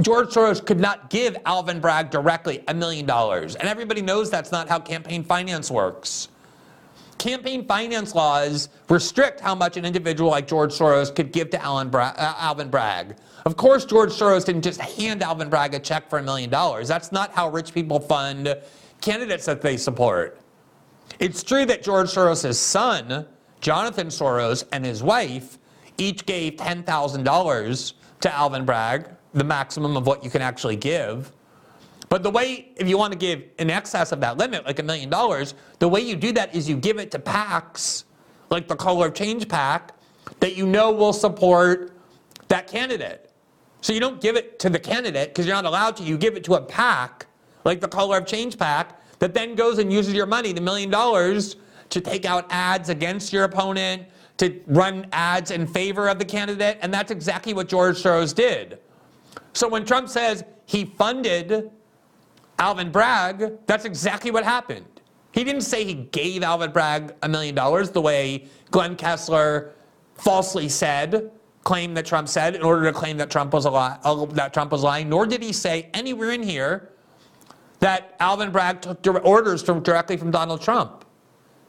George 0.00 0.28
Soros 0.28 0.64
could 0.64 0.80
not 0.80 1.10
give 1.10 1.36
Alvin 1.44 1.80
Bragg 1.80 2.10
directly 2.10 2.62
a 2.68 2.74
million 2.74 3.04
dollars. 3.04 3.56
And 3.56 3.68
everybody 3.68 4.00
knows 4.02 4.30
that's 4.30 4.52
not 4.52 4.68
how 4.68 4.78
campaign 4.78 5.24
finance 5.24 5.70
works 5.70 6.28
campaign 7.18 7.66
finance 7.66 8.14
laws 8.14 8.68
restrict 8.88 9.40
how 9.40 9.54
much 9.54 9.76
an 9.76 9.84
individual 9.84 10.30
like 10.30 10.46
George 10.46 10.72
Soros 10.72 11.14
could 11.14 11.32
give 11.32 11.50
to 11.50 11.86
Bra- 11.90 12.14
uh, 12.16 12.34
Alvin 12.38 12.68
Bragg. 12.68 13.16
Of 13.44 13.56
course, 13.56 13.84
George 13.84 14.10
Soros 14.10 14.44
didn't 14.44 14.62
just 14.62 14.80
hand 14.80 15.22
Alvin 15.22 15.48
Bragg 15.48 15.74
a 15.74 15.78
check 15.78 16.10
for 16.10 16.18
a 16.18 16.22
million 16.22 16.50
dollars. 16.50 16.88
That's 16.88 17.12
not 17.12 17.32
how 17.32 17.48
rich 17.48 17.72
people 17.72 18.00
fund 18.00 18.54
candidates 19.00 19.46
that 19.46 19.62
they 19.62 19.76
support. 19.76 20.40
It's 21.18 21.42
true 21.42 21.64
that 21.66 21.82
George 21.82 22.08
Soros' 22.08 22.54
son, 22.54 23.26
Jonathan 23.60 24.08
Soros, 24.08 24.64
and 24.72 24.84
his 24.84 25.02
wife 25.02 25.58
each 25.98 26.26
gave 26.26 26.54
$10,000 26.54 27.92
to 28.20 28.34
Alvin 28.34 28.64
Bragg, 28.64 29.08
the 29.32 29.44
maximum 29.44 29.96
of 29.96 30.06
what 30.06 30.24
you 30.24 30.30
can 30.30 30.42
actually 30.42 30.76
give. 30.76 31.32
But 32.08 32.22
the 32.22 32.30
way, 32.30 32.68
if 32.76 32.88
you 32.88 32.96
want 32.96 33.12
to 33.12 33.18
give 33.18 33.42
in 33.58 33.70
excess 33.70 34.12
of 34.12 34.20
that 34.20 34.38
limit, 34.38 34.64
like 34.64 34.78
a 34.78 34.82
million 34.82 35.10
dollars, 35.10 35.54
the 35.78 35.88
way 35.88 36.00
you 36.00 36.14
do 36.16 36.32
that 36.32 36.54
is 36.54 36.68
you 36.68 36.76
give 36.76 36.98
it 36.98 37.10
to 37.12 37.18
PACs, 37.18 38.04
like 38.50 38.68
the 38.68 38.76
Color 38.76 39.08
of 39.08 39.14
Change 39.14 39.48
PAC, 39.48 39.92
that 40.40 40.56
you 40.56 40.66
know 40.66 40.92
will 40.92 41.12
support 41.12 41.92
that 42.48 42.68
candidate. 42.68 43.30
So 43.80 43.92
you 43.92 44.00
don't 44.00 44.20
give 44.20 44.36
it 44.36 44.58
to 44.60 44.70
the 44.70 44.78
candidate 44.78 45.28
because 45.28 45.46
you're 45.46 45.56
not 45.56 45.64
allowed 45.64 45.96
to. 45.96 46.02
You 46.02 46.16
give 46.16 46.36
it 46.36 46.44
to 46.44 46.54
a 46.54 46.60
PAC, 46.60 47.26
like 47.64 47.80
the 47.80 47.88
Color 47.88 48.18
of 48.18 48.26
Change 48.26 48.56
PAC, 48.56 49.00
that 49.18 49.34
then 49.34 49.54
goes 49.54 49.78
and 49.78 49.92
uses 49.92 50.14
your 50.14 50.26
money, 50.26 50.52
the 50.52 50.60
million 50.60 50.90
dollars, 50.90 51.56
to 51.96 52.00
take 52.02 52.26
out 52.26 52.44
ads 52.50 52.90
against 52.90 53.32
your 53.32 53.44
opponent, 53.44 54.02
to 54.36 54.60
run 54.66 55.06
ads 55.12 55.50
in 55.50 55.66
favor 55.66 56.08
of 56.08 56.18
the 56.18 56.26
candidate. 56.26 56.76
And 56.82 56.92
that's 56.92 57.10
exactly 57.10 57.54
what 57.54 57.68
George 57.68 57.96
Soros 57.96 58.34
did. 58.34 58.78
So 59.54 59.66
when 59.66 59.86
Trump 59.86 60.10
says 60.10 60.44
he 60.66 60.84
funded 60.84 61.70
Alvin 62.58 62.92
Bragg, 62.92 63.66
that's 63.66 63.86
exactly 63.86 64.30
what 64.30 64.44
happened. 64.44 64.84
He 65.32 65.42
didn't 65.42 65.62
say 65.62 65.84
he 65.84 65.94
gave 65.94 66.42
Alvin 66.42 66.70
Bragg 66.70 67.14
a 67.22 67.28
million 67.30 67.54
dollars 67.54 67.90
the 67.90 68.02
way 68.02 68.46
Glenn 68.70 68.94
Kessler 68.94 69.72
falsely 70.16 70.68
said, 70.68 71.30
claimed 71.64 71.96
that 71.96 72.04
Trump 72.04 72.28
said, 72.28 72.54
in 72.54 72.62
order 72.62 72.84
to 72.84 72.92
claim 72.92 73.16
that 73.16 73.30
Trump 73.30 73.54
was 73.54 73.64
a 73.64 73.70
lie, 73.70 73.98
uh, 74.04 74.26
that 74.26 74.52
Trump 74.52 74.70
was 74.70 74.82
lying. 74.82 75.08
Nor 75.08 75.26
did 75.26 75.42
he 75.42 75.54
say 75.54 75.88
anywhere 75.94 76.32
in 76.32 76.42
here 76.42 76.90
that 77.80 78.16
Alvin 78.20 78.50
Bragg 78.50 78.82
took 78.82 79.24
orders 79.24 79.62
from, 79.62 79.82
directly 79.82 80.18
from 80.18 80.30
Donald 80.30 80.60
Trump. 80.60 81.04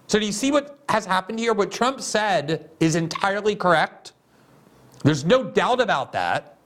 So 0.08 0.20
do 0.20 0.26
you 0.26 0.32
see 0.32 0.52
what 0.52 0.80
has 0.90 1.06
happened 1.06 1.40
here? 1.40 1.54
What 1.54 1.72
Trump 1.72 2.02
said 2.02 2.70
is 2.80 2.96
entirely 2.96 3.56
correct. 3.56 4.14
There's 5.04 5.26
no 5.26 5.44
doubt 5.44 5.82
about 5.82 6.14
that. 6.14 6.58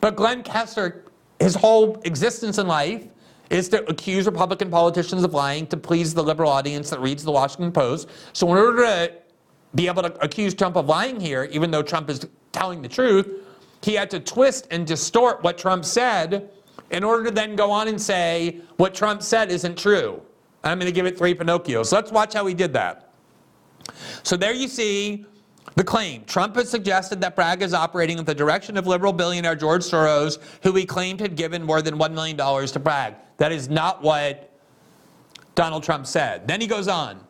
But 0.00 0.16
Glenn 0.16 0.42
Kessler, 0.42 1.04
his 1.40 1.54
whole 1.54 2.00
existence 2.04 2.58
in 2.58 2.68
life 2.68 3.04
is 3.50 3.68
to 3.70 3.84
accuse 3.88 4.26
Republican 4.26 4.70
politicians 4.70 5.24
of 5.24 5.34
lying 5.34 5.66
to 5.68 5.76
please 5.76 6.14
the 6.14 6.22
liberal 6.22 6.50
audience 6.50 6.90
that 6.90 7.00
reads 7.00 7.24
the 7.24 7.32
Washington 7.32 7.72
Post. 7.72 8.08
So 8.32 8.50
in 8.52 8.56
order 8.56 8.82
to 8.82 9.12
be 9.74 9.86
able 9.88 10.02
to 10.02 10.14
accuse 10.24 10.54
Trump 10.54 10.76
of 10.76 10.86
lying 10.86 11.20
here, 11.20 11.44
even 11.50 11.70
though 11.70 11.82
Trump 11.82 12.10
is 12.10 12.26
telling 12.52 12.80
the 12.80 12.88
truth, 12.88 13.28
he 13.82 13.94
had 13.94 14.10
to 14.10 14.20
twist 14.20 14.66
and 14.70 14.86
distort 14.86 15.42
what 15.42 15.58
Trump 15.58 15.84
said 15.84 16.50
in 16.90 17.04
order 17.04 17.24
to 17.24 17.30
then 17.30 17.56
go 17.56 17.70
on 17.70 17.88
and 17.88 18.00
say 18.00 18.60
what 18.76 18.94
Trump 18.94 19.22
said 19.22 19.50
isn't 19.50 19.76
true. 19.76 20.22
I'm 20.66 20.78
going 20.78 20.86
to 20.90 20.94
give 20.94 21.06
it 21.06 21.16
three 21.16 21.34
Pinocchios. 21.34 21.92
Let's 21.92 22.10
watch 22.10 22.34
how 22.34 22.46
he 22.46 22.54
did 22.54 22.72
that. 22.72 23.12
So 24.22 24.36
there 24.36 24.52
you 24.52 24.68
see 24.68 25.24
the 25.76 25.84
claim 25.84 26.24
Trump 26.24 26.56
has 26.56 26.70
suggested 26.70 27.20
that 27.20 27.36
Bragg 27.36 27.62
is 27.62 27.74
operating 27.74 28.18
in 28.18 28.24
the 28.24 28.34
direction 28.34 28.76
of 28.76 28.86
liberal 28.86 29.12
billionaire 29.12 29.56
George 29.56 29.82
Soros, 29.82 30.38
who 30.62 30.72
he 30.72 30.86
claimed 30.86 31.20
had 31.20 31.36
given 31.36 31.62
more 31.62 31.82
than 31.82 31.98
$1 31.98 32.12
million 32.12 32.36
to 32.36 32.78
Bragg. 32.78 33.14
That 33.36 33.52
is 33.52 33.68
not 33.68 34.02
what 34.02 34.50
Donald 35.54 35.82
Trump 35.82 36.06
said. 36.06 36.48
Then 36.48 36.60
he 36.60 36.66
goes 36.66 36.88
on. 36.88 37.20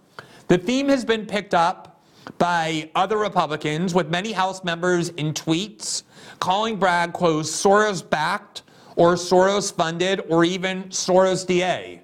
The 0.48 0.58
theme 0.58 0.88
has 0.88 1.04
been 1.04 1.26
picked 1.26 1.54
up 1.54 2.00
by 2.38 2.90
other 2.94 3.18
Republicans, 3.18 3.94
with 3.94 4.10
many 4.10 4.32
House 4.32 4.64
members 4.64 5.10
in 5.10 5.32
tweets 5.32 6.02
calling 6.40 6.76
Bragg, 6.76 7.12
quote, 7.12 7.44
Soros 7.44 8.08
backed 8.08 8.62
or 8.96 9.14
Soros 9.14 9.72
funded 9.72 10.22
or 10.28 10.44
even 10.44 10.84
Soros 10.84 11.46
DA. 11.46 12.02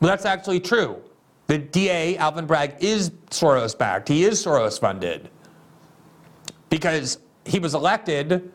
Well, 0.00 0.10
that's 0.10 0.24
actually 0.24 0.60
true. 0.60 1.02
The 1.46 1.58
DA, 1.58 2.16
Alvin 2.16 2.46
Bragg, 2.46 2.74
is 2.80 3.10
Soros 3.30 3.76
backed. 3.76 4.08
He 4.08 4.24
is 4.24 4.44
Soros 4.44 4.80
funded 4.80 5.30
because 6.70 7.18
he 7.44 7.58
was 7.58 7.74
elected 7.74 8.52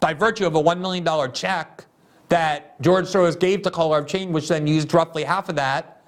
by 0.00 0.14
virtue 0.14 0.46
of 0.46 0.56
a 0.56 0.62
$1 0.62 0.80
million 0.80 1.32
check 1.32 1.84
that 2.28 2.80
George 2.80 3.06
Soros 3.06 3.38
gave 3.38 3.62
to 3.62 3.70
Color 3.70 3.98
of 3.98 4.06
Change, 4.06 4.32
which 4.32 4.48
then 4.48 4.66
used 4.66 4.92
roughly 4.94 5.24
half 5.24 5.48
of 5.48 5.56
that 5.56 6.02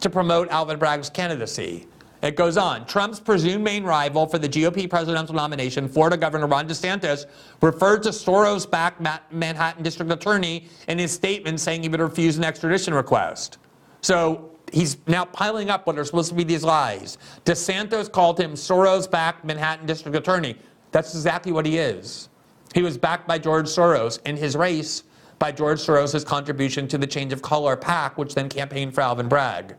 to 0.00 0.08
promote 0.08 0.48
Alvin 0.48 0.78
Bragg's 0.78 1.10
candidacy. 1.10 1.86
It 2.20 2.34
goes 2.34 2.56
on. 2.56 2.84
Trump's 2.86 3.20
presumed 3.20 3.62
main 3.62 3.84
rival 3.84 4.26
for 4.26 4.38
the 4.38 4.48
GOP 4.48 4.90
presidential 4.90 5.34
nomination, 5.34 5.88
Florida 5.88 6.16
Governor 6.16 6.48
Ron 6.48 6.68
DeSantis, 6.68 7.26
referred 7.62 8.02
to 8.02 8.08
Soros 8.08 8.68
backed 8.68 9.00
Manhattan 9.30 9.82
District 9.82 10.10
Attorney 10.10 10.68
in 10.88 10.98
his 10.98 11.12
statement 11.12 11.60
saying 11.60 11.82
he 11.82 11.88
would 11.88 12.00
refuse 12.00 12.36
an 12.36 12.44
extradition 12.44 12.92
request. 12.92 13.58
So 14.00 14.50
he's 14.72 14.96
now 15.06 15.24
piling 15.26 15.70
up 15.70 15.86
what 15.86 15.98
are 15.98 16.04
supposed 16.04 16.30
to 16.30 16.34
be 16.34 16.44
these 16.44 16.64
lies. 16.64 17.18
DeSantis 17.44 18.10
called 18.10 18.40
him 18.40 18.54
Soros 18.54 19.08
backed 19.08 19.44
Manhattan 19.44 19.86
District 19.86 20.16
Attorney. 20.16 20.56
That's 20.90 21.14
exactly 21.14 21.52
what 21.52 21.66
he 21.66 21.78
is. 21.78 22.28
He 22.74 22.82
was 22.82 22.98
backed 22.98 23.28
by 23.28 23.38
George 23.38 23.66
Soros 23.66 24.20
in 24.26 24.36
his 24.36 24.56
race 24.56 25.04
by 25.38 25.52
George 25.52 25.78
Soros' 25.78 26.26
contribution 26.26 26.88
to 26.88 26.98
the 26.98 27.06
Change 27.06 27.32
of 27.32 27.42
Color 27.42 27.76
PAC, 27.76 28.18
which 28.18 28.34
then 28.34 28.48
campaigned 28.48 28.94
for 28.94 29.02
Alvin 29.02 29.28
Bragg. 29.28 29.76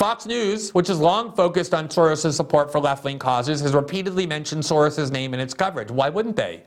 Fox 0.00 0.24
News, 0.24 0.72
which 0.72 0.88
has 0.88 0.98
long 0.98 1.30
focused 1.36 1.74
on 1.74 1.86
Soros' 1.88 2.32
support 2.32 2.72
for 2.72 2.80
left 2.80 3.04
wing 3.04 3.18
causes, 3.18 3.60
has 3.60 3.74
repeatedly 3.74 4.26
mentioned 4.26 4.62
Soros' 4.62 5.10
name 5.10 5.34
in 5.34 5.40
its 5.40 5.52
coverage. 5.52 5.90
Why 5.90 6.08
wouldn't 6.08 6.36
they? 6.36 6.62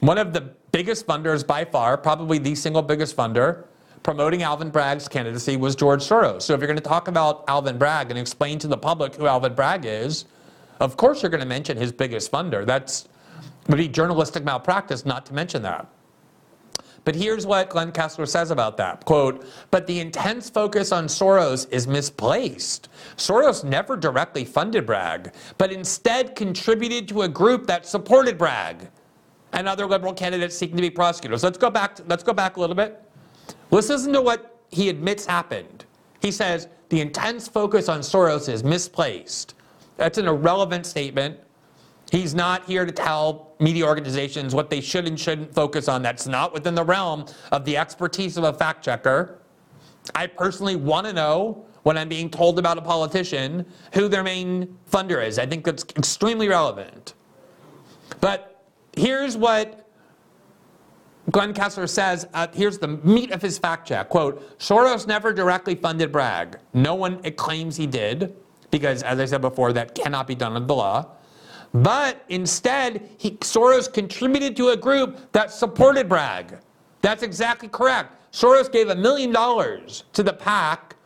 One 0.00 0.18
of 0.18 0.34
the 0.34 0.42
biggest 0.70 1.06
funders 1.06 1.46
by 1.46 1.64
far, 1.64 1.96
probably 1.96 2.36
the 2.36 2.54
single 2.54 2.82
biggest 2.82 3.16
funder, 3.16 3.64
promoting 4.02 4.42
Alvin 4.42 4.68
Bragg's 4.68 5.08
candidacy 5.08 5.56
was 5.56 5.74
George 5.74 6.02
Soros. 6.02 6.42
So 6.42 6.52
if 6.52 6.60
you're 6.60 6.66
going 6.66 6.76
to 6.76 6.82
talk 6.82 7.08
about 7.08 7.42
Alvin 7.48 7.78
Bragg 7.78 8.10
and 8.10 8.18
explain 8.18 8.58
to 8.58 8.68
the 8.68 8.76
public 8.76 9.14
who 9.14 9.26
Alvin 9.26 9.54
Bragg 9.54 9.86
is, 9.86 10.26
of 10.78 10.98
course 10.98 11.22
you're 11.22 11.30
going 11.30 11.40
to 11.40 11.48
mention 11.48 11.78
his 11.78 11.90
biggest 11.90 12.30
funder. 12.30 12.66
That's 12.66 13.08
would 13.68 13.78
be 13.78 13.88
journalistic 13.88 14.44
malpractice 14.44 15.06
not 15.06 15.24
to 15.24 15.32
mention 15.32 15.62
that. 15.62 15.88
But 17.10 17.16
here's 17.16 17.44
what 17.44 17.70
Glenn 17.70 17.90
Kessler 17.90 18.24
says 18.24 18.52
about 18.52 18.76
that. 18.76 19.04
Quote, 19.04 19.44
but 19.72 19.88
the 19.88 19.98
intense 19.98 20.48
focus 20.48 20.92
on 20.92 21.06
Soros 21.06 21.66
is 21.72 21.88
misplaced. 21.88 22.88
Soros 23.16 23.64
never 23.64 23.96
directly 23.96 24.44
funded 24.44 24.86
Bragg, 24.86 25.32
but 25.58 25.72
instead 25.72 26.36
contributed 26.36 27.08
to 27.08 27.22
a 27.22 27.28
group 27.28 27.66
that 27.66 27.84
supported 27.84 28.38
Bragg 28.38 28.90
and 29.52 29.66
other 29.66 29.86
liberal 29.86 30.12
candidates 30.14 30.56
seeking 30.56 30.76
to 30.76 30.82
be 30.82 30.88
prosecutors. 30.88 31.42
Let's 31.42 31.58
go 31.58 31.68
back 31.68 31.96
to, 31.96 32.04
let's 32.06 32.22
go 32.22 32.32
back 32.32 32.58
a 32.58 32.60
little 32.60 32.76
bit. 32.76 33.02
Let's 33.72 33.88
listen 33.88 34.12
to 34.12 34.22
what 34.22 34.60
he 34.70 34.88
admits 34.88 35.26
happened. 35.26 35.86
He 36.22 36.30
says 36.30 36.68
the 36.90 37.00
intense 37.00 37.48
focus 37.48 37.88
on 37.88 38.02
Soros 38.02 38.48
is 38.48 38.62
misplaced. 38.62 39.56
That's 39.96 40.18
an 40.18 40.28
irrelevant 40.28 40.86
statement. 40.86 41.40
He's 42.10 42.34
not 42.34 42.64
here 42.64 42.84
to 42.84 42.92
tell 42.92 43.54
media 43.60 43.86
organizations 43.86 44.54
what 44.54 44.68
they 44.68 44.80
should 44.80 45.06
and 45.06 45.18
shouldn't 45.18 45.54
focus 45.54 45.88
on. 45.88 46.02
That's 46.02 46.26
not 46.26 46.52
within 46.52 46.74
the 46.74 46.84
realm 46.84 47.26
of 47.52 47.64
the 47.64 47.76
expertise 47.76 48.36
of 48.36 48.44
a 48.44 48.52
fact 48.52 48.84
checker. 48.84 49.40
I 50.14 50.26
personally 50.26 50.76
want 50.76 51.06
to 51.06 51.12
know 51.12 51.64
when 51.82 51.96
I'm 51.96 52.08
being 52.08 52.28
told 52.28 52.58
about 52.58 52.78
a 52.78 52.82
politician 52.82 53.64
who 53.94 54.08
their 54.08 54.22
main 54.22 54.76
funder 54.90 55.24
is. 55.24 55.38
I 55.38 55.46
think 55.46 55.64
that's 55.64 55.84
extremely 55.96 56.48
relevant. 56.48 57.14
But 58.20 58.64
here's 58.96 59.36
what 59.36 59.88
Glenn 61.30 61.54
Kessler 61.54 61.86
says, 61.86 62.26
uh, 62.34 62.48
here's 62.52 62.78
the 62.78 62.88
meat 62.88 63.30
of 63.30 63.40
his 63.40 63.56
fact 63.56 63.86
check. 63.86 64.08
Quote, 64.08 64.58
Soros 64.58 65.06
never 65.06 65.32
directly 65.32 65.76
funded 65.76 66.10
Bragg. 66.10 66.58
No 66.74 66.96
one 66.96 67.22
claims 67.32 67.76
he 67.76 67.86
did, 67.86 68.34
because 68.70 69.02
as 69.04 69.20
I 69.20 69.26
said 69.26 69.40
before, 69.40 69.72
that 69.74 69.94
cannot 69.94 70.26
be 70.26 70.34
done 70.34 70.54
under 70.54 70.66
the 70.66 70.74
law. 70.74 71.12
But 71.72 72.24
instead, 72.28 73.08
he, 73.16 73.32
Soros 73.38 73.92
contributed 73.92 74.56
to 74.56 74.70
a 74.70 74.76
group 74.76 75.32
that 75.32 75.52
supported 75.52 76.08
Bragg. 76.08 76.58
That's 77.00 77.22
exactly 77.22 77.68
correct. 77.68 78.32
Soros 78.32 78.70
gave 78.70 78.88
a 78.88 78.94
million 78.94 79.32
dollars 79.32 80.04
to 80.12 80.22
the 80.22 80.32
PAC 80.32 80.96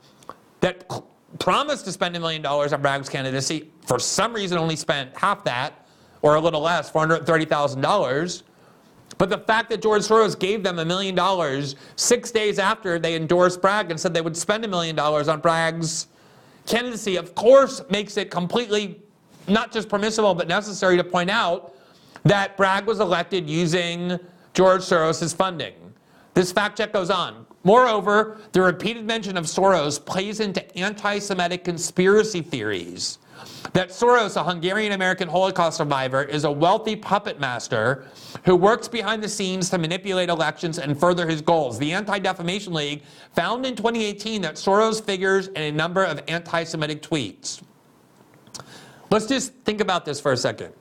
that 0.61 0.91
promised 1.39 1.85
to 1.85 1.93
spend 1.93 2.17
a 2.17 2.21
million 2.21 2.43
dollars 2.43 2.73
on 2.73 2.81
Bragg's 2.81 3.09
candidacy. 3.09 3.71
For 3.87 3.99
some 3.99 4.33
reason, 4.33 4.57
only 4.57 4.77
spent 4.77 5.17
half 5.17 5.45
that, 5.45 5.87
or 6.23 6.37
a 6.37 6.41
little 6.41 6.61
less, 6.61 6.91
$430,000. 6.91 8.43
But 9.19 9.31
the 9.31 9.39
fact 9.39 9.71
that 9.71 9.83
George 9.83 10.03
Soros 10.03 10.39
gave 10.39 10.63
them 10.63 10.79
a 10.79 10.85
million 10.85 11.15
dollars 11.15 11.77
six 11.97 12.31
days 12.31 12.59
after 12.59 12.99
they 12.99 13.15
endorsed 13.15 13.61
Bragg 13.61 13.91
and 13.91 14.01
said 14.01 14.15
they 14.15 14.21
would 14.21 14.37
spend 14.37 14.65
a 14.65 14.69
million 14.69 14.97
dollars 14.97 15.29
on 15.29 15.41
Bragg's 15.41 16.09
candidacy, 16.67 17.17
of 17.17 17.35
course, 17.35 17.83
makes 17.91 18.17
it 18.17 18.31
completely 18.31 19.04
not 19.49 19.73
just 19.73 19.89
permissible 19.89 20.35
but 20.35 20.49
necessary 20.49 20.97
to 20.97 21.05
point 21.05 21.31
out 21.31 21.75
that 22.25 22.57
Bragg 22.57 22.87
was 22.87 23.01
elected 23.01 23.49
using 23.49 24.19
George 24.55 24.83
Soros' 24.83 25.35
funding. 25.35 25.75
This 26.35 26.53
fact 26.53 26.79
check 26.79 26.93
goes 26.93 27.11
on. 27.11 27.47
Moreover, 27.65 28.39
the 28.53 28.61
repeated 28.61 29.07
mention 29.07 29.37
of 29.37 29.45
Soros 29.45 30.05
plays 30.05 30.41
into 30.41 30.77
anti 30.77 31.19
Semitic 31.19 31.65
conspiracy 31.65 32.43
theories 32.43 33.19
that 33.73 33.89
Soros, 33.89 34.37
a 34.37 34.45
Hungarian 34.45 34.93
American 34.93 35.29
Holocaust 35.29 35.79
survivor, 35.79 36.23
is 36.23 36.45
a 36.45 36.51
wealthy 36.51 36.95
puppet 36.95 37.41
master 37.41 38.05
who 38.45 38.55
works 38.55 38.87
behind 38.87 39.23
the 39.23 39.29
scenes 39.29 39.71
to 39.71 39.79
manipulate 39.79 40.29
elections 40.29 40.79
and 40.79 40.99
further 40.99 41.27
his 41.27 41.41
goals. 41.41 41.79
The 41.79 41.93
Anti 41.93 42.19
Defamation 42.19 42.73
League 42.73 43.03
found 43.33 43.65
in 43.65 43.75
2018 43.75 44.43
that 44.43 44.55
Soros 44.55 45.03
figures 45.03 45.49
in 45.49 45.63
a 45.63 45.73
number 45.73 46.05
of 46.05 46.23
anti 46.29 46.65
Semitic 46.65 47.03
tweets. 47.03 47.63
Let's 49.11 49.27
just 49.27 49.53
think 49.65 49.81
about 49.81 50.05
this 50.05 50.21
for 50.21 50.33
a 50.33 50.37
second. 50.37 50.73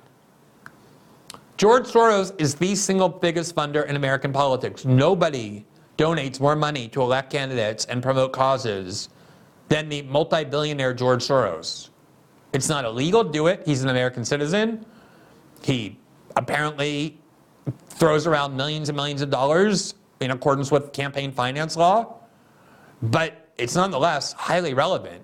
George 1.57 1.85
Soros 1.85 2.39
is 2.41 2.55
the 2.55 2.75
single 2.75 3.09
biggest 3.09 3.55
funder 3.55 3.85
in 3.85 3.95
American 3.95 4.33
politics. 4.33 4.85
Nobody 4.85 5.65
donates 5.97 6.39
more 6.39 6.55
money 6.55 6.87
to 6.89 7.01
elect 7.01 7.31
candidates 7.31 7.85
and 7.85 8.01
promote 8.01 8.33
causes 8.33 9.09
than 9.69 9.89
the 9.89 10.01
multi 10.03 10.43
billionaire 10.43 10.93
George 10.93 11.23
Soros. 11.23 11.89
It's 12.53 12.69
not 12.69 12.85
illegal 12.85 13.23
to 13.23 13.31
do 13.31 13.47
it. 13.47 13.63
He's 13.65 13.83
an 13.83 13.89
American 13.89 14.25
citizen. 14.25 14.85
He 15.61 15.97
apparently 16.35 17.19
throws 17.87 18.27
around 18.27 18.55
millions 18.55 18.89
and 18.89 18.95
millions 18.95 19.21
of 19.21 19.29
dollars 19.29 19.95
in 20.19 20.31
accordance 20.31 20.71
with 20.71 20.91
campaign 20.93 21.31
finance 21.31 21.75
law. 21.75 22.19
But 23.01 23.51
it's 23.57 23.75
nonetheless 23.75 24.33
highly 24.33 24.73
relevant. 24.73 25.23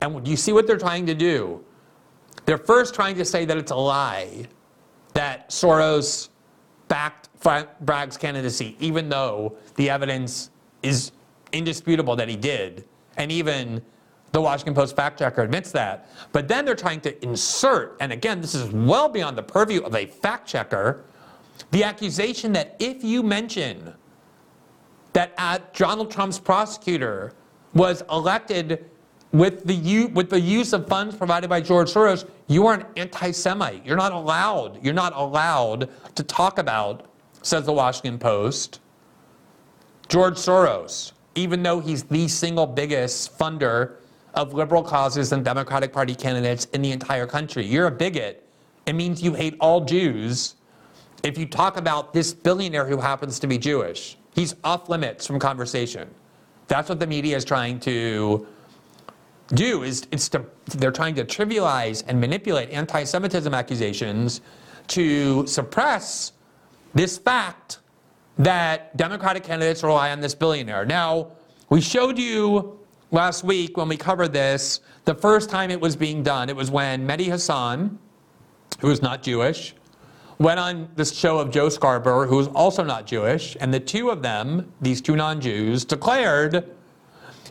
And 0.00 0.26
you 0.26 0.36
see 0.36 0.52
what 0.52 0.66
they're 0.66 0.78
trying 0.78 1.06
to 1.06 1.14
do? 1.14 1.64
They're 2.46 2.58
first 2.58 2.94
trying 2.94 3.16
to 3.16 3.24
say 3.24 3.44
that 3.44 3.56
it's 3.56 3.70
a 3.70 3.76
lie 3.76 4.46
that 5.14 5.50
Soros 5.50 6.28
backed 6.88 7.28
Bragg's 7.80 8.16
candidacy, 8.16 8.76
even 8.80 9.08
though 9.08 9.56
the 9.76 9.90
evidence 9.90 10.50
is 10.82 11.12
indisputable 11.52 12.16
that 12.16 12.28
he 12.28 12.36
did. 12.36 12.84
And 13.16 13.30
even 13.30 13.82
the 14.32 14.40
Washington 14.40 14.74
Post 14.74 14.96
fact 14.96 15.18
checker 15.18 15.42
admits 15.42 15.70
that. 15.72 16.08
But 16.32 16.48
then 16.48 16.64
they're 16.64 16.74
trying 16.74 17.00
to 17.02 17.24
insert, 17.24 17.96
and 18.00 18.12
again, 18.12 18.40
this 18.40 18.54
is 18.54 18.70
well 18.70 19.08
beyond 19.08 19.38
the 19.38 19.42
purview 19.42 19.80
of 19.82 19.94
a 19.94 20.06
fact 20.06 20.48
checker, 20.48 21.04
the 21.70 21.84
accusation 21.84 22.52
that 22.52 22.76
if 22.80 23.04
you 23.04 23.22
mention 23.22 23.94
that 25.12 25.32
uh, 25.38 25.58
Donald 25.74 26.10
Trump's 26.10 26.40
prosecutor 26.40 27.32
was 27.74 28.02
elected 28.10 28.90
with 29.34 29.64
the, 29.64 30.06
with 30.14 30.30
the 30.30 30.38
use 30.38 30.72
of 30.72 30.86
funds 30.86 31.16
provided 31.16 31.50
by 31.50 31.60
George 31.60 31.92
Soros, 31.92 32.24
you 32.46 32.68
are 32.68 32.74
an 32.74 32.86
anti 32.96 33.32
Semite. 33.32 33.84
You're 33.84 33.96
not 33.96 34.12
allowed. 34.12 34.82
You're 34.82 34.94
not 34.94 35.12
allowed 35.16 35.90
to 36.14 36.22
talk 36.22 36.58
about, 36.58 37.10
says 37.42 37.66
the 37.66 37.72
Washington 37.72 38.16
Post, 38.16 38.78
George 40.08 40.36
Soros, 40.36 41.12
even 41.34 41.64
though 41.64 41.80
he's 41.80 42.04
the 42.04 42.28
single 42.28 42.64
biggest 42.64 43.36
funder 43.36 43.96
of 44.34 44.54
liberal 44.54 44.84
causes 44.84 45.32
and 45.32 45.44
Democratic 45.44 45.92
Party 45.92 46.14
candidates 46.14 46.66
in 46.66 46.80
the 46.80 46.92
entire 46.92 47.26
country. 47.26 47.66
You're 47.66 47.88
a 47.88 47.90
bigot. 47.90 48.48
It 48.86 48.92
means 48.92 49.20
you 49.20 49.34
hate 49.34 49.56
all 49.58 49.80
Jews 49.84 50.54
if 51.24 51.36
you 51.36 51.46
talk 51.46 51.76
about 51.76 52.12
this 52.12 52.32
billionaire 52.32 52.86
who 52.86 52.98
happens 52.98 53.40
to 53.40 53.48
be 53.48 53.58
Jewish. 53.58 54.16
He's 54.32 54.54
off 54.62 54.88
limits 54.88 55.26
from 55.26 55.40
conversation. 55.40 56.08
That's 56.68 56.88
what 56.88 57.00
the 57.00 57.06
media 57.06 57.36
is 57.36 57.44
trying 57.44 57.80
to 57.80 58.46
do 59.48 59.82
is 59.82 60.06
it's 60.10 60.28
to, 60.30 60.44
they're 60.66 60.92
trying 60.92 61.14
to 61.16 61.24
trivialize 61.24 62.02
and 62.06 62.20
manipulate 62.20 62.70
anti-Semitism 62.70 63.52
accusations 63.52 64.40
to 64.88 65.46
suppress 65.46 66.32
this 66.94 67.18
fact 67.18 67.78
that 68.38 68.96
Democratic 68.96 69.44
candidates 69.44 69.82
rely 69.82 70.10
on 70.10 70.20
this 70.20 70.34
billionaire. 70.34 70.84
Now, 70.84 71.28
we 71.68 71.80
showed 71.80 72.18
you 72.18 72.78
last 73.10 73.44
week 73.44 73.76
when 73.76 73.88
we 73.88 73.96
covered 73.96 74.32
this, 74.32 74.80
the 75.04 75.14
first 75.14 75.50
time 75.50 75.70
it 75.70 75.80
was 75.80 75.94
being 75.94 76.22
done, 76.22 76.48
it 76.48 76.56
was 76.56 76.70
when 76.70 77.06
Mehdi 77.06 77.26
Hasan, 77.26 77.98
who 78.80 78.90
is 78.90 79.02
not 79.02 79.22
Jewish, 79.22 79.74
went 80.38 80.58
on 80.58 80.88
this 80.96 81.16
show 81.16 81.38
of 81.38 81.50
Joe 81.50 81.68
Scarborough, 81.68 82.26
who 82.26 82.40
is 82.40 82.48
also 82.48 82.82
not 82.82 83.06
Jewish, 83.06 83.56
and 83.60 83.72
the 83.72 83.78
two 83.80 84.10
of 84.10 84.22
them, 84.22 84.72
these 84.80 85.00
two 85.00 85.14
non 85.14 85.40
Jews, 85.40 85.84
declared 85.84 86.74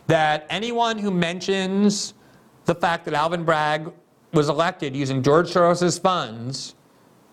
that 0.06 0.46
anyone 0.50 0.98
who 0.98 1.10
mentions 1.10 2.14
the 2.64 2.74
fact 2.74 3.04
that 3.04 3.14
Alvin 3.14 3.44
Bragg 3.44 3.92
was 4.32 4.48
elected 4.48 4.96
using 4.96 5.22
George 5.22 5.48
Soros' 5.48 6.00
funds 6.00 6.74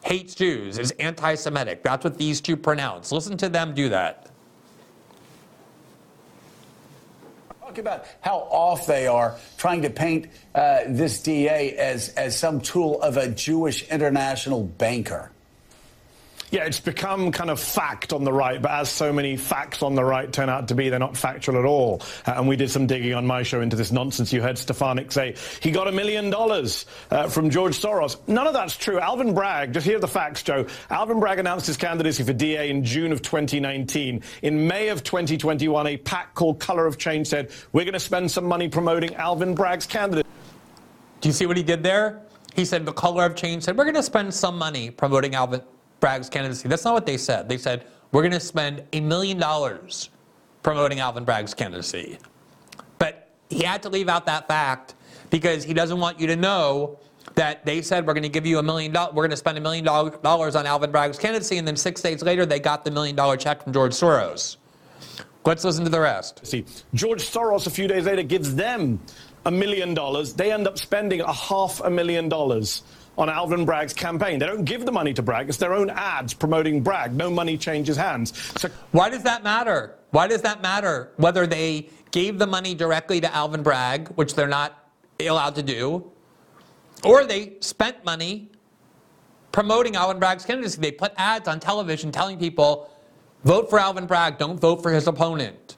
hates 0.03 0.35
Jews, 0.35 0.77
is 0.77 0.91
anti 0.91 1.35
Semitic. 1.35 1.83
That's 1.83 2.03
what 2.03 2.17
these 2.17 2.41
two 2.41 2.57
pronounce. 2.57 3.11
Listen 3.11 3.37
to 3.37 3.49
them 3.49 3.73
do 3.73 3.89
that. 3.89 4.27
Talk 7.61 7.77
about 7.77 8.05
how 8.19 8.39
off 8.49 8.85
they 8.85 9.07
are 9.07 9.37
trying 9.57 9.81
to 9.83 9.89
paint 9.89 10.27
uh, 10.55 10.79
this 10.87 11.21
DA 11.21 11.75
as, 11.77 12.09
as 12.09 12.37
some 12.37 12.59
tool 12.59 13.01
of 13.01 13.17
a 13.17 13.29
Jewish 13.29 13.87
international 13.89 14.63
banker. 14.63 15.31
Yeah, 16.51 16.65
it's 16.65 16.81
become 16.81 17.31
kind 17.31 17.49
of 17.49 17.61
fact 17.61 18.11
on 18.11 18.25
the 18.25 18.33
right, 18.33 18.61
but 18.61 18.71
as 18.71 18.89
so 18.89 19.13
many 19.13 19.37
facts 19.37 19.81
on 19.81 19.95
the 19.95 20.03
right 20.03 20.29
turn 20.31 20.49
out 20.49 20.67
to 20.67 20.75
be, 20.75 20.89
they're 20.89 20.99
not 20.99 21.15
factual 21.15 21.57
at 21.57 21.63
all. 21.63 22.01
Uh, 22.27 22.33
and 22.35 22.47
we 22.49 22.57
did 22.57 22.69
some 22.69 22.87
digging 22.87 23.13
on 23.13 23.25
my 23.25 23.43
show 23.43 23.61
into 23.61 23.77
this 23.77 23.93
nonsense. 23.93 24.33
You 24.33 24.41
heard 24.41 24.57
Stefanik 24.57 25.13
say 25.13 25.37
he 25.61 25.71
got 25.71 25.87
a 25.87 25.93
million 25.93 26.29
dollars 26.29 26.87
uh, 27.09 27.29
from 27.29 27.51
George 27.51 27.79
Soros. 27.79 28.17
None 28.27 28.47
of 28.47 28.53
that's 28.53 28.75
true. 28.75 28.99
Alvin 28.99 29.33
Bragg, 29.33 29.71
just 29.71 29.87
hear 29.87 29.97
the 29.97 30.09
facts, 30.09 30.43
Joe. 30.43 30.67
Alvin 30.89 31.21
Bragg 31.21 31.39
announced 31.39 31.67
his 31.67 31.77
candidacy 31.77 32.21
for 32.23 32.33
DA 32.33 32.69
in 32.69 32.83
June 32.83 33.13
of 33.13 33.21
2019. 33.21 34.21
In 34.41 34.67
May 34.67 34.89
of 34.89 35.03
2021, 35.03 35.87
a 35.87 35.95
PAC 35.95 36.35
called 36.35 36.59
Color 36.59 36.85
of 36.85 36.97
Change 36.97 37.27
said, 37.27 37.51
we're 37.71 37.85
going 37.85 37.93
to 37.93 37.99
spend 37.99 38.29
some 38.29 38.43
money 38.43 38.67
promoting 38.67 39.15
Alvin 39.15 39.55
Bragg's 39.55 39.87
candidacy. 39.87 40.27
Do 41.21 41.29
you 41.29 41.33
see 41.33 41.45
what 41.45 41.55
he 41.55 41.63
did 41.63 41.81
there? 41.81 42.23
He 42.55 42.65
said, 42.65 42.85
the 42.85 42.91
Color 42.91 43.23
of 43.23 43.37
Change 43.37 43.63
said, 43.63 43.77
we're 43.77 43.85
going 43.85 43.95
to 43.95 44.03
spend 44.03 44.33
some 44.33 44.57
money 44.57 44.91
promoting 44.91 45.33
Alvin 45.33 45.61
Bragg's 46.01 46.29
candidacy. 46.29 46.67
That's 46.67 46.83
not 46.83 46.93
what 46.93 47.05
they 47.05 47.17
said. 47.17 47.47
They 47.47 47.57
said, 47.57 47.85
we're 48.11 48.23
going 48.23 48.33
to 48.33 48.39
spend 48.41 48.83
a 48.91 48.99
million 48.99 49.37
dollars 49.39 50.09
promoting 50.63 50.99
Alvin 50.99 51.23
Bragg's 51.23 51.53
candidacy. 51.53 52.17
But 52.99 53.29
he 53.49 53.63
had 53.63 53.81
to 53.83 53.89
leave 53.89 54.09
out 54.09 54.25
that 54.25 54.47
fact 54.49 54.95
because 55.29 55.63
he 55.63 55.73
doesn't 55.73 55.99
want 55.99 56.19
you 56.19 56.27
to 56.27 56.35
know 56.35 56.99
that 57.35 57.65
they 57.65 57.81
said 57.81 58.05
we're 58.05 58.13
going 58.13 58.23
to 58.23 58.29
give 58.29 58.45
you 58.45 58.59
a 58.59 58.63
million 58.63 58.91
dollars, 58.91 59.13
we're 59.13 59.23
going 59.23 59.31
to 59.31 59.37
spend 59.37 59.57
a 59.57 59.61
million 59.61 59.85
dollars 59.85 60.55
on 60.55 60.65
Alvin 60.65 60.91
Bragg's 60.91 61.17
candidacy, 61.17 61.57
and 61.57 61.67
then 61.67 61.77
six 61.77 62.01
days 62.01 62.21
later 62.21 62.45
they 62.45 62.59
got 62.59 62.83
the 62.83 62.91
million 62.91 63.15
dollar 63.15 63.37
check 63.37 63.63
from 63.63 63.71
George 63.71 63.93
Soros. 63.93 64.57
Let's 65.45 65.63
listen 65.63 65.83
to 65.85 65.89
the 65.89 65.99
rest. 65.99 66.45
See, 66.45 66.65
George 66.93 67.23
Soros 67.23 67.65
a 67.65 67.69
few 67.69 67.87
days 67.87 68.05
later 68.05 68.23
gives 68.23 68.53
them 68.53 68.99
a 69.45 69.51
million 69.51 69.93
dollars. 69.93 70.33
They 70.33 70.51
end 70.51 70.67
up 70.67 70.77
spending 70.77 71.21
a 71.21 71.33
half 71.33 71.81
a 71.81 71.89
million 71.89 72.29
dollars 72.29 72.83
on 73.17 73.29
Alvin 73.29 73.65
Bragg's 73.65 73.93
campaign. 73.93 74.39
They 74.39 74.45
don't 74.45 74.65
give 74.65 74.85
the 74.85 74.91
money 74.91 75.13
to 75.13 75.21
Bragg. 75.21 75.49
It's 75.49 75.57
their 75.57 75.73
own 75.73 75.89
ads 75.89 76.33
promoting 76.33 76.81
Bragg. 76.81 77.13
No 77.13 77.29
money 77.29 77.57
changes 77.57 77.97
hands. 77.97 78.33
So 78.59 78.69
why 78.91 79.09
does 79.09 79.23
that 79.23 79.43
matter? 79.43 79.97
Why 80.11 80.27
does 80.27 80.41
that 80.41 80.61
matter? 80.61 81.11
Whether 81.17 81.45
they 81.45 81.89
gave 82.11 82.39
the 82.39 82.47
money 82.47 82.73
directly 82.73 83.21
to 83.21 83.33
Alvin 83.33 83.63
Bragg, 83.63 84.09
which 84.09 84.35
they're 84.35 84.47
not 84.47 84.89
allowed 85.19 85.55
to 85.55 85.63
do, 85.63 86.11
or 87.03 87.25
they 87.25 87.53
spent 87.59 88.03
money 88.05 88.49
promoting 89.51 89.95
Alvin 89.95 90.19
Bragg's 90.19 90.45
candidacy. 90.45 90.79
They 90.79 90.91
put 90.91 91.13
ads 91.17 91.47
on 91.47 91.59
television 91.59 92.11
telling 92.11 92.37
people, 92.37 92.89
vote 93.43 93.69
for 93.69 93.79
Alvin 93.79 94.05
Bragg, 94.05 94.37
don't 94.37 94.59
vote 94.59 94.81
for 94.81 94.91
his 94.91 95.07
opponent. 95.07 95.77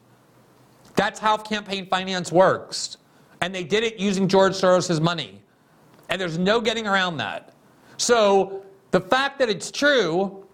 That's 0.95 1.19
how 1.19 1.37
campaign 1.37 1.87
finance 1.87 2.31
works. 2.31 2.97
And 3.41 3.53
they 3.53 3.63
did 3.63 3.83
it 3.83 3.99
using 3.99 4.27
George 4.27 4.53
Soros' 4.53 5.01
money. 5.01 5.42
And 6.13 6.21
there's 6.21 6.37
no 6.37 6.61
getting 6.61 6.85
around 6.85 7.17
that. 7.17 7.55
So 7.97 8.63
the 8.91 9.01
fact 9.01 9.39
that 9.39 9.49
it's 9.49 9.71
true 9.71 10.45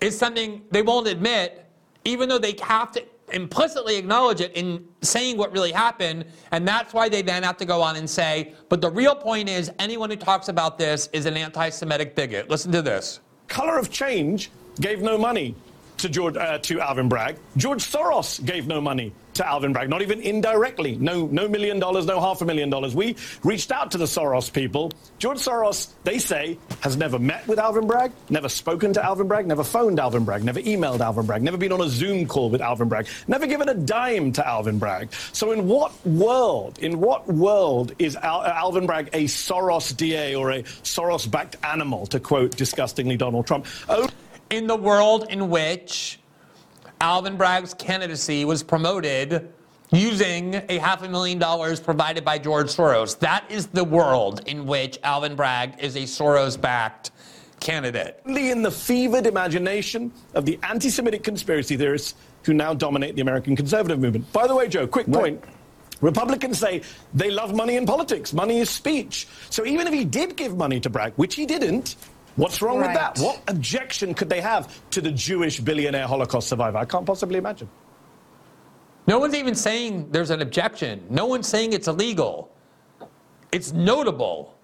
is 0.00 0.18
something 0.18 0.62
they 0.72 0.82
won't 0.82 1.06
admit, 1.06 1.64
even 2.04 2.28
though 2.28 2.40
they 2.40 2.56
have 2.60 2.90
to 2.90 3.04
implicitly 3.32 3.98
acknowledge 3.98 4.40
it 4.40 4.50
in 4.56 4.84
saying 5.02 5.36
what 5.36 5.52
really 5.52 5.70
happened. 5.70 6.24
And 6.50 6.66
that's 6.66 6.92
why 6.92 7.08
they 7.08 7.22
then 7.22 7.44
have 7.44 7.56
to 7.58 7.64
go 7.64 7.80
on 7.80 7.94
and 7.94 8.10
say, 8.10 8.52
but 8.68 8.80
the 8.80 8.90
real 8.90 9.14
point 9.14 9.48
is 9.48 9.70
anyone 9.78 10.10
who 10.10 10.16
talks 10.16 10.48
about 10.48 10.76
this 10.76 11.08
is 11.12 11.24
an 11.24 11.36
anti 11.36 11.68
Semitic 11.68 12.16
bigot. 12.16 12.50
Listen 12.50 12.72
to 12.72 12.82
this. 12.82 13.20
Color 13.46 13.78
of 13.78 13.92
Change 13.92 14.50
gave 14.80 15.02
no 15.02 15.16
money 15.16 15.54
to 15.98 16.08
George 16.08 16.36
uh, 16.36 16.58
to 16.58 16.80
Alvin 16.80 17.08
Bragg. 17.08 17.36
George 17.56 17.84
Soros 17.84 18.44
gave 18.44 18.66
no 18.66 18.80
money 18.80 19.12
to 19.36 19.46
Alvin 19.46 19.72
Bragg, 19.72 19.88
not 19.88 20.02
even 20.02 20.20
indirectly. 20.20 20.96
No, 20.96 21.26
no 21.26 21.48
million 21.48 21.78
dollars, 21.78 22.06
no 22.06 22.20
half 22.20 22.42
a 22.42 22.44
million 22.44 22.70
dollars. 22.70 22.94
We 22.94 23.16
reached 23.42 23.72
out 23.72 23.90
to 23.92 23.98
the 23.98 24.04
Soros 24.04 24.52
people. 24.52 24.92
George 25.18 25.38
Soros, 25.38 25.92
they 26.04 26.18
say, 26.18 26.58
has 26.80 26.96
never 26.96 27.18
met 27.18 27.46
with 27.46 27.58
Alvin 27.58 27.86
Bragg, 27.86 28.12
never 28.30 28.48
spoken 28.48 28.92
to 28.94 29.04
Alvin 29.04 29.28
Bragg, 29.28 29.46
never 29.46 29.64
phoned 29.64 29.98
Alvin 30.00 30.24
Bragg, 30.24 30.44
never 30.44 30.60
emailed 30.60 31.00
Alvin 31.00 31.26
Bragg, 31.26 31.42
never 31.42 31.56
been 31.56 31.72
on 31.72 31.80
a 31.80 31.88
Zoom 31.88 32.26
call 32.26 32.50
with 32.50 32.60
Alvin 32.60 32.88
Bragg, 32.88 33.06
never 33.28 33.46
given 33.46 33.68
a 33.68 33.74
dime 33.74 34.32
to 34.32 34.46
Alvin 34.46 34.78
Bragg. 34.78 35.12
So 35.32 35.52
in 35.52 35.66
what 35.66 35.92
world, 36.06 36.78
in 36.78 37.00
what 37.00 37.26
world 37.28 37.92
is 37.98 38.16
Al- 38.16 38.44
Alvin 38.44 38.86
Bragg 38.86 39.08
a 39.12 39.24
Soros 39.24 39.96
DA 39.96 40.34
or 40.34 40.50
a 40.50 40.62
Soros-backed 40.62 41.56
animal, 41.64 42.06
to 42.06 42.20
quote 42.20 42.56
disgustingly 42.56 43.16
Donald 43.16 43.46
Trump? 43.46 43.66
Oh- 43.88 44.08
in 44.50 44.68
the 44.68 44.76
world 44.76 45.26
in 45.28 45.50
which 45.50 46.20
Alvin 47.00 47.36
Bragg's 47.36 47.74
candidacy 47.74 48.44
was 48.44 48.62
promoted 48.62 49.52
using 49.92 50.54
a 50.68 50.78
half 50.78 51.02
a 51.02 51.08
million 51.08 51.38
dollars 51.38 51.78
provided 51.78 52.24
by 52.24 52.38
George 52.38 52.68
Soros. 52.68 53.18
That 53.18 53.44
is 53.50 53.66
the 53.68 53.84
world 53.84 54.42
in 54.46 54.66
which 54.66 54.98
Alvin 55.02 55.36
Bragg 55.36 55.78
is 55.78 55.96
a 55.96 56.02
Soros 56.02 56.60
backed 56.60 57.10
candidate. 57.60 58.20
Only 58.26 58.50
in 58.50 58.62
the 58.62 58.70
fevered 58.70 59.26
imagination 59.26 60.12
of 60.34 60.46
the 60.46 60.58
anti 60.62 60.88
Semitic 60.88 61.22
conspiracy 61.22 61.76
theorists 61.76 62.14
who 62.44 62.54
now 62.54 62.74
dominate 62.74 63.14
the 63.14 63.22
American 63.22 63.56
conservative 63.56 63.98
movement. 63.98 64.32
By 64.32 64.46
the 64.46 64.54
way, 64.54 64.68
Joe, 64.68 64.86
quick 64.86 65.06
point. 65.06 65.42
Republicans 66.00 66.58
say 66.58 66.82
they 67.14 67.30
love 67.30 67.54
money 67.54 67.76
in 67.76 67.86
politics. 67.86 68.32
Money 68.32 68.58
is 68.58 68.68
speech. 68.68 69.26
So 69.50 69.64
even 69.64 69.86
if 69.86 69.94
he 69.94 70.04
did 70.04 70.36
give 70.36 70.56
money 70.56 70.78
to 70.80 70.90
Bragg, 70.90 71.14
which 71.16 71.34
he 71.34 71.46
didn't, 71.46 71.96
What's 72.36 72.60
wrong 72.60 72.78
right. 72.78 72.88
with 72.88 72.96
that? 72.96 73.18
What 73.18 73.42
objection 73.48 74.14
could 74.14 74.28
they 74.28 74.40
have 74.40 74.80
to 74.90 75.00
the 75.00 75.10
Jewish 75.10 75.58
billionaire 75.58 76.06
Holocaust 76.06 76.48
survivor? 76.48 76.78
I 76.78 76.84
can't 76.84 77.06
possibly 77.06 77.38
imagine. 77.38 77.68
No 79.06 79.18
one's 79.18 79.34
even 79.34 79.54
saying 79.54 80.10
there's 80.10 80.30
an 80.30 80.42
objection. 80.42 81.04
No 81.08 81.26
one's 81.26 81.48
saying 81.48 81.72
it's 81.72 81.88
illegal. 81.88 82.52
It's 83.52 83.72
notable 83.72 84.54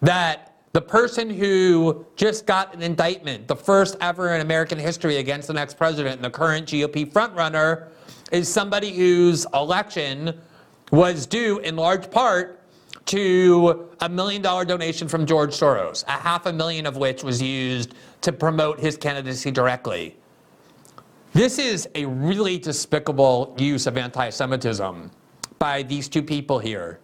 that 0.00 0.56
the 0.72 0.80
person 0.80 1.28
who 1.28 2.06
just 2.16 2.46
got 2.46 2.74
an 2.74 2.82
indictment, 2.82 3.46
the 3.46 3.56
first 3.56 3.96
ever 4.00 4.34
in 4.34 4.40
American 4.40 4.78
history 4.78 5.18
against 5.18 5.48
the 5.48 5.54
next 5.54 5.76
president 5.76 6.16
and 6.16 6.24
the 6.24 6.30
current 6.30 6.66
GOP 6.66 7.12
frontrunner, 7.12 7.88
is 8.30 8.48
somebody 8.48 8.90
whose 8.90 9.46
election 9.52 10.40
was 10.90 11.26
due 11.26 11.58
in 11.58 11.76
large 11.76 12.10
part 12.10 12.61
to 13.06 13.88
a 14.00 14.08
million 14.08 14.42
dollar 14.42 14.64
donation 14.64 15.08
from 15.08 15.26
George 15.26 15.50
Soros, 15.50 16.04
a 16.06 16.12
half 16.12 16.46
a 16.46 16.52
million 16.52 16.86
of 16.86 16.96
which 16.96 17.22
was 17.22 17.42
used 17.42 17.94
to 18.20 18.32
promote 18.32 18.78
his 18.78 18.96
candidacy 18.96 19.50
directly. 19.50 20.16
This 21.32 21.58
is 21.58 21.88
a 21.94 22.04
really 22.04 22.58
despicable 22.58 23.54
use 23.58 23.86
of 23.86 23.96
anti 23.96 24.28
Semitism 24.30 25.10
by 25.58 25.82
these 25.82 26.08
two 26.08 26.22
people 26.22 26.58
here. 26.58 27.00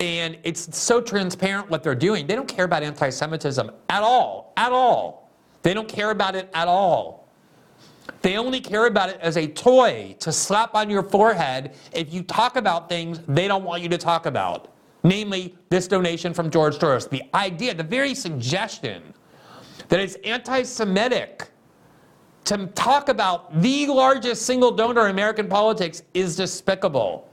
And 0.00 0.38
it's 0.42 0.76
so 0.76 1.00
transparent 1.00 1.68
what 1.68 1.82
they're 1.82 1.94
doing. 1.94 2.26
They 2.26 2.34
don't 2.34 2.48
care 2.48 2.64
about 2.64 2.82
anti 2.82 3.10
Semitism 3.10 3.70
at 3.88 4.02
all, 4.02 4.52
at 4.56 4.72
all. 4.72 5.30
They 5.62 5.74
don't 5.74 5.88
care 5.88 6.10
about 6.10 6.34
it 6.34 6.50
at 6.54 6.68
all. 6.68 7.28
They 8.22 8.36
only 8.36 8.60
care 8.60 8.86
about 8.86 9.10
it 9.10 9.18
as 9.20 9.36
a 9.36 9.46
toy 9.46 10.16
to 10.20 10.32
slap 10.32 10.74
on 10.74 10.90
your 10.90 11.02
forehead 11.02 11.74
if 11.92 12.12
you 12.12 12.22
talk 12.22 12.56
about 12.56 12.88
things 12.88 13.20
they 13.28 13.48
don't 13.48 13.64
want 13.64 13.82
you 13.82 13.88
to 13.90 13.98
talk 13.98 14.26
about 14.26 14.71
namely 15.02 15.56
this 15.68 15.88
donation 15.88 16.32
from 16.34 16.50
George 16.50 16.76
Soros. 16.76 17.08
The 17.08 17.22
idea, 17.34 17.74
the 17.74 17.82
very 17.82 18.14
suggestion 18.14 19.02
that 19.88 20.00
it's 20.00 20.14
anti 20.24 20.62
Semitic 20.62 21.48
to 22.44 22.66
talk 22.68 23.08
about 23.08 23.60
the 23.60 23.86
largest 23.86 24.46
single 24.46 24.72
donor 24.72 25.04
in 25.04 25.10
American 25.10 25.48
politics 25.48 26.02
is 26.14 26.36
despicable. 26.36 27.28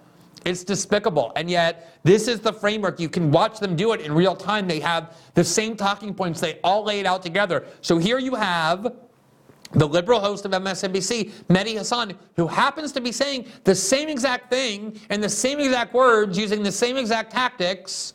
It's 0.46 0.64
despicable. 0.64 1.32
And 1.36 1.50
yet, 1.50 2.00
this 2.04 2.28
is 2.28 2.40
the 2.40 2.54
framework. 2.54 3.00
You 3.00 3.10
can 3.10 3.32
watch 3.32 3.60
them 3.60 3.76
do 3.76 3.92
it 3.94 4.02
in 4.02 4.14
real 4.14 4.36
time. 4.36 4.68
They 4.68 4.80
have 4.80 5.18
the 5.34 5.44
same 5.44 5.76
talking 5.76 6.14
points, 6.14 6.40
they 6.40 6.60
all 6.64 6.84
lay 6.84 7.00
it 7.00 7.06
out 7.06 7.24
together. 7.24 7.66
So 7.82 7.98
here 7.98 8.20
you 8.20 8.36
have 8.36 8.96
the 9.72 9.88
liberal 9.88 10.20
host 10.20 10.46
of 10.46 10.52
MSNBC, 10.52 11.32
Mehdi 11.48 11.74
Hasan, 11.74 12.14
who 12.36 12.48
happens 12.48 12.92
to 12.94 13.02
be 13.02 13.12
saying 13.12 13.46
the 13.64 13.76
same 13.76 14.10
exact 14.10 14.50
thing 14.50 15.00
in 15.10 15.22
the 15.22 15.30
same 15.30 15.60
exact 15.60 15.94
words, 15.94 16.38
using 16.38 16.64
the 16.64 16.72
same 16.72 16.98
exact 16.98 17.32
tactics 17.32 18.14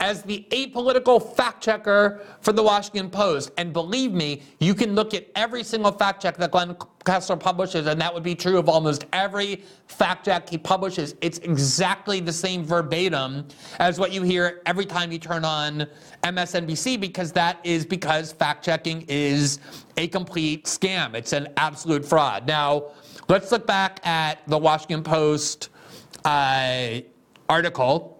as 0.00 0.22
the 0.22 0.46
apolitical 0.50 1.34
fact 1.34 1.62
checker 1.62 2.20
for 2.40 2.52
the 2.52 2.62
Washington 2.62 3.10
Post. 3.10 3.52
And 3.56 3.72
believe 3.72 4.12
me, 4.12 4.42
you 4.58 4.74
can 4.74 4.94
look 4.94 5.14
at 5.14 5.28
every 5.34 5.62
single 5.62 5.92
fact 5.92 6.22
check 6.22 6.36
that 6.36 6.50
Glenn 6.50 6.76
Kessler 7.04 7.36
publishes, 7.36 7.86
and 7.86 8.00
that 8.00 8.12
would 8.12 8.22
be 8.22 8.34
true 8.34 8.58
of 8.58 8.68
almost 8.68 9.04
every 9.12 9.62
fact 9.86 10.24
check 10.24 10.48
he 10.48 10.58
publishes. 10.58 11.14
It's 11.20 11.38
exactly 11.38 12.20
the 12.20 12.32
same 12.32 12.64
verbatim 12.64 13.46
as 13.78 13.98
what 13.98 14.12
you 14.12 14.22
hear 14.22 14.62
every 14.66 14.86
time 14.86 15.12
you 15.12 15.18
turn 15.18 15.44
on 15.44 15.86
MSNBC, 16.22 17.00
because 17.00 17.32
that 17.32 17.58
is 17.64 17.84
because 17.84 18.32
fact 18.32 18.64
checking 18.64 19.02
is 19.08 19.58
a 19.96 20.08
complete 20.08 20.64
scam. 20.64 21.14
It's 21.14 21.32
an 21.32 21.48
absolute 21.56 22.04
fraud. 22.04 22.46
Now, 22.46 22.86
let's 23.28 23.52
look 23.52 23.66
back 23.66 24.04
at 24.06 24.46
the 24.46 24.58
Washington 24.58 25.02
Post 25.02 25.68
uh, 26.24 27.00
article 27.48 28.13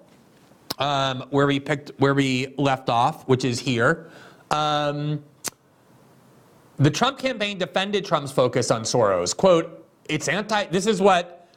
um, 0.78 1.24
where 1.30 1.46
we 1.46 1.60
picked 1.60 1.92
where 1.98 2.14
we 2.14 2.54
left 2.58 2.88
off, 2.88 3.26
which 3.28 3.44
is 3.44 3.60
here. 3.60 4.10
Um, 4.50 5.22
the 6.76 6.90
Trump 6.90 7.18
campaign 7.18 7.58
defended 7.58 8.04
Trump's 8.04 8.32
focus 8.32 8.70
on 8.70 8.82
Soros. 8.82 9.36
"Quote: 9.36 9.86
It's 10.08 10.28
anti." 10.28 10.64
This 10.66 10.86
is 10.86 11.00
what 11.00 11.48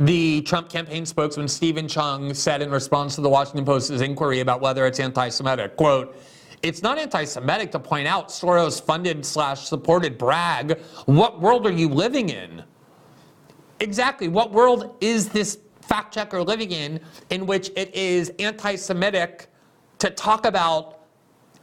the 0.00 0.42
Trump 0.42 0.68
campaign 0.68 1.06
spokesman 1.06 1.46
Steven 1.46 1.86
Cheung 1.86 2.34
said 2.34 2.62
in 2.62 2.70
response 2.70 3.14
to 3.14 3.20
the 3.20 3.28
Washington 3.28 3.64
Post's 3.64 4.00
inquiry 4.00 4.40
about 4.40 4.60
whether 4.60 4.86
it's 4.86 5.00
anti-Semitic. 5.00 5.76
"Quote." 5.76 6.16
It's 6.62 6.82
not 6.82 6.96
anti-Semitic 6.96 7.72
to 7.72 7.78
point 7.78 8.08
out 8.08 8.28
Soros 8.28 8.80
funded 8.80 9.26
slash 9.26 9.68
supported 9.68 10.16
Bragg. 10.16 10.80
What 11.04 11.38
world 11.38 11.66
are 11.66 11.72
you 11.72 11.90
living 11.90 12.30
in? 12.30 12.62
Exactly. 13.80 14.28
What 14.28 14.50
world 14.50 14.96
is 15.02 15.28
this 15.28 15.58
fact 15.86 16.14
checker 16.14 16.42
living 16.42 16.72
in, 16.72 17.00
in 17.30 17.46
which 17.46 17.70
it 17.76 17.94
is 17.94 18.32
anti 18.38 18.76
Semitic 18.76 19.48
to 19.98 20.10
talk 20.10 20.46
about 20.46 21.00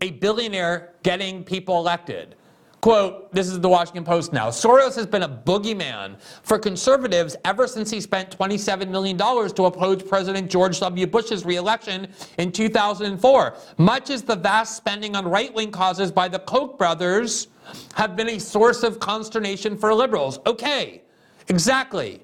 a 0.01 0.11
billionaire 0.11 0.93
getting 1.03 1.43
people 1.43 1.77
elected. 1.77 2.35
Quote, 2.81 3.31
this 3.31 3.47
is 3.47 3.59
the 3.59 3.69
Washington 3.69 4.03
Post 4.03 4.33
now. 4.33 4.49
Soros 4.49 4.95
has 4.95 5.05
been 5.05 5.21
a 5.21 5.29
boogeyman 5.29 6.19
for 6.41 6.57
conservatives 6.57 7.35
ever 7.45 7.67
since 7.67 7.91
he 7.91 8.01
spent 8.01 8.35
$27 8.35 8.89
million 8.89 9.15
to 9.19 9.65
oppose 9.65 10.01
President 10.01 10.49
George 10.49 10.79
W. 10.79 11.05
Bush's 11.05 11.45
reelection 11.45 12.07
in 12.39 12.51
2004. 12.51 13.55
Much 13.77 14.09
as 14.09 14.23
the 14.23 14.35
vast 14.35 14.77
spending 14.77 15.15
on 15.15 15.27
right 15.27 15.53
wing 15.53 15.69
causes 15.69 16.11
by 16.11 16.27
the 16.27 16.39
Koch 16.39 16.79
brothers 16.79 17.49
have 17.93 18.15
been 18.15 18.29
a 18.29 18.39
source 18.39 18.81
of 18.81 18.99
consternation 18.99 19.77
for 19.77 19.93
liberals. 19.93 20.39
Okay, 20.47 21.03
exactly. 21.49 22.19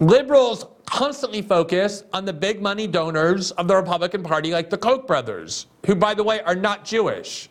Liberals 0.00 0.66
constantly 0.88 1.42
focus 1.42 2.04
on 2.12 2.24
the 2.24 2.32
big 2.32 2.60
money 2.62 2.86
donors 2.86 3.50
of 3.52 3.68
the 3.68 3.76
Republican 3.76 4.22
Party, 4.22 4.52
like 4.52 4.70
the 4.70 4.78
Koch 4.78 5.06
brothers, 5.06 5.66
who, 5.86 5.94
by 5.94 6.14
the 6.14 6.24
way, 6.24 6.40
are 6.42 6.54
not 6.54 6.84
Jewish. 6.84 7.48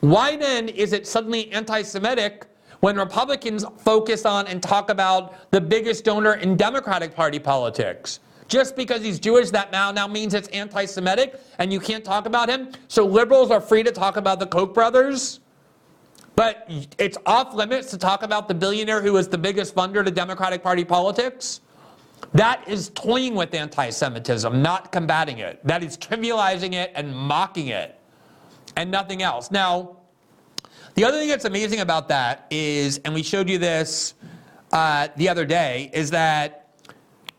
Why 0.00 0.36
then 0.36 0.68
is 0.68 0.92
it 0.92 1.06
suddenly 1.06 1.50
anti 1.52 1.82
Semitic 1.82 2.46
when 2.80 2.96
Republicans 2.96 3.64
focus 3.78 4.24
on 4.26 4.46
and 4.46 4.62
talk 4.62 4.90
about 4.90 5.50
the 5.50 5.60
biggest 5.60 6.04
donor 6.04 6.34
in 6.34 6.56
Democratic 6.56 7.14
Party 7.14 7.38
politics? 7.38 8.20
Just 8.48 8.76
because 8.76 9.02
he's 9.02 9.18
Jewish, 9.18 9.50
that 9.50 9.72
now, 9.72 9.90
now 9.90 10.06
means 10.06 10.34
it's 10.34 10.48
anti 10.48 10.84
Semitic 10.84 11.40
and 11.58 11.72
you 11.72 11.80
can't 11.80 12.04
talk 12.04 12.26
about 12.26 12.50
him? 12.50 12.70
So 12.88 13.06
liberals 13.06 13.50
are 13.50 13.60
free 13.60 13.82
to 13.82 13.92
talk 13.92 14.16
about 14.16 14.38
the 14.38 14.46
Koch 14.46 14.74
brothers? 14.74 15.40
But 16.36 16.70
it's 16.98 17.16
off 17.24 17.54
limits 17.54 17.90
to 17.90 17.98
talk 17.98 18.22
about 18.22 18.48
the 18.48 18.54
billionaire 18.54 19.00
who 19.00 19.16
is 19.16 19.28
the 19.28 19.38
biggest 19.38 19.74
funder 19.74 20.04
to 20.04 20.10
Democratic 20.10 20.62
Party 20.62 20.84
politics? 20.84 21.61
That 22.34 22.66
is 22.66 22.90
toying 22.90 23.34
with 23.34 23.54
anti 23.54 23.90
Semitism, 23.90 24.62
not 24.62 24.90
combating 24.90 25.38
it. 25.38 25.64
That 25.66 25.82
is 25.82 25.98
trivializing 25.98 26.72
it 26.72 26.92
and 26.94 27.14
mocking 27.14 27.68
it, 27.68 27.98
and 28.76 28.90
nothing 28.90 29.22
else. 29.22 29.50
Now, 29.50 29.96
the 30.94 31.04
other 31.04 31.18
thing 31.18 31.28
that's 31.28 31.44
amazing 31.44 31.80
about 31.80 32.08
that 32.08 32.46
is, 32.50 32.98
and 33.04 33.14
we 33.14 33.22
showed 33.22 33.48
you 33.48 33.58
this 33.58 34.14
uh, 34.72 35.08
the 35.16 35.28
other 35.28 35.44
day, 35.44 35.90
is 35.92 36.10
that 36.10 36.74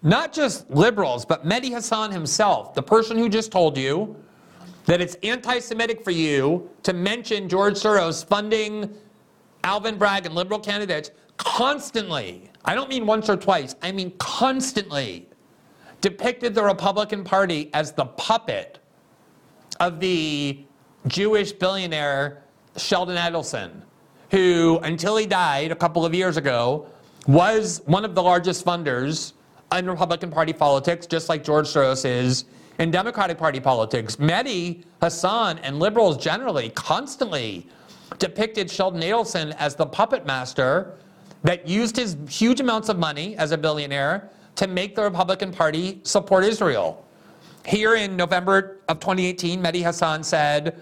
not 0.04 0.34
just 0.34 0.70
liberals, 0.70 1.26
but 1.26 1.46
Mehdi 1.46 1.70
Hasan 1.70 2.12
himself, 2.12 2.74
the 2.74 2.84
person 2.84 3.18
who 3.18 3.30
just 3.30 3.52
told 3.52 3.78
you 3.78 4.16
that 4.86 5.02
it's 5.02 5.16
anti 5.24 5.60
Semitic 5.60 6.04
for 6.04 6.12
you 6.12 6.70
to 6.84 6.94
mention 6.94 7.48
George 7.48 7.76
Soros 7.76 8.26
funding 8.26 8.94
Alvin 9.64 9.98
Bragg 9.98 10.26
and 10.26 10.36
liberal 10.36 10.60
candidates 10.60 11.12
constantly, 11.38 12.50
I 12.66 12.76
don't 12.76 12.90
mean 12.90 13.06
once 13.06 13.30
or 13.30 13.36
twice, 13.36 13.76
I 13.82 13.92
mean 13.92 14.12
constantly, 14.18 15.28
depicted 16.02 16.54
the 16.56 16.64
Republican 16.64 17.24
Party 17.24 17.70
as 17.74 17.92
the 17.92 18.06
puppet 18.06 18.80
of 19.80 20.00
the 20.00 20.64
Jewish 21.08 21.52
billionaire 21.52 22.44
Sheldon 22.78 23.18
Adelson, 23.18 23.82
who, 24.32 24.80
until 24.84 25.18
he 25.18 25.26
died 25.26 25.72
a 25.72 25.76
couple 25.76 26.06
of 26.06 26.14
years 26.14 26.38
ago, 26.38 26.88
was 27.28 27.82
one 27.86 28.06
of 28.06 28.16
the 28.16 28.24
largest 28.24 28.66
funders 28.66 29.34
in 29.78 29.90
Republican 29.90 30.30
Party 30.30 30.54
politics, 30.54 31.06
just 31.06 31.30
like 31.30 31.44
George 31.44 31.68
Soros 31.68 32.06
is 32.06 32.46
in 32.80 32.92
Democratic 32.92 33.38
Party 33.38 33.60
politics. 33.60 34.16
Mehdi 34.18 34.84
Hasan 35.02 35.58
and 35.60 35.80
liberals 35.80 36.18
generally 36.18 36.70
constantly 36.72 37.68
depicted 38.20 38.70
Sheldon 38.70 39.02
Adelson 39.02 39.56
as 39.58 39.76
the 39.76 39.86
puppet 39.86 40.26
master 40.26 40.98
that 41.44 41.68
used 41.68 41.98
his 41.98 42.18
huge 42.30 42.60
amounts 42.60 42.90
of 42.90 42.98
money 42.98 43.36
as 43.38 43.52
a 43.52 43.58
billionaire 43.58 44.30
to 44.56 44.68
make 44.68 44.96
the 44.96 45.04
Republican 45.04 45.52
Party 45.52 46.00
support 46.04 46.44
Israel. 46.44 47.06
Here 47.66 47.96
in 47.96 48.16
November 48.16 48.80
of 48.88 49.00
2018, 49.00 49.62
Mehdi 49.62 49.84
Hasan 49.84 50.24
said, 50.24 50.82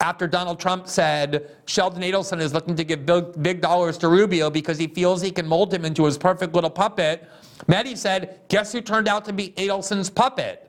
after 0.00 0.26
Donald 0.26 0.60
Trump 0.60 0.86
said 0.86 1.50
Sheldon 1.66 2.02
Adelson 2.02 2.40
is 2.40 2.54
looking 2.54 2.76
to 2.76 2.84
give 2.84 3.04
big, 3.04 3.42
big, 3.42 3.60
dollars 3.60 3.98
to 3.98 4.08
Rubio 4.08 4.48
because 4.48 4.78
he 4.78 4.86
feels 4.86 5.20
he 5.20 5.30
can 5.30 5.46
mold 5.46 5.74
him 5.74 5.84
into 5.84 6.04
his 6.04 6.16
perfect 6.16 6.54
little 6.54 6.70
puppet, 6.70 7.28
Mehdi 7.66 7.96
said, 7.96 8.40
guess 8.48 8.72
who 8.72 8.80
turned 8.80 9.08
out 9.08 9.24
to 9.24 9.32
be 9.32 9.50
Adelson's 9.56 10.08
puppet? 10.08 10.64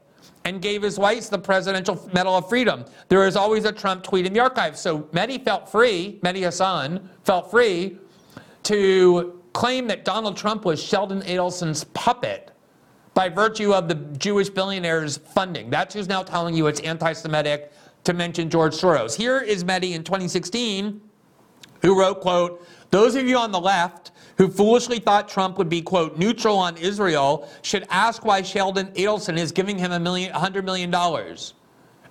And 0.45 0.61
gave 0.61 0.81
his 0.81 0.97
wife 0.97 1.29
the 1.29 1.37
Presidential 1.37 2.09
Medal 2.13 2.37
of 2.37 2.49
Freedom. 2.49 2.85
There 3.09 3.27
is 3.27 3.35
always 3.35 3.65
a 3.65 3.73
Trump 3.73 4.03
tweet 4.03 4.25
in 4.25 4.33
the 4.33 4.39
archive. 4.39 4.77
So 4.77 5.01
Mehdi 5.11 5.43
felt 5.43 5.69
free, 5.69 6.17
Mehdi 6.23 6.43
Hassan 6.43 7.07
felt 7.23 7.51
free 7.51 7.99
to 8.70 9.41
claim 9.53 9.88
that 9.88 10.05
Donald 10.05 10.38
Trump 10.38 10.63
was 10.63 10.82
Sheldon 10.82 11.24
Adelson's 11.24 11.86
puppet 11.86 12.51
by 13.15 13.28
virtue 13.28 13.74
of 13.74 13.88
the 13.88 13.95
Jewish 13.95 14.47
billionaire's 14.47 15.17
funding. 15.17 15.72
That's 15.72 15.95
who's 15.95 16.07
now 16.07 16.22
telling 16.22 16.53
you 16.53 16.67
it's 16.67 16.80
anti 16.82 17.13
Semitic 17.13 17.72
to 18.03 18.13
mention 18.13 18.47
George 18.47 18.74
Soros. 18.76 19.15
Here 19.15 19.39
is 19.39 19.63
Mehdi 19.63 19.93
in 19.93 20.03
2016 20.03 21.01
who 21.82 21.99
wrote, 21.99 22.22
quote, 22.22 22.63
those 22.91 23.15
of 23.15 23.28
you 23.28 23.38
on 23.38 23.51
the 23.51 23.59
left 23.59 24.11
who 24.38 24.47
foolishly 24.47 24.99
thought 24.99 25.28
Trump 25.28 25.57
would 25.57 25.70
be, 25.70 25.82
quote, 25.82 26.20
neutral 26.20 26.55
on 26.55 26.78
Israel 26.78 27.49
should 27.63 27.88
ask 27.89 28.24
why 28.24 28.43
Sheldon 28.43 28.91
Adelson 28.91 29.36
is 29.36 29.51
giving 29.51 29.80
him 29.80 29.93
a 29.93 29.99
million, 29.99 30.32
$100 30.32 30.63
million. 30.63 30.93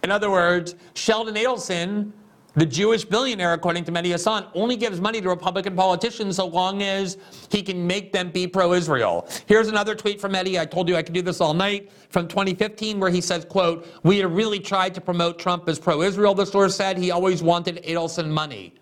In 0.03 0.11
other 0.11 0.31
words, 0.31 0.75
Sheldon 0.95 1.37
Adelson 1.37 2.11
the 2.59 2.67
Jewish 2.67 3.05
billionaire, 3.05 3.53
according 3.53 3.85
to 3.85 3.93
Mehdi 3.93 4.09
Hasan, 4.09 4.47
only 4.53 4.75
gives 4.75 5.01
money 5.01 5.21
to 5.21 5.29
Republican 5.29 5.77
politicians 5.77 6.37
so 6.37 6.47
long 6.47 6.83
as 6.83 7.17
he 7.51 7.63
can 7.63 7.87
make 7.87 8.13
them 8.13 8.31
be 8.31 8.49
pro-Israel. 8.49 9.29
Here's 9.47 9.69
another 9.69 9.95
tweet 9.95 10.21
from 10.21 10.33
Mehdi. 10.33 10.59
I 10.59 10.67
told 10.67 10.89
you 10.89 10.97
I 10.97 11.03
could 11.03 11.15
do 11.15 11.23
this 11.23 11.41
all 11.41 11.55
night 11.55 11.93
from 12.11 12.27
2015 12.27 12.99
where 12.99 13.11
he 13.11 13.21
says, 13.21 13.45
quote, 13.45 13.87
we 14.03 14.25
really 14.25 14.59
tried 14.59 14.93
to 14.97 15.01
promote 15.01 15.39
Trump 15.39 15.69
as 15.69 15.79
pro-Israel, 15.79 16.35
the 16.35 16.45
source 16.45 16.75
said. 16.75 16.99
He 16.99 17.13
always 17.13 17.45
wanted 17.45 17.81
Adelson 17.85 18.29
money. 18.29 18.75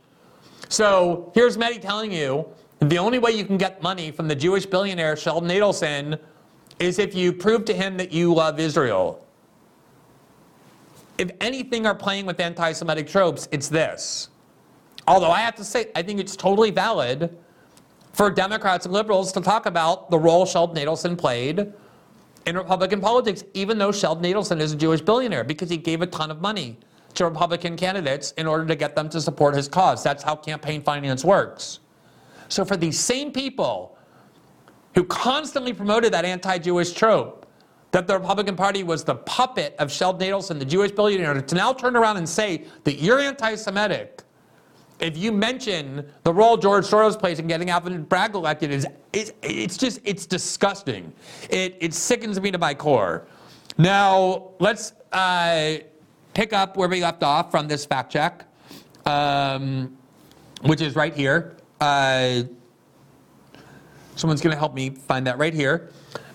So 0.70 1.30
here's 1.34 1.58
Mehdi 1.58 1.78
telling 1.80 2.10
you 2.10 2.48
the 2.78 2.96
only 2.96 3.18
way 3.18 3.32
you 3.32 3.44
can 3.44 3.58
get 3.58 3.82
money 3.82 4.10
from 4.10 4.26
the 4.26 4.34
Jewish 4.34 4.64
billionaire 4.64 5.16
Sheldon 5.16 5.50
Adelson 5.50 6.18
is 6.78 6.98
if 6.98 7.14
you 7.14 7.30
prove 7.30 7.66
to 7.66 7.74
him 7.74 7.98
that 7.98 8.10
you 8.10 8.32
love 8.32 8.58
Israel 8.58 9.25
if 11.18 11.30
anything 11.40 11.86
are 11.86 11.94
playing 11.94 12.26
with 12.26 12.40
anti 12.40 12.72
Semitic 12.72 13.06
tropes, 13.06 13.48
it's 13.50 13.68
this. 13.68 14.28
Although 15.08 15.30
I 15.30 15.40
have 15.40 15.54
to 15.56 15.64
say, 15.64 15.86
I 15.94 16.02
think 16.02 16.20
it's 16.20 16.36
totally 16.36 16.70
valid 16.70 17.36
for 18.12 18.30
Democrats 18.30 18.86
and 18.86 18.92
liberals 18.92 19.32
to 19.32 19.40
talk 19.40 19.66
about 19.66 20.10
the 20.10 20.18
role 20.18 20.46
Sheldon 20.46 20.84
Adelson 20.84 21.16
played 21.16 21.72
in 22.46 22.56
Republican 22.56 23.00
politics, 23.00 23.44
even 23.54 23.78
though 23.78 23.92
Sheldon 23.92 24.24
Adelson 24.24 24.60
is 24.60 24.72
a 24.72 24.76
Jewish 24.76 25.00
billionaire, 25.00 25.44
because 25.44 25.68
he 25.68 25.76
gave 25.76 26.00
a 26.00 26.06
ton 26.06 26.30
of 26.30 26.40
money 26.40 26.78
to 27.14 27.24
Republican 27.24 27.76
candidates 27.76 28.32
in 28.32 28.46
order 28.46 28.66
to 28.66 28.76
get 28.76 28.94
them 28.94 29.08
to 29.10 29.20
support 29.20 29.54
his 29.54 29.68
cause. 29.68 30.02
That's 30.02 30.22
how 30.22 30.36
campaign 30.36 30.82
finance 30.82 31.24
works. 31.24 31.80
So 32.48 32.64
for 32.64 32.76
these 32.76 32.98
same 32.98 33.32
people 33.32 33.98
who 34.94 35.04
constantly 35.04 35.72
promoted 35.72 36.12
that 36.12 36.24
anti 36.24 36.58
Jewish 36.58 36.92
trope, 36.92 37.45
that 37.92 38.06
the 38.06 38.18
Republican 38.18 38.56
Party 38.56 38.82
was 38.82 39.04
the 39.04 39.14
puppet 39.14 39.74
of 39.78 39.90
Sheldon 39.90 40.28
Adelson, 40.28 40.58
the 40.58 40.64
Jewish 40.64 40.90
billionaire, 40.90 41.40
to 41.40 41.54
now 41.54 41.72
turn 41.72 41.96
around 41.96 42.16
and 42.18 42.28
say 42.28 42.64
that 42.84 42.96
you're 42.96 43.20
anti 43.20 43.54
Semitic 43.54 44.22
if 45.00 45.16
you 45.16 45.32
mention 45.32 46.10
the 46.22 46.32
role 46.32 46.56
George 46.56 46.84
Soros 46.86 47.18
plays 47.18 47.38
in 47.38 47.46
getting 47.46 47.70
Alvin 47.70 48.02
Bragg 48.04 48.34
elected, 48.34 48.70
is 48.70 48.86
it's, 49.12 49.32
it's 49.42 49.76
just 49.76 50.00
it's 50.04 50.26
disgusting. 50.26 51.12
It 51.50 51.76
it 51.80 51.94
sickens 51.94 52.40
me 52.40 52.50
to 52.50 52.58
my 52.58 52.74
core. 52.74 53.26
Now 53.78 54.52
let's 54.58 54.92
uh, 55.12 55.76
pick 56.34 56.52
up 56.52 56.76
where 56.76 56.88
we 56.88 57.02
left 57.02 57.22
off 57.22 57.50
from 57.50 57.68
this 57.68 57.84
fact 57.84 58.10
check, 58.10 58.46
um, 59.04 59.96
which 60.62 60.80
is 60.80 60.94
right 60.94 61.14
here. 61.14 61.56
Uh, 61.80 62.42
someone's 64.14 64.40
going 64.40 64.54
to 64.54 64.58
help 64.58 64.72
me 64.72 64.90
find 64.90 65.26
that 65.26 65.36
right 65.38 65.52
here. 65.52 65.90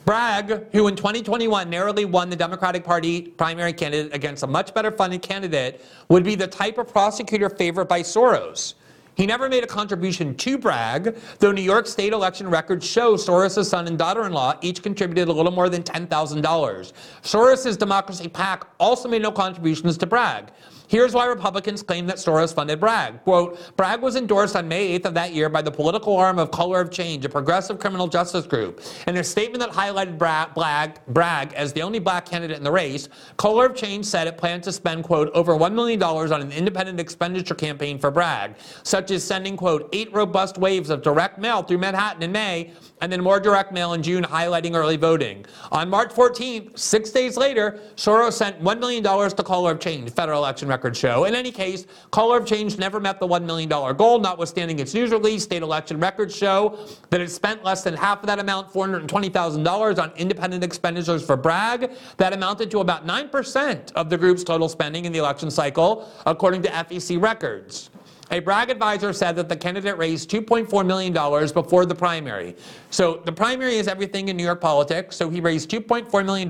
Bragg, 0.06 0.72
who 0.72 0.88
in 0.88 0.95
2021 0.95 1.70
narrowly 1.70 2.06
won 2.06 2.30
the 2.30 2.36
Democratic 2.36 2.84
Party 2.84 3.22
primary 3.22 3.72
candidate 3.72 4.14
against 4.16 4.43
a 4.43 4.47
much 4.47 4.74
better 4.74 4.91
funded 4.91 5.22
candidate, 5.22 5.86
would 6.10 6.24
be 6.24 6.36
the 6.36 6.47
type 6.47 6.78
of 6.80 6.88
prosecutor 6.88 7.49
favored 7.49 7.88
by 7.88 8.02
Soros. 8.02 8.74
He 9.16 9.26
never 9.28 9.49
made 9.49 9.64
a 9.64 9.68
contribution 9.68 10.34
to 10.36 10.58
Bragg, 10.58 11.16
though 11.39 11.52
New 11.52 11.62
York 11.62 11.86
state 11.86 12.14
election 12.14 12.49
records 12.49 12.88
show 12.88 13.16
Soros' 13.16 13.66
son 13.66 13.88
and 13.88 13.97
daughter-in-law 13.97 14.56
each 14.62 14.82
contributed 14.82 15.28
a 15.28 15.34
little 15.34 15.52
more 15.52 15.70
than 15.70 15.84
$10,000. 15.84 16.93
Soros' 17.22 17.78
Democracy 17.78 18.28
PAC 18.28 18.66
also 18.80 19.08
made 19.08 19.22
no 19.22 19.32
contributions 19.32 19.97
to 19.97 20.08
Bragg. 20.08 20.52
Here's 20.92 21.14
why 21.14 21.26
Republicans 21.28 21.84
claim 21.84 22.06
that 22.08 22.18
Soros 22.18 22.54
funded 22.54 22.82
Bragg. 22.82 23.24
Quote, 23.24 23.78
Bragg 23.78 24.02
was 24.02 24.18
endorsed 24.18 24.58
on 24.58 24.68
May 24.68 25.00
8th 25.00 25.06
of 25.06 25.14
that 25.14 25.34
year 25.34 25.48
by 25.48 25.62
the 25.62 25.72
political 25.72 26.18
arm 26.18 26.38
of 26.38 26.52
Color 26.52 26.82
of 26.82 26.92
Change, 26.92 27.24
a 27.24 27.30
progressive 27.30 27.80
criminal 27.80 28.10
justice 28.10 28.46
group. 28.46 28.82
In 29.08 29.16
a 29.16 29.24
statement 29.24 29.62
that 29.62 29.70
highlighted 29.70 30.18
Bragg, 30.18 31.00
Bragg 31.08 31.54
as 31.54 31.72
the 31.72 31.82
only 31.82 32.00
black 32.00 32.26
candidate 32.26 32.58
in 32.58 32.64
the 32.66 32.72
race, 32.74 33.08
Color 33.38 33.68
of 33.68 33.76
Change 33.78 34.06
said 34.06 34.28
it 34.28 34.38
planned 34.38 34.64
to 34.64 34.74
spend, 34.74 35.06
quote, 35.06 35.32
over 35.34 35.54
$1 35.54 35.74
million 35.74 36.04
on 36.04 36.42
an 36.42 36.52
independent 36.52 37.00
expenditure 37.00 37.56
campaign 37.56 37.98
for 37.98 38.12
Bragg, 38.12 38.56
such 38.84 39.12
as 39.12 39.24
sending, 39.24 39.56
quote, 39.56 39.88
eight 39.94 40.12
robust 40.12 40.58
waves 40.58 40.89
of 40.89 41.02
direct 41.02 41.39
mail 41.39 41.64
through 41.64 41.78
Manhattan 41.78 42.22
in 42.22 42.34
May 42.34 42.74
and 43.02 43.12
then 43.12 43.22
more 43.22 43.39
direct 43.39 43.72
mail 43.72 43.93
in 43.93 44.04
June 44.04 44.24
highlighting 44.24 44.76
early 44.76 44.97
voting. 44.97 45.45
On 45.72 45.89
March 45.89 46.12
14th, 46.12 46.78
six 46.78 47.12
days 47.12 47.38
later, 47.38 47.80
Soros 47.95 48.34
sent 48.34 48.62
$1 48.62 48.80
million 48.80 49.04
to 49.04 49.43
Color 49.43 49.72
of 49.72 49.80
Change, 49.80 50.12
federal 50.12 50.39
election 50.39 50.68
record 50.68 50.82
record 50.82 50.97
show. 50.97 51.26
In 51.26 51.36
any 51.36 51.52
case, 51.52 51.86
Color 52.12 52.39
of 52.39 52.45
Change 52.45 52.78
never 52.78 52.99
met 52.99 53.20
the 53.20 53.28
$1 53.28 53.43
million 53.43 53.70
goal, 53.70 54.20
notwithstanding 54.20 54.80
its 54.80 54.93
news 54.93 55.12
release. 55.12 55.43
State 55.43 55.62
election 55.62 55.99
records 55.99 56.36
show 56.36 56.80
that 57.10 57.22
it 57.22 57.30
spent 57.30 57.64
less 57.64 57.84
than 57.84 57.93
half 57.93 58.22
of 58.22 58.28
that 58.28 58.39
amount, 58.39 58.72
$420,000, 58.74 60.02
on 60.02 60.12
independent 60.18 60.64
expenditures 60.64 61.24
for 61.24 61.38
Bragg. 61.38 61.91
That 62.18 62.34
amounted 62.34 62.72
to 62.72 62.80
about 62.80 63.06
9% 63.06 63.91
of 63.93 64.10
the 64.10 64.18
group's 64.18 64.43
total 64.43 64.70
spending 64.70 65.06
in 65.06 65.12
the 65.12 65.20
election 65.20 65.52
cycle, 65.52 66.10
according 66.26 66.64
to 66.64 66.70
FEC 66.70 67.22
records. 67.22 67.89
A 68.32 68.40
Bragg 68.40 68.70
advisor 68.70 69.12
said 69.12 69.36
that 69.36 69.50
the 69.50 69.58
candidate 69.58 69.98
raised 69.98 70.32
$2.4 70.32 70.86
million 70.86 71.14
before 71.54 71.86
the 71.86 71.94
primary. 71.94 72.56
So 72.90 73.22
the 73.26 73.32
primary 73.32 73.76
is 73.76 73.90
everything 73.90 74.30
in 74.30 74.38
New 74.38 74.44
York 74.44 74.62
politics. 74.62 75.18
So 75.18 75.30
he 75.30 75.42
raised 75.42 75.70
$2.4 75.70 76.26
million. 76.26 76.50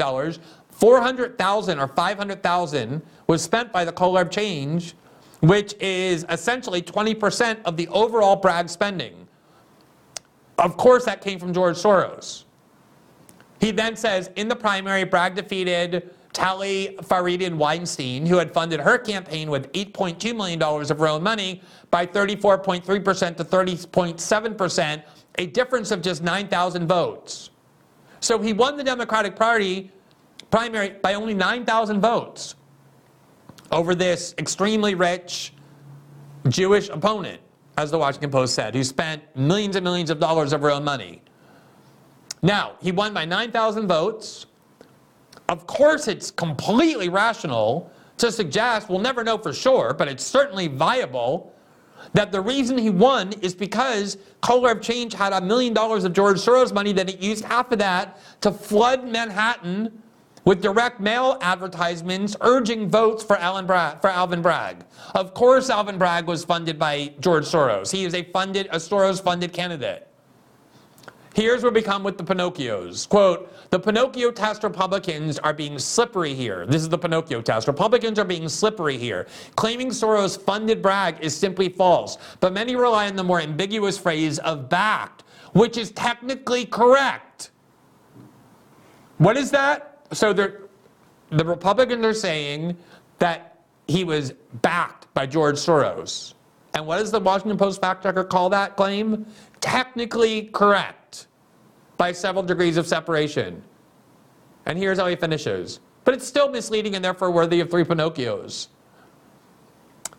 400,000 0.70 1.80
or 1.80 1.88
500,000 1.88 3.02
was 3.26 3.42
spent 3.42 3.72
by 3.72 3.84
the 3.84 3.92
Color 3.92 4.22
of 4.22 4.30
Change, 4.30 4.94
which 5.40 5.74
is 5.80 6.24
essentially 6.30 6.84
20% 6.84 7.58
of 7.66 7.78
the 7.78 7.88
overall 7.88 8.36
Bragg 8.36 8.70
spending. 8.70 9.28
Of 10.60 10.78
course, 10.78 11.06
that 11.06 11.22
came 11.22 11.40
from 11.40 11.52
George 11.52 11.78
Soros. 11.78 12.44
He 13.60 13.72
then 13.72 13.96
says 13.96 14.30
in 14.36 14.48
the 14.48 14.56
primary, 14.56 15.04
Bragg 15.04 15.34
defeated 15.34 16.12
Tali 16.34 16.98
Farhadian 17.02 17.56
Weinstein, 17.56 18.26
who 18.26 18.38
had 18.38 18.54
funded 18.54 18.80
her 18.80 18.98
campaign 18.98 19.50
with 19.50 19.72
$8.2 19.74 20.36
million 20.36 20.62
of 20.62 20.98
her 20.98 21.08
own 21.08 21.24
money 21.24 21.62
by 21.90 22.06
34.3% 22.06 22.84
to 23.38 23.44
30.7%, 23.44 25.04
a 25.38 25.46
difference 25.48 25.92
of 25.92 26.02
just 26.02 26.24
9,000 26.24 26.88
votes. 26.88 27.50
So 28.22 28.40
he 28.40 28.54
won 28.54 28.78
the 28.78 28.84
Democratic 28.84 29.36
Party 29.36 29.92
primary 30.52 30.92
by 31.02 31.16
only 31.16 31.34
9,000 31.34 32.00
votes 32.00 32.56
over 33.72 33.96
this 33.96 34.36
extremely 34.38 34.96
rich 34.96 35.54
Jewish 36.48 36.90
opponent, 36.90 37.42
as 37.78 37.92
the 37.92 37.98
Washington 37.98 38.32
Post 38.32 38.54
said, 38.54 38.76
who 38.76 38.84
spent 38.84 39.24
millions 39.36 39.76
and 39.76 39.84
millions 39.84 40.10
of 40.10 40.20
dollars 40.20 40.54
of 40.54 40.62
her 40.62 40.72
own 40.72 40.84
money. 40.84 41.22
Now, 42.42 42.74
he 42.82 42.92
won 42.92 43.14
by 43.14 43.26
9,000 43.26 43.88
votes. 43.88 44.48
Of 45.52 45.68
course, 45.68 46.08
it's 46.08 46.32
completely 46.32 47.10
rational 47.10 47.92
to 48.20 48.32
suggest, 48.32 48.88
we'll 48.88 49.00
never 49.00 49.22
know 49.22 49.38
for 49.38 49.52
sure, 49.52 49.94
but 49.94 50.08
it's 50.08 50.26
certainly 50.26 50.68
viable, 50.68 51.54
that 52.14 52.32
the 52.32 52.40
reason 52.40 52.78
he 52.78 52.90
won 52.90 53.34
is 53.42 53.54
because 53.54 54.18
Color 54.40 54.72
of 54.72 54.82
Change 54.82 55.14
had 55.14 55.34
a 55.34 55.42
million 55.42 55.74
dollars 55.74 56.06
of 56.06 56.14
George 56.14 56.38
Soros 56.38 56.74
money 56.74 56.94
that 56.94 57.10
he 57.10 57.28
used 57.28 57.44
half 57.44 57.70
of 57.74 57.80
that 57.80 58.18
to 58.40 58.52
flood 58.54 59.06
Manhattan 59.06 60.02
with 60.46 60.62
direct 60.62 61.02
mail 61.02 61.38
advertisements 61.42 62.38
urging 62.40 62.90
votes 62.90 63.22
for, 63.22 63.36
for 63.36 64.10
Alvin 64.10 64.42
Bragg. 64.42 64.86
Of 65.16 65.34
course, 65.34 65.70
Alvin 65.70 65.98
Bragg 65.98 66.28
was 66.28 66.46
funded 66.46 66.80
by 66.80 67.14
George 67.20 67.44
Soros. 67.44 67.92
He 67.92 68.06
is 68.06 68.14
a 68.14 68.24
funded, 68.24 68.68
a 68.68 68.78
Soros-funded 68.78 69.52
candidate. 69.52 70.08
Here's 71.34 71.64
where 71.64 71.72
we 71.72 71.82
come 71.82 72.04
with 72.04 72.18
the 72.18 72.26
Pinocchios. 72.26 73.08
Quote, 73.08 73.54
the 73.70 73.80
Pinocchio 73.80 74.32
test 74.32 74.64
Republicans 74.64 75.40
are 75.40 75.54
being 75.54 75.80
slippery 75.80 76.34
here. 76.34 76.66
This 76.66 76.82
is 76.82 76.90
the 76.90 76.98
Pinocchio 76.98 77.42
test. 77.42 77.68
Republicans 77.68 78.20
are 78.20 78.26
being 78.26 78.50
slippery 78.50 78.98
here. 78.98 79.28
Claiming 79.56 79.92
Soros 79.92 80.38
funded 80.38 80.82
Bragg 80.82 81.18
is 81.22 81.36
simply 81.36 81.70
false, 81.70 82.18
but 82.42 82.52
many 82.52 82.76
rely 82.76 83.08
on 83.08 83.16
the 83.16 83.24
more 83.24 83.40
ambiguous 83.40 83.98
phrase 83.98 84.40
of 84.40 84.68
backed, 84.68 85.24
which 85.54 85.78
is 85.78 85.92
technically 85.92 86.66
correct. 86.66 87.52
What 89.18 89.38
is 89.38 89.52
that? 89.52 90.06
So 90.12 90.34
the 90.34 90.58
Republicans 91.32 92.06
are 92.06 92.14
saying 92.14 92.76
that 93.20 93.62
he 93.88 94.04
was 94.04 94.34
backed 94.62 95.08
by 95.14 95.28
George 95.28 95.56
Soros. 95.56 96.34
And 96.74 96.86
what 96.88 96.98
does 96.98 97.12
the 97.12 97.20
Washington 97.20 97.58
Post 97.58 97.80
fact 97.80 98.04
checker 98.04 98.24
call 98.24 98.50
that 98.50 98.76
claim? 98.76 99.26
Technically 99.62 100.44
correct 100.54 101.28
by 101.98 102.12
several 102.12 102.44
degrees 102.44 102.78
of 102.78 102.86
separation. 102.88 103.64
And 104.66 104.78
here's 104.78 105.00
how 105.00 105.08
he 105.08 105.16
finishes. 105.16 105.80
But 106.04 106.16
it's 106.16 106.28
still 106.28 106.50
misleading 106.50 106.96
and 106.96 107.06
therefore 107.06 107.32
worthy 107.32 107.60
of 107.60 107.70
three 107.70 107.84
Pinocchios. 107.84 108.68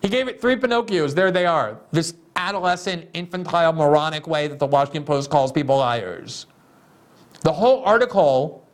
He 0.01 0.09
gave 0.09 0.29
it 0.29 0.41
three 0.41 0.57
Pinocchios. 0.57 1.15
There 1.15 1.31
they 1.31 1.47
are. 1.47 1.81
This 1.91 2.15
adolescent, 2.37 3.09
infantile, 3.15 3.73
moronic 3.73 4.27
way 4.27 4.49
that 4.49 4.59
the 4.59 4.67
Washington 4.67 5.05
Post 5.05 5.31
calls 5.31 5.53
people 5.53 5.77
liars. 5.77 6.47
The 7.43 7.53
whole 7.53 7.85
article 7.85 8.67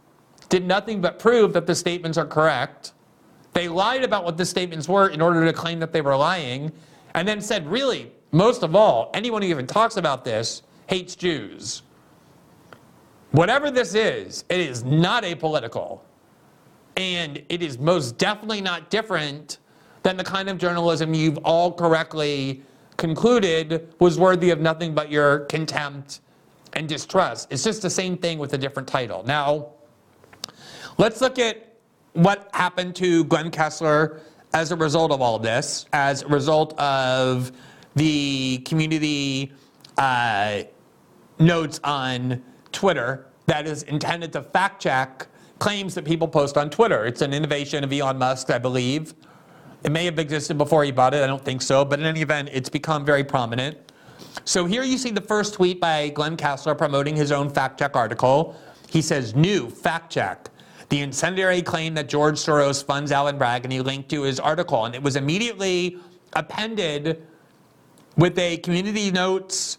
did 0.49 0.67
nothing 0.67 1.01
but 1.01 1.19
prove 1.19 1.53
that 1.55 1.67
the 1.67 1.75
statements 1.75 2.17
are 2.19 2.27
correct. 2.27 2.93
They 3.53 3.69
lied 3.69 4.05
about 4.05 4.25
what 4.25 4.37
the 4.37 4.45
statements 4.45 4.89
were 4.89 5.09
in 5.09 5.21
order 5.21 5.45
to 5.45 5.53
claim 5.53 5.81
that 5.81 5.93
they 5.93 6.01
were 6.01 6.17
lying, 6.17 6.73
and 7.15 7.27
then 7.27 7.41
said, 7.41 7.67
really, 7.67 8.13
most 8.33 8.63
of 8.63 8.77
all, 8.77 9.11
anyone 9.15 9.43
who 9.43 9.49
even 9.49 9.67
talks 9.67 9.97
about 9.97 10.25
this 10.25 10.63
hates 10.87 11.17
Jews. 11.17 11.83
Whatever 13.33 13.71
this 13.71 13.95
is, 13.95 14.45
it 14.49 14.61
is 14.61 14.85
not 14.85 15.23
apolitical. 15.23 16.01
And 16.97 17.43
it 17.49 17.63
is 17.63 17.79
most 17.79 18.19
definitely 18.19 18.61
not 18.61 18.91
different 18.91 19.59
than 20.03 20.17
the 20.17 20.25
kind 20.25 20.49
of 20.49 20.59
journalism 20.59 21.15
you've 21.15 21.39
all 21.39 21.73
correctly 21.73 22.63
concluded 22.97 23.95
was 24.01 24.19
worthy 24.19 24.51
of 24.51 24.61
nothing 24.61 24.95
but 24.95 25.11
your 25.11 25.41
contempt 25.41 26.21
and 26.73 26.89
distrust. 26.89 27.49
It's 27.51 27.65
just 27.65 27.83
the 27.83 27.91
same 27.91 28.17
thing 28.17 28.39
with 28.39 28.53
a 28.55 28.59
different 28.59 28.89
title. 28.89 29.23
Now, 29.25 29.69
let's 30.99 31.21
look 31.21 31.39
at 31.39 31.77
what 32.15 32.51
happened 32.53 32.97
to 32.97 33.25
Glenn 33.25 33.51
Kessler 33.51 34.21
as 34.55 34.73
a 34.73 34.77
result 34.77 35.13
of 35.13 35.21
all 35.21 35.39
this, 35.39 35.87
as 35.93 36.23
a 36.23 36.29
result 36.29 36.79
of 36.79 37.53
the 37.99 38.59
community 38.65 39.53
uh, 39.97 40.63
notes 41.39 41.81
on 41.85 42.43
Twitter 42.73 43.27
that 43.47 43.67
is 43.67 43.83
intended 43.85 44.33
to 44.33 44.43
fact 44.43 44.83
check 44.83 45.27
claims 45.59 45.95
that 45.95 46.05
people 46.05 46.29
post 46.29 46.57
on 46.57 46.71
Twitter. 46.71 47.05
It's 47.05 47.23
an 47.23 47.33
innovation 47.33 47.83
of 47.83 47.93
Elon 47.93 48.19
Musk, 48.19 48.51
I 48.51 48.59
believe. 48.59 49.15
It 49.85 49.91
may 49.91 50.05
have 50.05 50.19
existed 50.19 50.59
before 50.59 50.85
he 50.85 50.93
bought 50.93 51.15
it, 51.15 51.23
I 51.23 51.27
don't 51.27 51.45
think 51.45 51.63
so, 51.63 51.85
but 51.85 51.99
in 51.99 52.07
any 52.07 52.21
event, 52.21 52.51
it's 52.53 52.69
become 52.69 53.05
very 53.05 53.25
prominent. 53.25 53.77
So 54.45 54.65
here 54.65 54.83
you 54.83 54.99
see 54.99 55.11
the 55.11 55.21
first 55.21 55.55
tweet 55.55 55.81
by 55.81 56.11
Glenn 56.11 56.37
Kessler 56.37 56.75
promoting 56.75 57.17
his 57.17 57.33
own 57.33 57.51
fact 57.51 57.79
check 57.79 57.97
article. 57.97 58.57
He 58.89 59.03
says, 59.03 59.35
New 59.35 59.69
fact 59.69 60.13
check. 60.13 60.49
The 60.89 61.01
incendiary 61.01 61.63
claim 61.63 61.95
that 61.95 62.09
George 62.09 62.37
Soros 62.37 62.83
funds 62.83 63.13
Alvin 63.13 63.37
Bragg, 63.37 63.65
and 63.65 63.73
he 63.73 63.81
linked 63.81 64.09
to 64.11 64.23
his 64.23 64.41
article. 64.41 64.85
And 64.87 64.95
it 64.95 65.03
was 65.03 65.17
immediately 65.17 65.99
appended 66.33 67.27
with 68.19 68.39
a 68.39 68.59
community 68.59 69.11
notes 69.11 69.79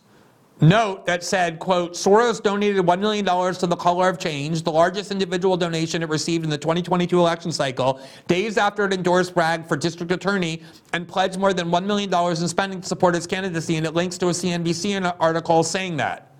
note 0.62 1.06
that 1.06 1.24
said, 1.24 1.60
quote, 1.60 1.94
Soros 1.94 2.42
donated 2.42 2.86
$1 2.86 3.00
million 3.00 3.26
to 3.26 3.68
the 3.68 3.76
Color 3.76 4.10
of 4.10 4.20
Change, 4.20 4.64
the 4.64 4.72
largest 4.72 5.12
individual 5.12 5.56
donation 5.56 6.02
it 6.04 6.10
received 6.10 6.44
in 6.44 6.50
the 6.50 6.58
2022 6.58 7.18
election 7.18 7.52
cycle, 7.52 8.00
days 8.28 8.58
after 8.58 8.86
it 8.86 8.94
endorsed 8.94 9.34
Bragg 9.34 9.66
for 9.66 9.78
district 9.78 10.12
attorney 10.12 10.62
and 10.94 11.08
pledged 11.08 11.38
more 11.38 11.54
than 11.54 11.70
$1 11.70 11.86
million 11.86 12.14
in 12.14 12.48
spending 12.48 12.82
to 12.82 12.88
support 12.88 13.16
his 13.16 13.28
candidacy. 13.28 13.76
And 13.76 13.86
it 13.86 13.94
links 13.94 14.18
to 14.18 14.28
a 14.28 14.32
CNBC 14.32 15.16
article 15.20 15.64
saying 15.64 15.98
that. 15.98 16.34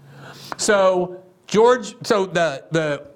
So 0.58 1.24
George, 1.48 1.96
so 2.06 2.26
the, 2.26 2.66
the 2.72 3.08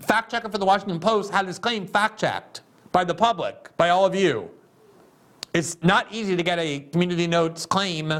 fact 0.00 0.30
checker 0.30 0.48
for 0.48 0.58
the 0.58 0.66
Washington 0.66 1.00
Post 1.00 1.32
had 1.32 1.46
his 1.46 1.58
claim 1.58 1.86
fact 1.86 2.18
checked 2.18 2.62
by 2.92 3.04
the 3.04 3.14
public, 3.14 3.76
by 3.76 3.90
all 3.90 4.04
of 4.04 4.14
you. 4.14 4.50
It's 5.56 5.78
not 5.82 6.12
easy 6.12 6.36
to 6.36 6.42
get 6.42 6.58
a 6.58 6.80
community 6.80 7.26
notes 7.26 7.64
claim 7.64 8.12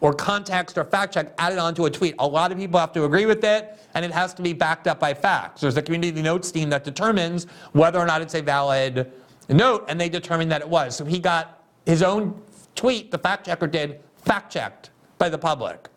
or 0.00 0.14
context 0.14 0.78
or 0.78 0.84
fact 0.84 1.12
check 1.12 1.34
added 1.36 1.58
onto 1.58 1.84
a 1.84 1.90
tweet. 1.90 2.14
A 2.18 2.26
lot 2.26 2.50
of 2.50 2.56
people 2.56 2.80
have 2.80 2.94
to 2.94 3.04
agree 3.04 3.26
with 3.26 3.44
it, 3.44 3.78
and 3.92 4.06
it 4.06 4.10
has 4.10 4.32
to 4.32 4.42
be 4.42 4.54
backed 4.54 4.86
up 4.86 4.98
by 4.98 5.12
facts. 5.12 5.60
There's 5.60 5.76
a 5.76 5.82
community 5.82 6.22
notes 6.22 6.50
team 6.50 6.70
that 6.70 6.84
determines 6.84 7.46
whether 7.72 7.98
or 7.98 8.06
not 8.06 8.22
it's 8.22 8.32
a 8.32 8.40
valid 8.40 9.12
note, 9.50 9.84
and 9.88 10.00
they 10.00 10.08
determined 10.08 10.50
that 10.50 10.62
it 10.62 10.68
was. 10.68 10.96
So 10.96 11.04
he 11.04 11.18
got 11.18 11.62
his 11.84 12.02
own 12.02 12.40
tweet, 12.74 13.10
the 13.10 13.18
fact 13.18 13.44
checker 13.44 13.66
did, 13.66 14.00
fact 14.16 14.50
checked 14.50 14.88
by 15.18 15.28
the 15.28 15.36
public. 15.36 15.90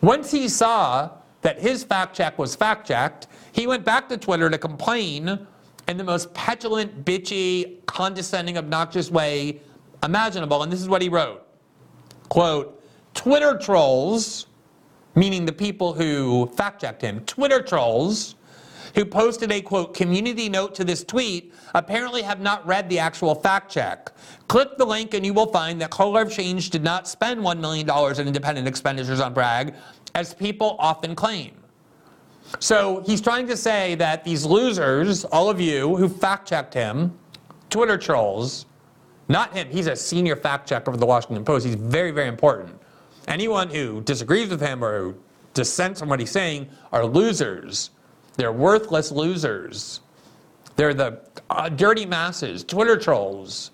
Once 0.00 0.30
he 0.30 0.48
saw 0.48 1.10
that 1.42 1.60
his 1.60 1.84
fact 1.84 2.16
check 2.16 2.38
was 2.38 2.56
fact 2.56 2.88
checked, 2.88 3.26
he 3.52 3.66
went 3.66 3.84
back 3.84 4.08
to 4.08 4.16
Twitter 4.16 4.48
to 4.48 4.56
complain 4.56 5.46
in 5.88 5.98
the 5.98 6.04
most 6.04 6.32
petulant, 6.32 7.04
bitchy, 7.04 7.84
condescending, 7.84 8.56
obnoxious 8.56 9.10
way 9.10 9.60
imaginable. 10.06 10.62
And 10.62 10.72
this 10.72 10.80
is 10.80 10.88
what 10.88 11.02
he 11.02 11.10
wrote. 11.10 11.46
Quote, 12.30 12.82
Twitter 13.12 13.58
trolls, 13.58 14.46
meaning 15.14 15.44
the 15.44 15.52
people 15.52 15.92
who 15.92 16.46
fact 16.56 16.80
checked 16.80 17.02
him, 17.02 17.20
Twitter 17.20 17.60
trolls 17.60 18.36
who 18.96 19.04
posted 19.04 19.52
a 19.52 19.60
quote 19.60 19.92
community 19.92 20.48
note 20.48 20.74
to 20.74 20.82
this 20.82 21.04
tweet 21.04 21.52
apparently 21.74 22.22
have 22.22 22.40
not 22.40 22.66
read 22.66 22.88
the 22.88 22.98
actual 22.98 23.34
fact 23.34 23.70
check. 23.70 24.10
Click 24.48 24.78
the 24.78 24.84
link 24.86 25.12
and 25.12 25.24
you 25.24 25.34
will 25.34 25.52
find 25.52 25.80
that 25.82 25.90
Color 25.90 26.22
of 26.22 26.32
Change 26.32 26.70
did 26.70 26.82
not 26.82 27.06
spend 27.06 27.40
$1 27.40 27.60
million 27.60 27.88
in 28.18 28.26
independent 28.26 28.66
expenditures 28.66 29.20
on 29.20 29.34
Bragg, 29.34 29.74
as 30.14 30.32
people 30.32 30.76
often 30.78 31.14
claim. 31.14 31.52
So 32.58 33.02
he's 33.04 33.20
trying 33.20 33.46
to 33.48 33.56
say 33.56 33.96
that 33.96 34.24
these 34.24 34.46
losers, 34.46 35.26
all 35.26 35.50
of 35.50 35.60
you 35.60 35.94
who 35.96 36.08
fact 36.08 36.48
checked 36.48 36.72
him, 36.72 37.18
Twitter 37.68 37.98
trolls, 37.98 38.64
not 39.28 39.52
him, 39.54 39.68
he's 39.68 39.86
a 39.86 39.96
senior 39.96 40.36
fact 40.36 40.68
checker 40.68 40.90
for 40.90 40.96
the 40.96 41.06
Washington 41.06 41.44
Post, 41.44 41.66
he's 41.66 41.74
very, 41.74 42.10
very 42.10 42.28
important. 42.28 42.78
Anyone 43.26 43.68
who 43.70 44.00
disagrees 44.02 44.48
with 44.48 44.60
him 44.60 44.84
or 44.84 44.98
who 44.98 45.14
dissents 45.54 45.98
from 45.98 46.08
what 46.08 46.20
he's 46.20 46.30
saying 46.30 46.68
are 46.92 47.04
losers. 47.04 47.90
They're 48.36 48.52
worthless 48.52 49.10
losers. 49.10 50.00
They're 50.76 50.94
the 50.94 51.20
uh, 51.50 51.70
dirty 51.70 52.06
masses, 52.06 52.62
Twitter 52.62 52.96
trolls. 52.96 53.70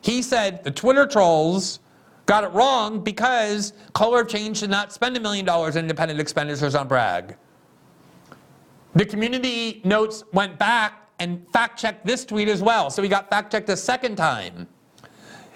He 0.00 0.22
said 0.22 0.64
the 0.64 0.70
Twitter 0.70 1.06
trolls 1.06 1.80
got 2.26 2.42
it 2.42 2.48
wrong 2.48 3.00
because 3.00 3.74
Color 3.92 4.22
of 4.22 4.28
Change 4.28 4.60
did 4.60 4.70
not 4.70 4.92
spend 4.92 5.16
a 5.16 5.20
million 5.20 5.44
dollars 5.44 5.76
in 5.76 5.84
independent 5.84 6.20
expenditures 6.20 6.74
on 6.74 6.88
Bragg. 6.88 7.36
The 8.94 9.04
community 9.04 9.82
notes 9.84 10.24
went 10.32 10.58
back 10.58 11.03
and 11.18 11.46
fact 11.52 11.78
checked 11.78 12.04
this 12.06 12.24
tweet 12.24 12.48
as 12.48 12.62
well. 12.62 12.90
So 12.90 13.02
we 13.02 13.08
got 13.08 13.30
fact 13.30 13.52
checked 13.52 13.68
a 13.68 13.76
second 13.76 14.16
time. 14.16 14.66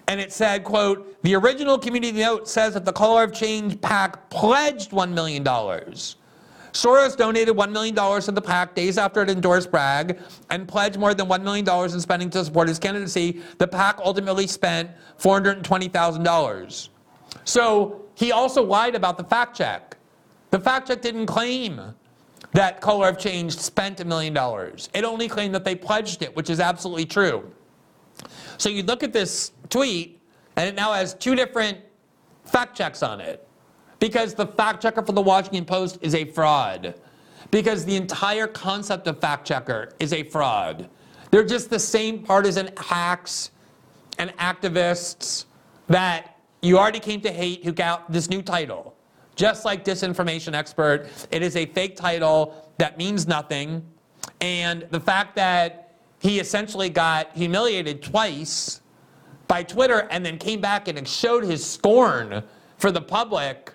And 0.06 0.20
it 0.20 0.32
said, 0.32 0.64
quote, 0.64 1.22
the 1.22 1.34
original 1.34 1.78
community 1.78 2.18
note 2.18 2.48
says 2.48 2.74
that 2.74 2.86
the 2.86 2.92
Color 2.92 3.24
of 3.24 3.34
Change 3.34 3.78
PAC 3.82 4.30
pledged 4.30 4.90
$1 4.90 5.12
million. 5.12 5.44
Soros 5.44 7.16
donated 7.16 7.54
$1 7.56 7.72
million 7.72 7.94
to 7.94 8.32
the 8.32 8.40
PAC 8.40 8.74
days 8.74 8.96
after 8.96 9.22
it 9.22 9.28
endorsed 9.28 9.70
Bragg 9.70 10.18
and 10.48 10.66
pledged 10.66 10.98
more 10.98 11.12
than 11.12 11.26
$1 11.26 11.42
million 11.42 11.68
in 11.92 12.00
spending 12.00 12.30
to 12.30 12.44
support 12.44 12.68
his 12.68 12.78
candidacy. 12.78 13.42
The 13.59 13.66
PAC 13.66 13.98
ultimately 14.02 14.46
spent 14.46 14.90
$420,000. 15.20 16.88
So 17.44 18.06
he 18.14 18.32
also 18.32 18.62
lied 18.62 18.94
about 18.94 19.18
the 19.18 19.24
fact 19.24 19.56
check. 19.56 19.96
The 20.50 20.59
fact 20.59 20.88
check 20.88 21.02
didn't 21.02 21.26
claim 21.26 21.80
that 22.53 22.80
Color 22.80 23.09
of 23.09 23.18
Change 23.18 23.57
spent 23.57 24.01
a 24.01 24.05
million 24.05 24.32
dollars. 24.32 24.88
It 24.94 25.05
only 25.05 25.28
claimed 25.28 25.55
that 25.55 25.64
they 25.64 25.74
pledged 25.74 26.22
it, 26.22 26.34
which 26.34 26.51
is 26.51 26.61
absolutely 26.61 27.05
true. 27.05 27.51
So 28.57 28.68
you 28.68 28.82
look 28.82 29.03
at 29.03 29.12
this 29.12 29.53
tweet, 29.68 30.20
and 30.57 30.68
it 30.68 30.74
now 30.74 30.92
has 30.92 31.14
two 31.14 31.34
different 31.34 31.78
fact 32.44 32.76
checks 32.76 33.03
on 33.03 33.20
it. 33.20 33.46
Because 34.01 34.34
the 34.34 34.46
fact 34.46 34.82
checker 34.82 35.03
for 35.03 35.12
the 35.12 35.20
Washington 35.20 35.64
Post 35.64 35.99
is 36.01 36.14
a 36.14 36.24
fraud. 36.24 36.94
Because 37.51 37.84
the 37.84 37.96
entire 37.96 38.46
concept 38.46 39.07
of 39.07 39.20
fact 39.20 39.46
checker 39.46 39.94
is 39.99 40.12
a 40.12 40.22
fraud. 40.22 40.88
They're 41.30 41.44
just 41.44 41.70
the 41.70 41.78
same 41.78 42.22
partisan 42.22 42.70
hacks 42.76 43.51
and 44.18 44.36
activists 44.38 45.44
that 45.88 46.36
you 46.62 46.78
already 46.78 47.01
came 47.01 47.20
to 47.22 47.32
hate 47.32 47.64
who 47.64 47.72
got 47.72 48.11
this 48.11 48.28
new 48.28 48.42
title. 48.42 48.94
Just 49.39 49.64
like 49.64 49.84
disinformation 49.84 50.53
expert, 50.53 51.07
it 51.30 51.43
is 51.43 51.55
a 51.55 51.66
fake 51.66 51.95
title 51.95 52.72
that 52.78 52.99
means 52.99 53.28
nothing. 53.28 53.86
And 54.41 54.84
the 54.91 54.99
fact 54.99 55.36
that 55.36 55.95
he 56.18 56.41
essentially 56.41 56.89
got 56.89 57.30
humiliated 57.36 58.03
twice 58.03 58.80
by 59.47 59.62
Twitter 59.62 60.09
and 60.11 60.26
then 60.26 60.39
came 60.39 60.61
back 60.61 60.89
and 60.89 61.07
showed 61.07 61.45
his 61.45 61.64
scorn 61.64 62.43
for 62.78 62.91
the 62.91 63.01
public 63.01 63.72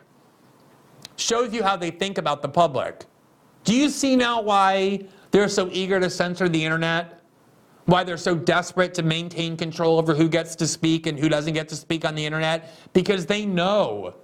shows 1.15 1.53
you 1.53 1.63
how 1.63 1.77
they 1.77 1.91
think 1.91 2.17
about 2.17 2.41
the 2.41 2.49
public. 2.49 3.05
Do 3.63 3.73
you 3.73 3.87
see 3.87 4.17
now 4.17 4.41
why 4.41 5.05
they're 5.31 5.47
so 5.47 5.69
eager 5.71 5.97
to 5.97 6.09
censor 6.09 6.49
the 6.49 6.61
internet? 6.63 7.21
Why 7.85 8.03
they're 8.03 8.17
so 8.17 8.35
desperate 8.35 8.93
to 8.95 9.01
maintain 9.01 9.55
control 9.55 9.97
over 9.97 10.13
who 10.13 10.27
gets 10.27 10.57
to 10.57 10.67
speak 10.67 11.07
and 11.07 11.17
who 11.17 11.29
doesn't 11.29 11.53
get 11.53 11.69
to 11.69 11.77
speak 11.77 12.03
on 12.03 12.15
the 12.15 12.25
internet? 12.25 12.69
Because 12.91 13.25
they 13.25 13.45
know 13.45 14.15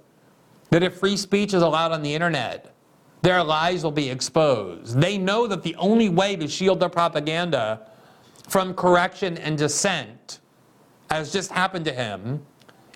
that 0.70 0.82
if 0.82 0.98
free 0.98 1.16
speech 1.16 1.52
is 1.52 1.62
allowed 1.62 1.92
on 1.92 2.02
the 2.02 2.14
internet, 2.14 2.74
their 3.22 3.42
lies 3.44 3.84
will 3.84 3.90
be 3.90 4.08
exposed. 4.08 4.98
They 4.98 5.18
know 5.18 5.46
that 5.46 5.62
the 5.62 5.74
only 5.76 6.08
way 6.08 6.36
to 6.36 6.48
shield 6.48 6.80
their 6.80 6.88
propaganda 6.88 7.86
from 8.48 8.74
correction 8.74 9.36
and 9.38 9.58
dissent, 9.58 10.40
as 11.10 11.32
just 11.32 11.50
happened 11.50 11.84
to 11.84 11.92
him, 11.92 12.44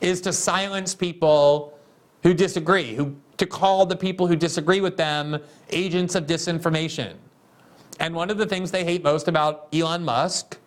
is 0.00 0.20
to 0.22 0.32
silence 0.32 0.94
people 0.94 1.78
who 2.22 2.32
disagree, 2.32 2.94
who 2.94 3.16
to 3.36 3.46
call 3.46 3.84
the 3.84 3.96
people 3.96 4.26
who 4.26 4.36
disagree 4.36 4.80
with 4.80 4.96
them 4.96 5.38
agents 5.70 6.14
of 6.14 6.26
disinformation. 6.26 7.14
And 8.00 8.14
one 8.14 8.30
of 8.30 8.38
the 8.38 8.46
things 8.46 8.70
they 8.70 8.84
hate 8.84 9.04
most 9.04 9.28
about 9.28 9.68
Elon 9.72 10.04
Musk 10.04 10.58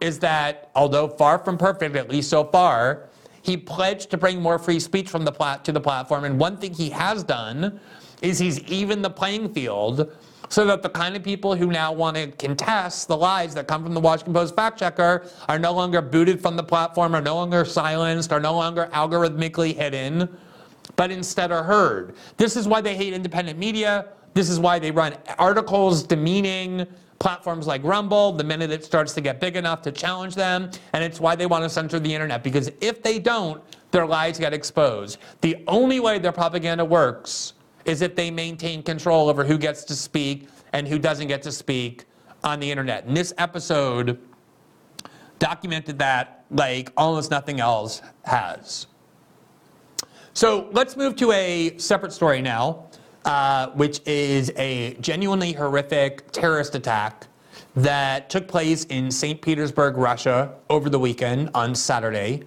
is 0.00 0.18
that, 0.20 0.70
although 0.74 1.08
far 1.08 1.38
from 1.38 1.58
perfect, 1.58 1.96
at 1.96 2.08
least 2.08 2.30
so 2.30 2.44
far, 2.44 3.08
he 3.46 3.56
pledged 3.56 4.10
to 4.10 4.16
bring 4.16 4.42
more 4.42 4.58
free 4.58 4.80
speech 4.80 5.08
from 5.08 5.24
the 5.24 5.32
plat- 5.32 5.64
to 5.64 5.72
the 5.72 5.80
platform. 5.80 6.24
And 6.24 6.38
one 6.38 6.56
thing 6.56 6.74
he 6.74 6.90
has 6.90 7.22
done 7.22 7.80
is 8.20 8.38
he's 8.38 8.60
evened 8.64 9.04
the 9.04 9.10
playing 9.10 9.54
field 9.54 10.10
so 10.48 10.64
that 10.66 10.82
the 10.82 10.88
kind 10.88 11.16
of 11.16 11.22
people 11.22 11.54
who 11.54 11.66
now 11.66 11.92
want 11.92 12.16
to 12.16 12.28
contest 12.32 13.08
the 13.08 13.16
lies 13.16 13.54
that 13.54 13.66
come 13.66 13.82
from 13.82 13.94
the 13.94 14.00
Washington 14.00 14.34
Post 14.34 14.54
fact 14.54 14.78
checker 14.78 15.26
are 15.48 15.58
no 15.58 15.72
longer 15.72 16.00
booted 16.00 16.40
from 16.40 16.56
the 16.56 16.62
platform, 16.62 17.14
are 17.14 17.20
no 17.20 17.34
longer 17.34 17.64
silenced, 17.64 18.32
are 18.32 18.40
no 18.40 18.54
longer 18.54 18.88
algorithmically 18.92 19.74
hidden 19.74 20.28
but 20.94 21.10
instead 21.10 21.52
are 21.52 21.62
heard. 21.62 22.14
This 22.36 22.56
is 22.56 22.68
why 22.68 22.80
they 22.80 22.96
hate 22.96 23.12
independent 23.12 23.58
media. 23.58 24.06
This 24.34 24.48
is 24.48 24.60
why 24.60 24.78
they 24.78 24.90
run 24.90 25.16
articles 25.38 26.02
demeaning 26.02 26.86
platforms 27.18 27.66
like 27.66 27.82
Rumble 27.82 28.32
the 28.32 28.44
minute 28.44 28.70
it 28.70 28.84
starts 28.84 29.12
to 29.14 29.20
get 29.20 29.40
big 29.40 29.56
enough 29.56 29.82
to 29.82 29.92
challenge 29.92 30.34
them. 30.34 30.70
And 30.92 31.02
it's 31.02 31.20
why 31.20 31.36
they 31.36 31.46
want 31.46 31.64
to 31.64 31.70
censor 31.70 31.98
the 31.98 32.12
internet, 32.12 32.42
because 32.42 32.70
if 32.80 33.02
they 33.02 33.18
don't, 33.18 33.62
their 33.90 34.06
lies 34.06 34.38
get 34.38 34.52
exposed. 34.52 35.18
The 35.40 35.64
only 35.66 36.00
way 36.00 36.18
their 36.18 36.32
propaganda 36.32 36.84
works 36.84 37.54
is 37.84 38.02
if 38.02 38.14
they 38.14 38.30
maintain 38.30 38.82
control 38.82 39.28
over 39.28 39.44
who 39.44 39.56
gets 39.56 39.84
to 39.84 39.94
speak 39.94 40.48
and 40.72 40.86
who 40.86 40.98
doesn't 40.98 41.28
get 41.28 41.42
to 41.42 41.52
speak 41.52 42.04
on 42.44 42.60
the 42.60 42.70
internet. 42.70 43.04
And 43.04 43.16
this 43.16 43.32
episode 43.38 44.20
documented 45.38 45.98
that 45.98 46.44
like 46.50 46.92
almost 46.96 47.30
nothing 47.30 47.60
else 47.60 48.02
has. 48.24 48.86
So 50.32 50.68
let's 50.72 50.96
move 50.96 51.16
to 51.16 51.32
a 51.32 51.78
separate 51.78 52.12
story 52.12 52.42
now, 52.42 52.90
uh, 53.26 53.70
which 53.70 54.00
is 54.06 54.52
a 54.56 54.94
genuinely 55.00 55.52
horrific 55.52 56.30
terrorist 56.30 56.74
attack 56.74 57.26
that 57.74 58.30
took 58.30 58.48
place 58.48 58.84
in 58.84 59.10
St. 59.10 59.42
Petersburg, 59.42 59.96
Russia, 59.96 60.54
over 60.70 60.88
the 60.88 60.98
weekend 60.98 61.50
on 61.52 61.74
Saturday. 61.74 62.44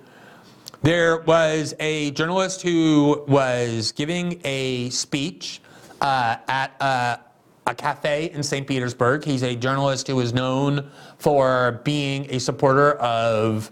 There 0.81 1.19
was 1.21 1.75
a 1.79 2.11
journalist 2.11 2.61
who 2.61 3.25
was 3.27 3.91
giving 3.91 4.39
a 4.45 4.89
speech 4.89 5.61
uh, 5.99 6.37
at 6.47 6.71
a, 6.79 7.19
a 7.67 7.75
cafe 7.75 8.31
in 8.31 8.41
St. 8.41 8.65
Petersburg. 8.65 9.25
He's 9.25 9.43
a 9.43 9.55
journalist 9.55 10.07
who 10.07 10.19
is 10.21 10.33
known 10.33 10.89
for 11.17 11.81
being 11.83 12.25
a 12.29 12.39
supporter 12.39 12.93
of 12.93 13.69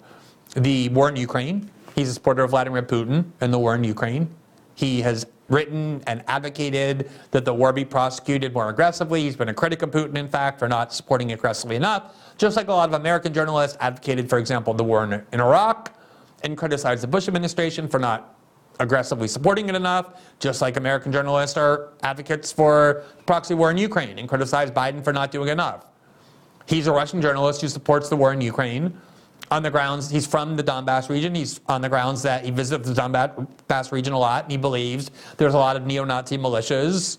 the 0.55 0.89
war 0.89 1.07
in 1.07 1.15
Ukraine. 1.15 1.71
He's 1.95 2.09
a 2.09 2.13
supporter 2.13 2.43
of 2.43 2.49
Vladimir 2.49 2.83
Putin 2.83 3.31
and 3.39 3.53
the 3.53 3.59
war 3.59 3.73
in 3.73 3.85
Ukraine. 3.85 4.29
He 4.75 5.01
has 5.01 5.25
written 5.49 6.01
and 6.07 6.23
advocated 6.27 7.09
that 7.31 7.45
the 7.45 7.53
war 7.53 7.71
be 7.71 7.85
prosecuted 7.85 8.53
more 8.53 8.69
aggressively. 8.69 9.21
He's 9.21 9.35
been 9.35 9.49
a 9.49 9.53
critic 9.53 9.81
of 9.81 9.91
Putin, 9.91 10.17
in 10.17 10.27
fact, 10.27 10.59
for 10.59 10.67
not 10.67 10.93
supporting 10.93 11.29
it 11.29 11.35
aggressively 11.35 11.75
enough, 11.75 12.15
just 12.37 12.57
like 12.57 12.67
a 12.67 12.71
lot 12.71 12.89
of 12.89 12.95
American 12.95 13.33
journalists 13.33 13.77
advocated, 13.79 14.29
for 14.29 14.37
example, 14.37 14.73
the 14.73 14.83
war 14.83 15.03
in, 15.03 15.13
in 15.31 15.39
Iraq 15.39 15.93
and 16.43 16.57
criticized 16.57 17.03
the 17.03 17.07
Bush 17.07 17.27
administration 17.27 17.87
for 17.87 17.99
not 17.99 18.35
aggressively 18.79 19.27
supporting 19.27 19.69
it 19.69 19.75
enough, 19.75 20.21
just 20.39 20.61
like 20.61 20.77
American 20.77 21.11
journalists 21.11 21.57
are 21.57 21.93
advocates 22.03 22.51
for 22.51 23.03
the 23.17 23.23
proxy 23.23 23.55
war 23.55 23.71
in 23.71 23.77
Ukraine 23.77 24.19
and 24.19 24.29
criticize 24.29 24.69
Biden 24.69 25.03
for 25.03 25.13
not 25.13 25.31
doing 25.31 25.49
enough. 25.49 25.87
He's 26.67 26.87
a 26.87 26.91
Russian 26.91 27.21
journalist 27.21 27.61
who 27.61 27.69
supports 27.69 28.09
the 28.09 28.15
war 28.15 28.33
in 28.33 28.41
Ukraine 28.41 28.99
on 29.49 29.63
the 29.63 29.71
grounds 29.71 30.09
he's 30.09 30.27
from 30.27 30.55
the 30.55 30.63
Donbass 30.63 31.09
region. 31.09 31.33
He's 31.33 31.61
on 31.67 31.81
the 31.81 31.89
grounds 31.89 32.21
that 32.23 32.43
he 32.43 32.51
visits 32.51 32.89
the 32.89 32.93
Donbass 32.93 33.91
region 33.91 34.13
a 34.13 34.19
lot, 34.19 34.43
and 34.43 34.51
he 34.51 34.57
believes 34.57 35.11
there's 35.37 35.53
a 35.53 35.57
lot 35.57 35.75
of 35.75 35.85
neo-Nazi 35.85 36.37
militias 36.37 37.17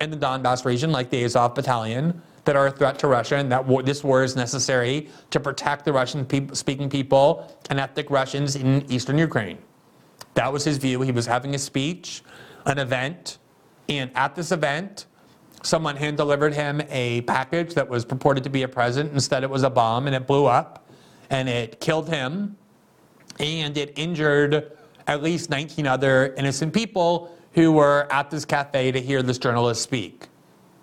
in 0.00 0.10
the 0.10 0.16
Donbass 0.16 0.64
region, 0.64 0.92
like 0.92 1.10
the 1.10 1.24
Azov 1.24 1.54
Battalion, 1.54 2.20
that 2.44 2.54
are 2.54 2.68
a 2.68 2.70
threat 2.70 2.98
to 3.00 3.08
Russia, 3.08 3.36
and 3.36 3.50
that 3.50 3.66
war, 3.66 3.82
this 3.82 4.04
war 4.04 4.22
is 4.22 4.36
necessary 4.36 5.08
to 5.30 5.40
protect 5.40 5.84
the 5.84 5.92
Russian-speaking 5.92 6.88
people 6.88 7.52
and 7.70 7.80
ethnic 7.80 8.10
Russians 8.10 8.56
in 8.56 8.84
eastern 8.90 9.18
Ukraine. 9.18 9.58
That 10.34 10.52
was 10.52 10.64
his 10.64 10.76
view. 10.76 11.00
He 11.00 11.12
was 11.12 11.26
having 11.26 11.54
a 11.54 11.58
speech, 11.58 12.22
an 12.66 12.78
event, 12.78 13.38
and 13.88 14.10
at 14.14 14.34
this 14.34 14.52
event, 14.52 15.06
someone 15.62 15.96
hand 15.96 16.16
delivered 16.16 16.54
him 16.54 16.82
a 16.88 17.22
package 17.22 17.74
that 17.74 17.88
was 17.88 18.04
purported 18.04 18.44
to 18.44 18.50
be 18.50 18.62
a 18.62 18.68
present. 18.68 19.12
Instead, 19.12 19.42
it 19.42 19.50
was 19.50 19.62
a 19.62 19.70
bomb, 19.70 20.06
and 20.06 20.14
it 20.14 20.26
blew 20.26 20.46
up 20.46 20.85
and 21.30 21.48
it 21.48 21.80
killed 21.80 22.08
him 22.08 22.56
and 23.38 23.76
it 23.76 23.92
injured 23.96 24.72
at 25.06 25.22
least 25.22 25.50
19 25.50 25.86
other 25.86 26.34
innocent 26.36 26.72
people 26.72 27.34
who 27.52 27.72
were 27.72 28.06
at 28.10 28.30
this 28.30 28.44
cafe 28.44 28.92
to 28.92 29.00
hear 29.00 29.22
this 29.22 29.38
journalist 29.38 29.82
speak. 29.82 30.26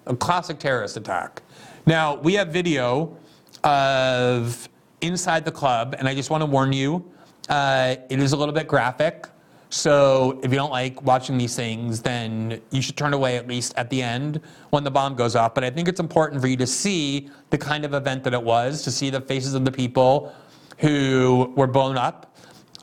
A 0.08 0.16
classic 0.16 0.60
terrorist 0.60 0.98
attack. 0.98 1.42
Now, 1.86 2.16
we 2.16 2.34
have 2.34 2.50
video 2.50 3.18
of 3.64 4.68
inside 5.02 5.46
the 5.46 5.52
club, 5.52 5.96
and 6.00 6.08
I 6.08 6.16
just 6.16 6.30
want 6.30 6.42
to 6.42 6.46
warn 6.46 6.74
you, 6.74 7.10
uh, 7.50 7.96
it 8.10 8.20
is 8.20 8.32
a 8.32 8.38
little 8.38 8.54
bit 8.54 8.68
graphic. 8.68 9.28
So 9.74 10.40
if 10.44 10.52
you 10.52 10.58
don't 10.58 10.70
like 10.70 11.02
watching 11.02 11.36
these 11.36 11.56
things, 11.56 12.00
then 12.00 12.62
you 12.70 12.80
should 12.80 12.96
turn 12.96 13.12
away 13.12 13.38
at 13.38 13.48
least 13.48 13.74
at 13.76 13.90
the 13.90 14.04
end 14.04 14.40
when 14.70 14.84
the 14.84 14.92
bomb 14.92 15.16
goes 15.16 15.36
off. 15.36 15.56
But 15.56 15.64
I 15.64 15.72
think 15.72 15.88
it's 15.88 16.00
important 16.00 16.42
for 16.42 16.48
you 16.48 16.56
to 16.58 16.68
see 16.68 17.32
the 17.50 17.58
kind 17.58 17.84
of 17.84 17.96
event 17.96 18.24
that 18.26 18.36
it 18.36 18.44
was, 18.44 18.84
to 18.84 18.92
see 18.92 19.10
the 19.10 19.20
faces 19.20 19.56
of 19.56 19.66
the 19.66 19.72
people 19.72 20.32
who 20.78 21.52
were 21.58 21.66
blown 21.66 21.98
up 21.98 22.38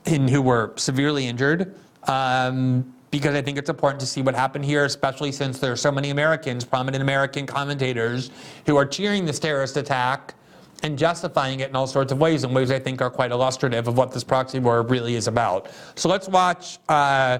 and 0.06 0.28
who 0.28 0.42
were 0.42 0.72
severely 0.74 1.28
injured. 1.28 1.76
Um, 2.08 2.92
because 3.12 3.36
I 3.36 3.42
think 3.42 3.56
it's 3.56 3.70
important 3.70 4.00
to 4.00 4.06
see 4.06 4.20
what 4.20 4.34
happened 4.34 4.64
here, 4.64 4.84
especially 4.84 5.30
since 5.30 5.60
there 5.60 5.70
are 5.70 5.76
so 5.76 5.92
many 5.92 6.10
Americans, 6.10 6.64
prominent 6.64 7.02
American 7.02 7.46
commentators, 7.46 8.32
who 8.66 8.76
are 8.76 8.84
cheering 8.84 9.24
this 9.24 9.38
terrorist 9.38 9.76
attack 9.76 10.34
and 10.82 10.98
justifying 10.98 11.60
it 11.60 11.68
in 11.68 11.76
all 11.76 11.86
sorts 11.86 12.12
of 12.12 12.18
ways, 12.18 12.44
in 12.44 12.52
ways 12.52 12.70
I 12.70 12.78
think 12.78 13.02
are 13.02 13.10
quite 13.10 13.30
illustrative 13.30 13.88
of 13.88 13.96
what 13.96 14.12
this 14.12 14.24
proxy 14.24 14.58
war 14.58 14.82
really 14.82 15.14
is 15.14 15.26
about. 15.28 15.70
So 15.94 16.08
let's 16.08 16.28
watch 16.28 16.78
uh, 16.88 17.38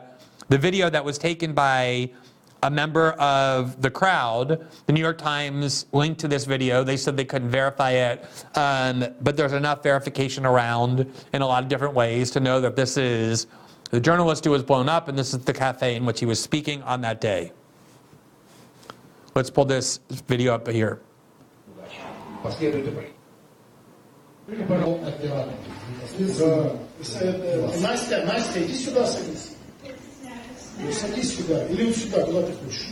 the 0.49 0.59
video 0.59 0.91
that 0.91 1.05
was 1.05 1.19
taken 1.19 1.53
by 1.53 2.11
a 2.63 2.71
member 2.71 3.13
of 3.13 3.81
the 3.81 3.91
crowd. 3.91 4.67
The 4.87 4.93
New 4.93 5.01
York 5.01 5.19
Times 5.19 5.87
linked 5.93 6.21
to 6.21 6.29
this 6.29 6.45
video. 6.45 6.85
They 6.85 6.97
said 6.97 7.17
they 7.17 7.25
couldn't 7.25 7.49
verify 7.49 7.93
it, 7.93 8.25
um, 8.55 9.07
but 9.23 9.37
there's 9.37 9.55
enough 9.55 9.83
verification 9.83 10.45
around 10.45 11.11
in 11.33 11.43
a 11.43 11.47
lot 11.47 11.63
of 11.63 11.69
different 11.69 11.95
ways 11.95 12.31
to 12.33 12.41
know 12.41 12.61
that 12.61 12.77
this 12.77 12.97
is 12.97 13.47
the 13.91 14.01
journalist 14.01 14.45
who 14.45 14.51
was 14.51 14.63
blown 14.63 14.89
up, 14.89 15.09
and 15.09 15.19
this 15.19 15.33
is 15.35 15.45
the 15.45 15.53
cafe 15.53 15.97
in 15.97 16.05
which 16.05 16.21
he 16.21 16.27
was 16.27 16.41
speaking 16.41 16.83
on 16.83 17.01
that 17.01 17.21
day. 17.21 17.53
Let's 19.35 19.51
pull 19.51 19.65
this 19.65 20.01
video 20.27 20.55
up 20.55 20.69
here. 20.69 21.01
Настя, 27.81 28.25
Настя, 28.27 28.63
иди 28.65 28.75
сюда 28.75 29.07
садись. 29.07 29.51
Ну, 30.79 30.93
садись 30.93 31.37
сюда. 31.37 31.67
Или 31.67 31.87
вот 31.87 31.97
сюда, 31.97 32.25
куда 32.25 32.43
ты 32.43 32.53
хочешь. 32.55 32.89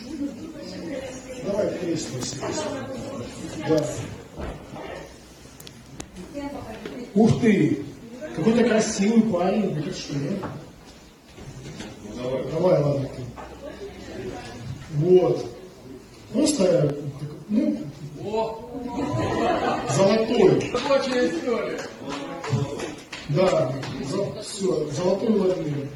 Давай 1.45 1.69
в 1.69 1.81
кресло 1.81 2.21
садись. 2.21 2.63
Да. 3.69 3.85
Ух 7.15 7.41
ты! 7.41 7.85
Какой-то 8.37 8.65
красивый 8.65 9.23
парень. 9.33 9.75
Ну, 9.75 9.93
что, 9.93 10.15
нет? 10.17 10.39
Давай. 12.17 12.45
Давай, 12.53 12.83
ладно. 12.83 13.11
Вот. 14.95 15.47
Просто, 16.33 16.95
ну, 17.49 17.79
золотой. 19.90 20.72
Рабочая 20.72 21.30
история. 21.30 21.80
Да, 23.30 23.72
за, 24.04 24.42
все, 24.42 24.86
золотой 24.92 25.30
Владимир. 25.30 25.88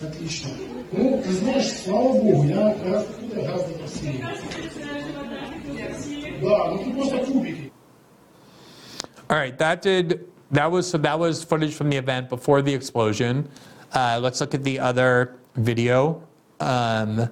Отлично. 0.00 0.50
Ну, 0.92 1.22
ты 1.22 1.32
знаешь, 1.32 1.72
слава 1.84 2.12
богу, 2.12 2.44
я 2.44 2.74
гораздо, 2.74 3.34
гораздо 3.34 3.74
красивее. 3.74 4.28
Да, 6.42 6.70
ну 6.70 6.78
ты 6.78 6.92
просто 6.92 7.18
кубики. 7.32 7.72
All 9.28 9.36
right, 9.36 9.58
that 9.58 9.82
did 9.82 10.28
that 10.52 10.70
was 10.70 10.88
so 10.88 10.98
that 10.98 11.18
was 11.18 11.42
footage 11.42 11.74
from 11.74 11.90
the 11.90 11.96
event 11.96 12.28
before 12.28 12.62
the 12.62 12.74
explosion. 12.74 13.48
Uh, 13.92 14.20
let's 14.22 14.40
look 14.40 14.54
at 14.54 14.62
the 14.62 14.78
other 14.78 15.34
video. 15.56 16.22
Um, 16.60 17.30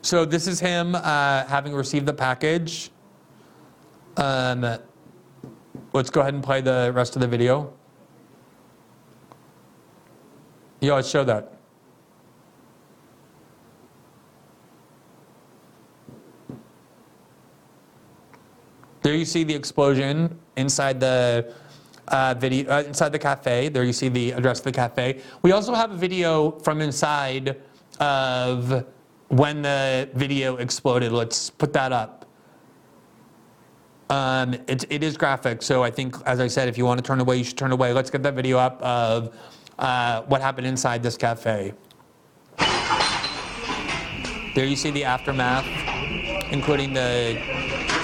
So 0.00 0.24
this 0.24 0.46
is 0.46 0.60
him 0.60 0.94
uh, 0.94 1.44
having 1.44 1.74
received 1.74 2.06
the 2.06 2.14
package. 2.14 2.90
Um, 4.16 4.78
let's 5.92 6.08
go 6.08 6.22
ahead 6.22 6.32
and 6.32 6.42
play 6.42 6.62
the 6.62 6.90
rest 6.94 7.16
of 7.16 7.20
the 7.20 7.28
video. 7.28 7.70
Yeah, 10.80 10.94
let's 10.94 11.10
show 11.10 11.22
that. 11.24 11.58
There 19.02 19.14
you 19.14 19.26
see 19.26 19.44
the 19.44 19.54
explosion 19.54 20.38
inside 20.56 20.98
the 20.98 21.52
uh, 22.08 22.34
video 22.38 22.70
uh, 22.70 22.82
inside 22.82 23.10
the 23.10 23.18
cafe. 23.18 23.68
There 23.68 23.84
you 23.84 23.92
see 23.92 24.08
the 24.08 24.32
address 24.32 24.58
of 24.58 24.64
the 24.64 24.72
cafe. 24.72 25.20
We 25.42 25.52
also 25.52 25.74
have 25.74 25.92
a 25.92 25.96
video 25.96 26.52
from 26.60 26.80
inside 26.80 27.56
of 28.00 28.84
when 29.28 29.62
the 29.62 30.08
video 30.14 30.56
exploded. 30.56 31.12
Let's 31.12 31.50
put 31.50 31.72
that 31.72 31.92
up. 31.92 32.26
Um, 34.10 34.54
it, 34.66 34.84
it 34.90 35.02
is 35.02 35.16
graphic, 35.16 35.62
so 35.62 35.82
I 35.82 35.90
think, 35.90 36.16
as 36.26 36.38
I 36.38 36.46
said, 36.46 36.68
if 36.68 36.76
you 36.76 36.84
want 36.84 36.98
to 36.98 37.02
turn 37.02 37.20
away, 37.20 37.38
you 37.38 37.44
should 37.44 37.56
turn 37.56 37.72
away. 37.72 37.94
Let's 37.94 38.10
get 38.10 38.22
that 38.24 38.34
video 38.34 38.58
up 38.58 38.82
of 38.82 39.34
uh, 39.78 40.22
what 40.22 40.42
happened 40.42 40.66
inside 40.66 41.02
this 41.02 41.16
cafe. 41.16 41.72
There 44.54 44.66
you 44.66 44.76
see 44.76 44.90
the 44.90 45.04
aftermath, 45.04 45.64
including 46.52 46.92
the 46.92 47.40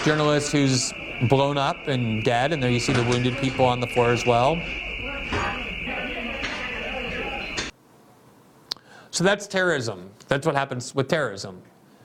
journalist 0.03 0.51
who's 0.51 0.95
blown 1.23 1.59
up 1.59 1.89
and 1.89 2.23
dead, 2.23 2.53
and 2.53 2.63
there 2.63 2.71
you 2.71 2.81
see 2.81 2.93
the 2.93 3.03
wounded 3.05 3.37
people 3.39 3.65
on 3.65 3.81
the 3.81 3.87
floor 3.89 4.11
as 4.11 4.25
well. 4.25 4.61
So 9.11 9.25
that's 9.25 9.47
terrorism. 9.47 10.11
That's 10.29 10.47
what 10.47 10.55
happens 10.55 10.95
with 10.95 11.09
terrorism. 11.09 11.61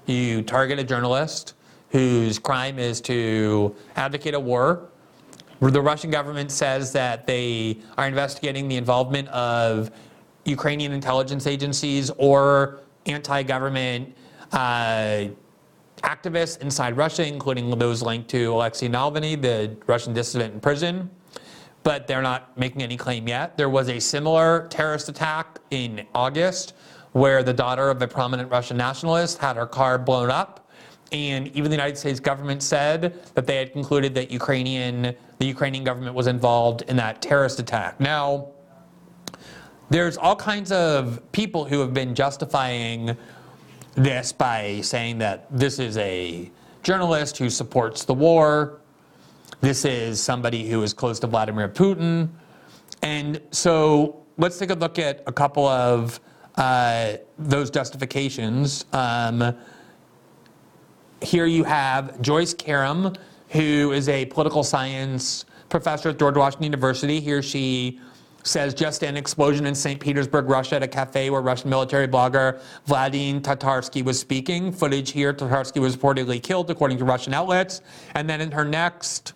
You 0.08 0.42
target 0.42 0.80
a 0.80 0.84
journalist 0.84 1.54
whose 1.90 2.40
crime 2.40 2.80
is 2.80 3.00
to 3.02 3.76
advocate 3.96 4.34
a 4.34 4.40
war. 4.40 4.90
The 5.62 5.82
Russian 5.82 6.10
government 6.10 6.52
says 6.52 6.92
that 6.94 7.28
they 7.28 7.78
are 7.98 8.08
investigating 8.08 8.68
the 8.68 8.78
involvement 8.78 9.28
of 9.30 9.92
Ukrainian 10.46 10.92
intelligence 10.92 11.48
agencies 11.48 12.10
or 12.18 12.80
anti 13.06 13.44
government 13.44 14.16
uh, 14.52 15.26
activists 16.04 16.62
inside 16.62 16.98
Russia, 16.98 17.26
including 17.26 17.70
those 17.80 18.02
linked 18.02 18.30
to 18.30 18.54
Alexei 18.54 18.88
Navalny, 18.88 19.42
the 19.42 19.76
Russian 19.88 20.14
dissident 20.14 20.54
in 20.54 20.60
prison. 20.60 21.10
But 21.84 22.08
they're 22.08 22.22
not 22.22 22.58
making 22.58 22.82
any 22.82 22.96
claim 22.96 23.28
yet. 23.28 23.58
There 23.58 23.70
was 23.70 23.90
a 23.90 24.00
similar 24.00 24.68
terrorist 24.70 25.10
attack 25.10 25.60
in 25.72 26.06
August 26.16 26.76
where 27.12 27.44
the 27.44 27.54
daughter 27.54 27.90
of 27.90 28.02
a 28.02 28.08
prominent 28.08 28.50
Russian 28.50 28.78
nationalist 28.78 29.38
had 29.38 29.56
her 29.56 29.66
car 29.66 29.98
blown 29.98 30.32
up. 30.32 30.70
And 31.12 31.48
even 31.50 31.70
the 31.70 31.76
United 31.76 31.98
States 31.98 32.20
government 32.20 32.64
said 32.64 33.22
that 33.36 33.46
they 33.46 33.58
had 33.58 33.72
concluded 33.72 34.16
that 34.16 34.32
Ukrainian, 34.32 35.14
the 35.38 35.46
Ukrainian 35.46 35.84
government 35.84 36.16
was 36.16 36.28
involved 36.28 36.84
in 36.84 36.96
that 36.96 37.22
terrorist 37.22 37.60
attack. 37.60 38.00
Now, 38.00 38.48
there's 39.90 40.18
all 40.18 40.36
kinds 40.36 40.72
of 40.72 41.22
people 41.32 41.66
who 41.66 41.80
have 41.82 41.94
been 41.94 42.16
justifying 42.16 43.16
this 43.96 44.32
by 44.32 44.82
saying 44.82 45.20
that 45.20 45.48
this 45.52 45.80
is 45.80 45.98
a 45.98 46.50
journalist 46.82 47.38
who 47.38 47.50
supports 47.50 48.06
the 48.06 48.14
war. 48.14 48.80
This 49.62 49.86
is 49.86 50.22
somebody 50.22 50.68
who 50.68 50.84
is 50.84 50.94
close 50.94 51.20
to 51.20 51.28
Vladimir 51.28 51.70
Putin. 51.70 52.30
And 53.02 53.42
so 53.52 54.24
let's 54.38 54.58
take 54.58 54.72
a 54.72 54.76
look 54.76 55.00
at 55.00 55.24
a 55.28 55.32
couple 55.32 55.68
of 55.68 56.20
uh, 56.56 57.18
those 57.38 57.70
justifications. 57.70 58.86
Um, 58.94 59.56
here 61.22 61.46
you 61.46 61.64
have 61.64 62.22
Joyce 62.22 62.54
Karam, 62.54 63.14
who 63.50 63.92
is 63.92 64.10
a 64.10 64.26
political 64.26 64.64
science 64.64 65.46
professor 65.70 66.10
at 66.10 66.20
George 66.20 66.36
Washington 66.36 66.66
University. 66.66 67.20
Here 67.20 67.42
she 67.42 68.00
says 68.44 68.74
just 68.74 69.04
an 69.04 69.18
explosion 69.18 69.66
in 69.66 69.74
St. 69.74 70.00
Petersburg, 70.00 70.50
Russia, 70.50 70.76
at 70.76 70.84
a 70.84 70.88
cafe 70.88 71.30
where 71.30 71.42
Russian 71.42 71.70
military 71.70 72.08
blogger 72.08 72.62
Vladimir 72.86 73.42
Tatarsky 73.42 74.04
was 74.04 74.20
speaking. 74.20 74.72
Footage 74.72 75.12
here, 75.12 75.34
Tatarsky 75.34 75.82
was 75.82 75.98
reportedly 75.98 76.42
killed, 76.42 76.70
according 76.70 76.98
to 76.98 77.06
Russian 77.06 77.34
outlets. 77.34 77.82
And 78.16 78.30
then 78.30 78.42
in 78.42 78.52
her 78.52 78.66
next 78.66 79.34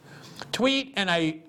tweet, 0.51 0.93
and 0.95 1.09
I 1.09 1.39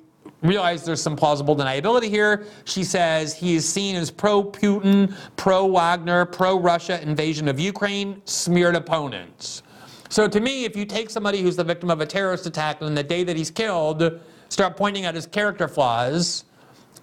realize 0.42 0.84
there's 0.84 1.02
some 1.02 1.16
plausible 1.16 1.56
deniability 1.56 2.08
here. 2.08 2.46
She 2.64 2.84
says 2.84 3.34
he 3.34 3.56
is 3.56 3.68
seen 3.68 3.96
as 3.96 4.10
pro 4.10 4.44
Putin, 4.44 5.14
pro 5.36 5.66
Wagner, 5.66 6.24
pro 6.24 6.58
Russia 6.58 7.00
invasion 7.02 7.48
of 7.48 7.58
Ukraine, 7.58 8.22
smeared 8.24 8.76
opponents. 8.76 9.62
So 10.10 10.28
to 10.28 10.40
me, 10.40 10.64
if 10.64 10.76
you 10.76 10.84
take 10.84 11.10
somebody 11.10 11.42
who's 11.42 11.56
the 11.56 11.64
victim 11.64 11.90
of 11.90 12.00
a 12.00 12.06
terrorist 12.06 12.46
attack 12.46 12.80
and 12.80 12.96
the 12.96 13.02
day 13.02 13.24
that 13.24 13.36
he's 13.36 13.50
killed, 13.50 14.20
start 14.48 14.76
pointing 14.76 15.04
out 15.04 15.14
his 15.14 15.26
character 15.26 15.68
flaws, 15.68 16.44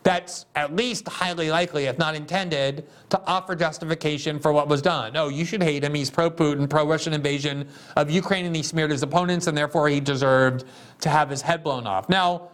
that's 0.06 0.45
at 0.56 0.76
least 0.76 1.08
highly 1.08 1.49
likely, 1.49 1.86
if 1.86 1.97
not 1.97 2.14
intended, 2.14 2.86
to 3.10 3.20
offer 3.26 3.56
justification 3.56 4.38
for 4.38 4.53
what 4.53 4.68
was 4.68 4.80
done. 4.80 5.18
Oh, 5.18 5.30
you 5.30 5.43
should 5.45 5.64
hate 5.64 5.84
him. 5.84 5.95
He's 5.95 6.12
pro 6.12 6.30
Putin, 6.30 6.70
pro 6.70 6.88
Russian 6.88 7.12
invasion 7.12 7.68
of 7.95 8.12
Ukraine, 8.12 8.45
and 8.45 8.56
he 8.56 8.62
smeared 8.62 8.91
his 8.91 9.01
opponents, 9.01 9.47
and 9.47 9.58
therefore 9.58 9.89
he 9.89 9.99
deserved 9.99 10.64
to 11.01 11.10
have 11.10 11.32
his 11.32 11.41
head 11.41 11.64
blown 11.64 11.88
off. 11.88 12.08
Now, 12.08 12.49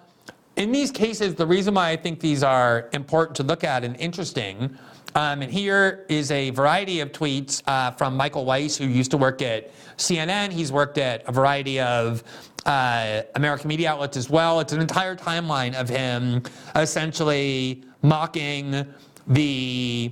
in 0.56 0.72
these 0.72 0.91
cases, 0.91 1.36
the 1.36 1.45
reason 1.45 1.74
why 1.74 1.89
I 1.89 1.97
think 1.97 2.22
these 2.22 2.41
are 2.41 2.89
important 2.93 3.36
to 3.36 3.43
look 3.43 3.66
at 3.66 3.84
and 3.84 3.97
interesting, 3.97 4.78
um, 5.16 5.41
and 5.41 5.51
here 5.51 6.05
is 6.07 6.32
a 6.32 6.51
variety 6.51 7.01
of 7.01 7.12
tweets 7.12 7.62
uh, 7.68 7.91
from 7.91 8.16
Michael 8.16 8.45
Weiss, 8.45 8.78
who 8.78 8.86
used 8.86 9.12
to 9.12 9.18
work 9.18 9.41
at 9.41 9.72
CNN. 9.97 10.51
He's 10.51 10.72
worked 10.72 10.97
at 10.97 11.28
a 11.28 11.32
variety 11.32 11.80
of 11.80 12.24
uh, 12.66 13.22
American 13.36 13.68
media 13.68 13.91
outlets 13.91 14.16
as 14.16 14.30
well. 14.30 14.59
It's 14.59 14.74
an 14.74 14.82
entire 14.82 15.16
timeline 15.16 15.74
of 15.74 15.89
him 15.89 16.43
essentially 16.76 17.84
mocking 18.01 18.86
the 19.28 20.12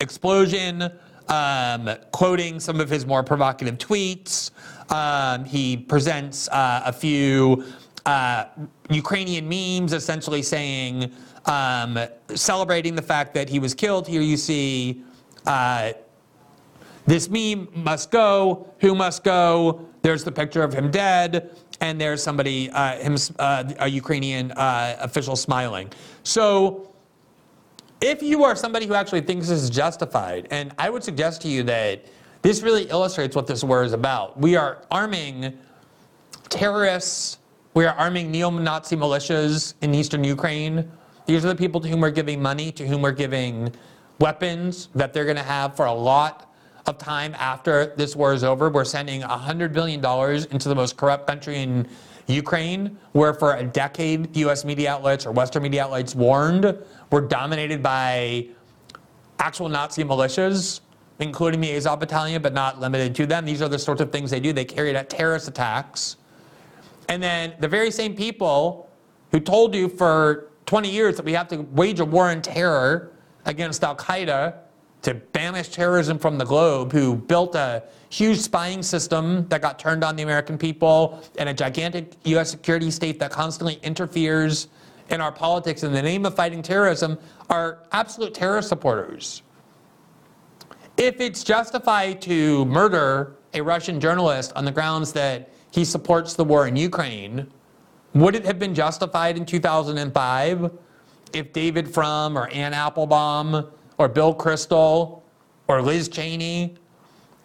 explosion, 0.00 0.90
um, 1.28 1.90
quoting 2.12 2.58
some 2.58 2.80
of 2.80 2.88
his 2.88 3.06
more 3.06 3.22
provocative 3.22 3.78
tweets. 3.78 4.50
Um, 4.90 5.44
he 5.44 5.76
presents 5.76 6.48
uh, 6.48 6.82
a 6.86 6.92
few 6.92 7.64
uh, 8.06 8.46
Ukrainian 8.88 9.48
memes 9.48 9.92
essentially 9.92 10.42
saying, 10.42 11.12
um, 11.46 11.98
celebrating 12.34 12.94
the 12.94 13.02
fact 13.02 13.34
that 13.34 13.48
he 13.48 13.58
was 13.58 13.74
killed. 13.74 14.06
Here 14.06 14.22
you 14.22 14.36
see 14.36 15.02
uh, 15.46 15.92
this 17.06 17.28
meme 17.28 17.68
must 17.74 18.10
go. 18.10 18.72
Who 18.80 18.94
must 18.94 19.24
go? 19.24 19.86
There's 20.02 20.24
the 20.24 20.32
picture 20.32 20.62
of 20.62 20.72
him 20.72 20.90
dead, 20.90 21.56
and 21.80 22.00
there's 22.00 22.22
somebody, 22.22 22.70
uh, 22.70 22.96
him, 22.96 23.16
uh, 23.38 23.64
a 23.78 23.88
Ukrainian 23.88 24.52
uh, 24.52 24.96
official 25.00 25.36
smiling. 25.36 25.90
So, 26.22 26.92
if 28.00 28.22
you 28.22 28.44
are 28.44 28.56
somebody 28.56 28.86
who 28.86 28.94
actually 28.94 29.20
thinks 29.22 29.48
this 29.48 29.62
is 29.62 29.68
justified, 29.68 30.48
and 30.50 30.72
I 30.78 30.88
would 30.88 31.04
suggest 31.04 31.42
to 31.42 31.48
you 31.48 31.62
that 31.64 32.06
this 32.42 32.62
really 32.62 32.84
illustrates 32.84 33.36
what 33.36 33.46
this 33.46 33.62
war 33.62 33.82
is 33.82 33.92
about. 33.92 34.38
We 34.38 34.56
are 34.56 34.82
arming 34.90 35.58
terrorists. 36.48 37.38
We 37.74 37.84
are 37.84 37.94
arming 37.94 38.30
neo-Nazi 38.30 38.96
militias 38.96 39.74
in 39.82 39.94
eastern 39.94 40.24
Ukraine. 40.24 40.90
These 41.30 41.44
are 41.44 41.48
the 41.48 41.54
people 41.54 41.80
to 41.82 41.88
whom 41.88 42.00
we're 42.00 42.10
giving 42.10 42.42
money, 42.42 42.72
to 42.72 42.84
whom 42.84 43.02
we're 43.02 43.12
giving 43.12 43.72
weapons 44.18 44.88
that 44.96 45.12
they're 45.12 45.24
going 45.24 45.36
to 45.36 45.44
have 45.44 45.76
for 45.76 45.86
a 45.86 45.92
lot 45.92 46.52
of 46.86 46.98
time 46.98 47.36
after 47.38 47.94
this 47.94 48.16
war 48.16 48.34
is 48.34 48.42
over. 48.42 48.68
We're 48.68 48.84
sending 48.84 49.20
$100 49.22 49.72
billion 49.72 50.04
into 50.50 50.68
the 50.68 50.74
most 50.74 50.96
corrupt 50.96 51.28
country 51.28 51.62
in 51.62 51.86
Ukraine, 52.26 52.98
where 53.12 53.32
for 53.32 53.54
a 53.54 53.62
decade, 53.62 54.36
US 54.38 54.64
media 54.64 54.90
outlets 54.90 55.24
or 55.24 55.30
Western 55.30 55.62
media 55.62 55.84
outlets 55.84 56.16
warned 56.16 56.76
we're 57.12 57.20
dominated 57.20 57.80
by 57.80 58.48
actual 59.38 59.68
Nazi 59.68 60.02
militias, 60.02 60.80
including 61.20 61.60
the 61.60 61.76
Azov 61.76 62.00
Battalion, 62.00 62.42
but 62.42 62.54
not 62.54 62.80
limited 62.80 63.14
to 63.14 63.26
them. 63.26 63.44
These 63.44 63.62
are 63.62 63.68
the 63.68 63.78
sorts 63.78 64.00
of 64.00 64.10
things 64.10 64.32
they 64.32 64.40
do. 64.40 64.52
They 64.52 64.64
carried 64.64 64.96
out 64.96 65.08
terrorist 65.08 65.46
attacks. 65.46 66.16
And 67.08 67.22
then 67.22 67.54
the 67.60 67.68
very 67.68 67.92
same 67.92 68.16
people 68.16 68.90
who 69.30 69.38
told 69.38 69.76
you 69.76 69.88
for 69.88 70.49
20 70.70 70.88
years 70.88 71.16
that 71.16 71.24
we 71.24 71.32
have 71.32 71.48
to 71.48 71.62
wage 71.72 71.98
a 71.98 72.04
war 72.04 72.30
on 72.30 72.40
terror 72.40 73.10
against 73.44 73.82
Al 73.82 73.96
Qaeda 73.96 74.54
to 75.02 75.14
banish 75.14 75.70
terrorism 75.70 76.16
from 76.16 76.38
the 76.38 76.44
globe, 76.44 76.92
who 76.92 77.16
built 77.16 77.56
a 77.56 77.82
huge 78.08 78.38
spying 78.38 78.80
system 78.80 79.48
that 79.48 79.60
got 79.60 79.80
turned 79.80 80.04
on 80.04 80.14
the 80.14 80.22
American 80.22 80.56
people, 80.56 81.20
and 81.38 81.48
a 81.48 81.52
gigantic 81.52 82.12
US 82.22 82.52
security 82.52 82.88
state 82.92 83.18
that 83.18 83.32
constantly 83.32 83.80
interferes 83.82 84.68
in 85.08 85.20
our 85.20 85.32
politics 85.32 85.82
in 85.82 85.92
the 85.92 86.00
name 86.00 86.24
of 86.24 86.36
fighting 86.36 86.62
terrorism, 86.62 87.18
are 87.48 87.80
absolute 87.90 88.32
terrorist 88.32 88.68
supporters. 88.68 89.42
If 90.96 91.20
it's 91.20 91.42
justified 91.42 92.22
to 92.22 92.64
murder 92.66 93.34
a 93.54 93.60
Russian 93.60 93.98
journalist 93.98 94.52
on 94.54 94.64
the 94.64 94.70
grounds 94.70 95.12
that 95.14 95.50
he 95.72 95.84
supports 95.84 96.34
the 96.34 96.44
war 96.44 96.68
in 96.68 96.76
Ukraine, 96.76 97.50
would 98.14 98.34
it 98.34 98.44
have 98.44 98.58
been 98.58 98.74
justified 98.74 99.36
in 99.36 99.46
2005 99.46 100.72
if 101.32 101.52
David 101.52 101.92
Frum 101.92 102.36
or 102.36 102.48
Anne 102.48 102.74
Applebaum 102.74 103.70
or 103.98 104.08
Bill 104.08 104.34
Kristol 104.34 105.22
or 105.68 105.80
Liz 105.80 106.08
Cheney 106.08 106.76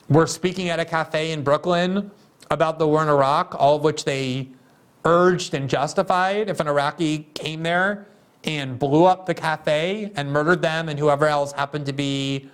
were 0.09 0.27
speaking 0.27 0.69
at 0.69 0.79
a 0.79 0.85
cafe 0.85 1.31
in 1.31 1.43
Brooklyn 1.43 2.09
about 2.49 2.79
the 2.79 2.87
war 2.87 3.03
in 3.03 3.09
Iraq, 3.09 3.55
all 3.57 3.75
of 3.75 3.83
which 3.83 4.05
they 4.05 4.49
urged 5.03 5.53
and 5.53 5.69
justified 5.69 6.49
if 6.49 6.59
an 6.59 6.67
Iraqi 6.67 7.27
came 7.33 7.61
there 7.61 8.07
and 8.43 8.77
blew 8.77 9.05
up 9.05 9.25
the 9.25 9.33
cafe 9.33 10.11
and 10.15 10.31
murdered 10.31 10.61
them 10.61 10.89
and 10.89 10.97
whoever 10.99 11.27
else 11.27 11.51
happened 11.51 11.85
to 11.85 11.93
be 11.93 12.49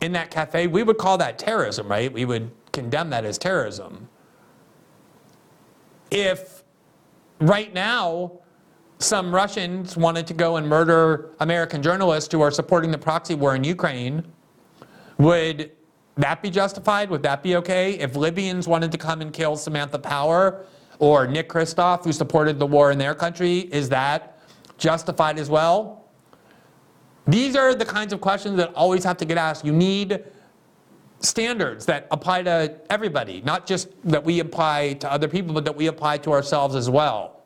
in 0.00 0.12
that 0.12 0.30
cafe, 0.30 0.66
we 0.66 0.82
would 0.82 0.98
call 0.98 1.18
that 1.18 1.38
terrorism, 1.38 1.88
right? 1.88 2.12
We 2.12 2.24
would 2.24 2.50
condemn 2.72 3.10
that 3.10 3.24
as 3.24 3.38
terrorism. 3.38 4.08
If 6.10 6.57
right 7.40 7.72
now 7.72 8.40
some 8.98 9.32
Russians 9.32 9.96
wanted 9.96 10.26
to 10.26 10.34
go 10.34 10.56
and 10.56 10.66
murder 10.66 11.30
American 11.40 11.82
journalists 11.82 12.32
who 12.32 12.40
are 12.40 12.50
supporting 12.50 12.90
the 12.90 12.98
proxy 12.98 13.34
war 13.34 13.54
in 13.54 13.62
Ukraine, 13.62 14.24
would 15.18 15.70
that 16.16 16.42
be 16.42 16.50
justified? 16.50 17.10
Would 17.10 17.22
that 17.22 17.42
be 17.42 17.54
okay? 17.56 17.92
If 17.94 18.16
Libyans 18.16 18.66
wanted 18.66 18.90
to 18.92 18.98
come 18.98 19.20
and 19.20 19.32
kill 19.32 19.56
Samantha 19.56 19.98
Power 19.98 20.66
or 20.98 21.28
Nick 21.28 21.48
Kristof, 21.48 22.02
who 22.02 22.12
supported 22.12 22.58
the 22.58 22.66
war 22.66 22.90
in 22.90 22.98
their 22.98 23.14
country, 23.14 23.60
is 23.72 23.88
that 23.90 24.40
justified 24.78 25.38
as 25.38 25.48
well? 25.48 26.08
These 27.28 27.54
are 27.54 27.74
the 27.74 27.84
kinds 27.84 28.12
of 28.12 28.20
questions 28.20 28.56
that 28.56 28.74
always 28.74 29.04
have 29.04 29.16
to 29.18 29.24
get 29.24 29.38
asked. 29.38 29.64
You 29.64 29.72
need 29.72 30.24
standards 31.20 31.86
that 31.86 32.06
apply 32.10 32.42
to 32.42 32.74
everybody, 32.90 33.40
not 33.42 33.66
just 33.66 33.88
that 34.04 34.24
we 34.24 34.40
apply 34.40 34.94
to 34.94 35.10
other 35.10 35.28
people, 35.28 35.52
but 35.54 35.64
that 35.64 35.76
we 35.76 35.86
apply 35.86 36.18
to 36.18 36.32
ourselves 36.32 36.74
as 36.74 36.88
well. 36.88 37.42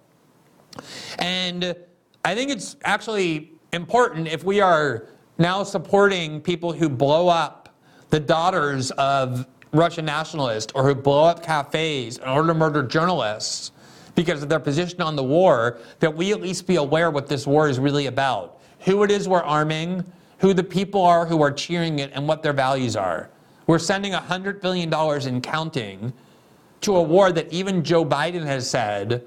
And 1.19 1.77
I 2.25 2.35
think 2.35 2.51
it's 2.51 2.77
actually 2.85 3.53
important 3.73 4.29
if 4.29 4.45
we 4.45 4.61
are 4.61 5.07
now 5.39 5.63
supporting 5.63 6.41
people 6.41 6.73
who 6.73 6.89
blow 6.89 7.29
up 7.29 7.75
the 8.11 8.21
daughters 8.21 8.91
of 8.93 9.47
Russian 9.73 10.05
nationalists 10.05 10.73
or 10.75 10.85
who 10.85 10.95
blow 10.95 11.25
up 11.25 11.43
cafes 11.43 12.19
in 12.19 12.29
order 12.29 12.49
to 12.49 12.55
murder 12.55 12.83
journalists 12.83 13.73
because 14.15 14.43
of 14.43 14.51
their 14.51 14.61
position 14.61 15.01
on 15.01 15.17
the 15.17 15.25
war, 15.25 15.79
that 16.01 16.15
we 16.15 16.33
at 16.33 16.43
least 16.43 16.67
be 16.67 16.77
aware 16.77 17.11
what 17.11 17.27
this 17.27 17.47
war 17.47 17.69
is 17.69 17.79
really 17.79 18.07
about, 18.07 18.61
who 18.81 19.03
it 19.03 19.11
is 19.11 19.27
we're 19.27 19.41
arming, 19.41 20.05
who 20.39 20.53
the 20.53 20.63
people 20.63 21.03
are 21.03 21.25
who 21.25 21.41
are 21.41 21.51
cheering 21.51 22.01
it, 22.01 22.11
and 22.13 22.29
what 22.29 22.43
their 22.43 22.53
values 22.53 22.95
are. 22.95 23.31
We're 23.67 23.79
sending 23.79 24.13
$100 24.13 24.61
billion 24.61 24.93
in 25.29 25.41
counting 25.41 26.13
to 26.83 26.97
a 26.97 27.03
war 27.03 27.33
that 27.33 27.53
even 27.53 27.85
Joe 27.85 28.05
Biden 28.05 28.45
has 28.45 28.69
said 28.69 29.25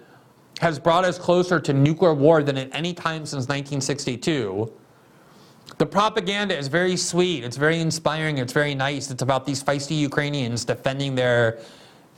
has 0.60 0.80
brought 0.80 1.04
us 1.04 1.18
closer 1.18 1.60
to 1.60 1.74
nuclear 1.74 2.14
war 2.14 2.42
than 2.42 2.58
at 2.58 2.74
any 2.74 2.94
time 2.94 3.26
since 3.26 3.48
1962. 3.48 4.72
The 5.78 5.86
propaganda 5.86 6.58
is 6.58 6.68
very 6.68 6.96
sweet, 6.96 7.44
it's 7.44 7.58
very 7.58 7.80
inspiring, 7.80 8.38
it's 8.38 8.54
very 8.54 8.76
nice. 8.76 9.12
It's 9.12 9.22
about 9.22 9.46
these 9.46 9.62
feisty 9.64 9.98
Ukrainians 9.98 10.64
defending 10.64 11.16
their 11.16 11.60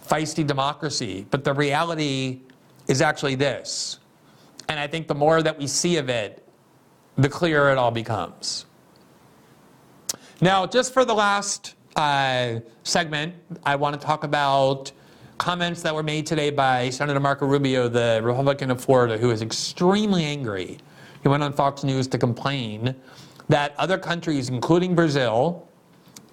feisty 0.07 0.45
democracy. 0.45 1.25
But 1.31 1.43
the 1.43 1.53
reality 1.53 2.41
is 2.87 3.01
actually 3.01 3.35
this. 3.35 3.99
And 4.69 4.79
I 4.79 4.85
think 4.85 5.07
the 5.07 5.15
more 5.15 5.41
that 5.41 5.57
we 5.57 5.65
see 5.65 5.97
of 5.97 6.09
it, 6.09 6.47
the 7.17 7.29
clearer 7.29 7.71
it 7.71 7.77
all 7.77 7.91
becomes. 7.91 8.65
Now, 10.39 10.67
just 10.67 10.93
for 10.93 11.03
the 11.03 11.15
last 11.15 11.73
uh, 11.97 12.59
segment, 12.83 13.33
I 13.65 13.75
want 13.75 13.99
to 13.99 14.05
talk 14.05 14.23
about 14.23 14.91
comments 15.39 15.81
that 15.81 15.93
were 15.93 16.03
made 16.03 16.25
today 16.25 16.51
by 16.51 16.89
Senator 16.91 17.19
Marco 17.19 17.45
Rubio, 17.45 17.89
the 17.89 18.21
Republican 18.23 18.71
of 18.71 18.79
Florida, 18.79 19.17
who 19.17 19.31
is 19.31 19.41
extremely 19.41 20.23
angry. 20.23 20.77
He 21.23 21.27
went 21.27 21.43
on 21.43 21.53
Fox 21.53 21.83
News 21.83 22.07
to 22.09 22.17
complain 22.17 22.95
that 23.49 23.73
other 23.77 23.97
countries, 23.97 24.49
including 24.49 24.93
Brazil, 24.93 25.67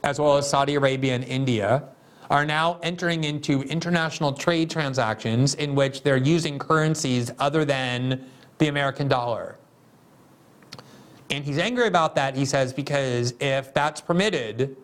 as 0.02 0.20
well 0.20 0.36
as 0.36 0.48
Saudi 0.48 0.74
Arabia 0.74 1.14
and 1.14 1.24
India, 1.24 1.84
are 2.30 2.44
now 2.44 2.78
entering 2.82 3.24
into 3.24 3.62
international 3.62 4.32
trade 4.32 4.70
transactions 4.70 5.54
in 5.54 5.74
which 5.74 6.02
they're 6.02 6.16
using 6.16 6.58
currencies 6.58 7.30
other 7.38 7.64
than 7.64 8.26
the 8.58 8.68
American 8.68 9.08
dollar. 9.08 9.56
And 11.30 11.44
he's 11.44 11.58
angry 11.58 11.86
about 11.86 12.14
that, 12.16 12.36
he 12.36 12.44
says, 12.44 12.72
because 12.72 13.34
if 13.40 13.72
that's 13.72 14.00
permitted, 14.00 14.76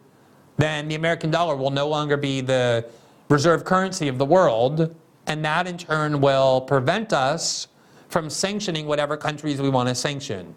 then 0.60 0.88
the 0.88 0.94
American 0.94 1.30
dollar 1.30 1.56
will 1.56 1.70
no 1.70 1.88
longer 1.88 2.16
be 2.16 2.40
the 2.40 2.86
reserve 3.28 3.64
currency 3.64 4.08
of 4.08 4.18
the 4.18 4.26
world, 4.26 4.94
and 5.26 5.44
that 5.44 5.66
in 5.66 5.78
turn 5.78 6.20
will 6.20 6.60
prevent 6.60 7.12
us 7.12 7.68
from 8.08 8.28
sanctioning 8.28 8.86
whatever 8.86 9.16
countries 9.16 9.60
we 9.60 9.68
want 9.68 9.88
to 9.88 9.94
sanction. 9.94 10.54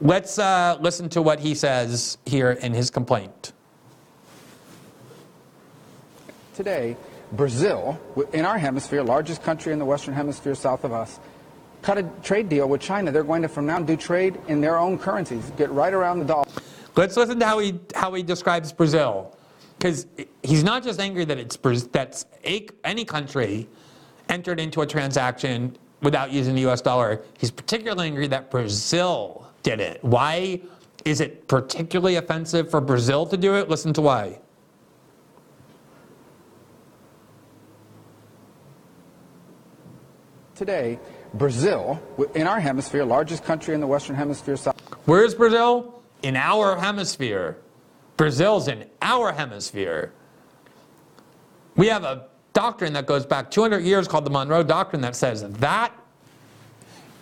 Let's 0.00 0.38
uh, 0.38 0.76
listen 0.80 1.08
to 1.10 1.22
what 1.22 1.40
he 1.40 1.54
says 1.54 2.18
here 2.26 2.52
in 2.52 2.74
his 2.74 2.90
complaint. 2.90 3.52
Today, 6.54 6.96
Brazil, 7.32 7.98
in 8.32 8.44
our 8.44 8.58
hemisphere, 8.58 9.02
largest 9.02 9.42
country 9.42 9.72
in 9.72 9.78
the 9.78 9.84
Western 9.84 10.14
Hemisphere 10.14 10.54
south 10.54 10.84
of 10.84 10.92
us, 10.92 11.18
cut 11.82 11.98
a 11.98 12.02
trade 12.22 12.48
deal 12.48 12.68
with 12.68 12.80
China. 12.80 13.10
They're 13.10 13.24
going 13.24 13.42
to 13.42 13.48
from 13.48 13.66
now 13.66 13.76
on 13.76 13.86
do 13.86 13.96
trade 13.96 14.38
in 14.48 14.60
their 14.60 14.78
own 14.78 14.98
currencies, 14.98 15.50
get 15.56 15.70
right 15.70 15.92
around 15.92 16.20
the 16.20 16.24
dollar. 16.24 16.46
Let's 16.96 17.16
listen 17.16 17.38
to 17.40 17.46
how 17.46 17.58
he, 17.58 17.78
how 17.94 18.14
he 18.14 18.22
describes 18.22 18.72
Brazil 18.72 19.36
because 19.78 20.06
he's 20.42 20.64
not 20.64 20.82
just 20.82 20.98
angry 20.98 21.24
that 21.26 21.38
it's 21.38 21.56
that's 21.88 22.24
any 22.84 23.04
country 23.04 23.68
entered 24.28 24.58
into 24.58 24.80
a 24.80 24.86
transaction 24.86 25.76
without 26.02 26.32
using 26.32 26.54
the 26.54 26.62
U.S. 26.62 26.80
dollar. 26.80 27.22
He's 27.38 27.50
particularly 27.50 28.06
angry 28.06 28.26
that 28.28 28.50
Brazil 28.50 29.46
did 29.62 29.80
it. 29.80 30.02
Why 30.02 30.60
is 31.04 31.20
it 31.20 31.46
particularly 31.48 32.16
offensive 32.16 32.70
for 32.70 32.80
Brazil 32.80 33.26
to 33.26 33.36
do 33.36 33.54
it? 33.56 33.68
Listen 33.68 33.92
to 33.92 34.00
why. 34.00 34.40
Today, 40.54 40.98
Brazil, 41.34 42.00
in 42.34 42.46
our 42.46 42.58
hemisphere, 42.58 43.04
largest 43.04 43.44
country 43.44 43.74
in 43.74 43.80
the 43.80 43.86
Western 43.86 44.16
Hemisphere. 44.16 44.56
Where 45.04 45.22
is 45.22 45.34
Brazil? 45.34 45.95
In 46.26 46.34
our 46.34 46.76
hemisphere. 46.76 47.56
Brazil's 48.16 48.66
in 48.66 48.86
our 49.00 49.30
hemisphere. 49.30 50.12
We 51.76 51.86
have 51.86 52.02
a 52.02 52.26
doctrine 52.52 52.92
that 52.94 53.06
goes 53.06 53.24
back 53.24 53.48
200 53.48 53.84
years 53.84 54.08
called 54.08 54.26
the 54.26 54.30
Monroe 54.30 54.64
Doctrine 54.64 55.00
that 55.02 55.14
says 55.14 55.48
that 55.48 55.92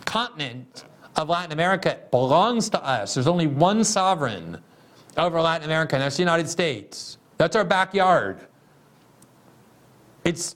continent 0.05 0.85
of 1.17 1.29
Latin 1.29 1.51
America 1.51 1.99
belongs 2.09 2.67
to 2.71 2.83
us. 2.83 3.13
There's 3.13 3.27
only 3.27 3.45
one 3.45 3.83
sovereign 3.83 4.57
over 5.17 5.39
Latin 5.39 5.65
America, 5.65 5.97
and 5.97 6.01
that's 6.01 6.17
the 6.17 6.23
United 6.23 6.49
States. 6.49 7.19
That's 7.37 7.55
our 7.55 7.63
backyard. 7.63 8.39
It's 10.23 10.55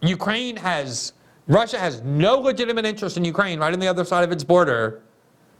Ukraine 0.00 0.56
has 0.56 1.12
Russia 1.48 1.78
has 1.78 2.00
no 2.00 2.38
legitimate 2.38 2.86
interest 2.86 3.18
in 3.18 3.26
Ukraine 3.26 3.60
right 3.60 3.74
on 3.74 3.78
the 3.78 3.88
other 3.88 4.06
side 4.06 4.24
of 4.24 4.32
its 4.32 4.42
border, 4.42 5.02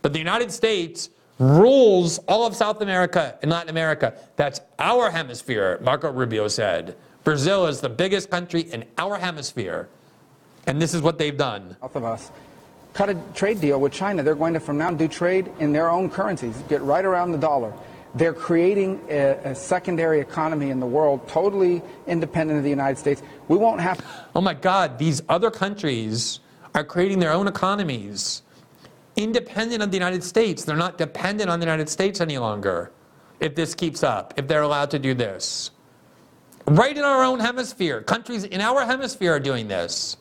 but 0.00 0.14
the 0.14 0.18
United 0.18 0.50
States 0.50 1.10
rules 1.40 2.18
all 2.28 2.46
of 2.46 2.54
South 2.54 2.80
America 2.82 3.36
and 3.42 3.50
Latin 3.50 3.70
America. 3.70 4.14
That's 4.36 4.60
our 4.78 5.10
hemisphere, 5.10 5.80
Marco 5.82 6.12
Rubio 6.12 6.46
said. 6.46 6.96
Brazil 7.24 7.66
is 7.66 7.80
the 7.80 7.88
biggest 7.88 8.30
country 8.30 8.60
in 8.60 8.84
our 8.98 9.16
hemisphere. 9.18 9.88
And 10.66 10.80
this 10.80 10.94
is 10.94 11.02
what 11.02 11.18
they've 11.18 11.36
done. 11.36 11.76
South 11.80 11.96
of 11.96 12.04
us 12.04 12.30
cut 12.92 13.08
a 13.08 13.14
trade 13.34 13.60
deal 13.60 13.80
with 13.80 13.92
China. 13.92 14.22
They're 14.22 14.34
going 14.34 14.54
to 14.54 14.60
from 14.60 14.78
now 14.78 14.88
on 14.88 14.96
do 14.96 15.08
trade 15.08 15.50
in 15.58 15.72
their 15.72 15.90
own 15.90 16.10
currencies, 16.10 16.56
get 16.68 16.82
right 16.82 17.04
around 17.04 17.32
the 17.32 17.38
dollar. 17.38 17.72
They're 18.14 18.34
creating 18.34 19.00
a, 19.08 19.38
a, 19.44 19.54
secondary 19.54 20.20
economy 20.20 20.70
in 20.70 20.80
the 20.80 20.86
world, 20.86 21.28
totally 21.28 21.80
independent 22.08 22.58
of 22.58 22.64
the 22.64 22.70
United 22.70 22.98
States. 22.98 23.22
We 23.46 23.56
won't 23.56 23.80
have. 23.80 24.04
Oh 24.34 24.40
my 24.40 24.54
God, 24.54 24.98
these 24.98 25.22
other 25.28 25.50
countries 25.50 26.40
are 26.74 26.82
creating 26.82 27.20
their 27.20 27.32
own 27.32 27.46
economies, 27.46 28.42
independent 29.22 29.82
of 29.82 29.90
the 29.90 29.96
United 29.96 30.24
States. 30.24 30.64
They're 30.64 30.76
not 30.76 30.98
dependent 30.98 31.50
on 31.50 31.60
the 31.60 31.66
United 31.66 31.88
States 31.88 32.20
any 32.20 32.38
longer 32.38 32.92
if 33.40 33.54
this 33.54 33.74
keeps 33.74 34.02
up, 34.02 34.34
if 34.36 34.46
they're 34.46 34.62
allowed 34.62 34.90
to 34.90 34.98
do 34.98 35.14
this. 35.14 35.70
Right 36.66 36.96
in 36.96 37.02
our 37.02 37.24
own 37.24 37.40
hemisphere, 37.40 38.02
countries 38.02 38.44
in 38.44 38.60
our 38.60 38.84
hemisphere 38.84 39.34
are 39.34 39.40
doing 39.40 39.68
this. 39.68 40.16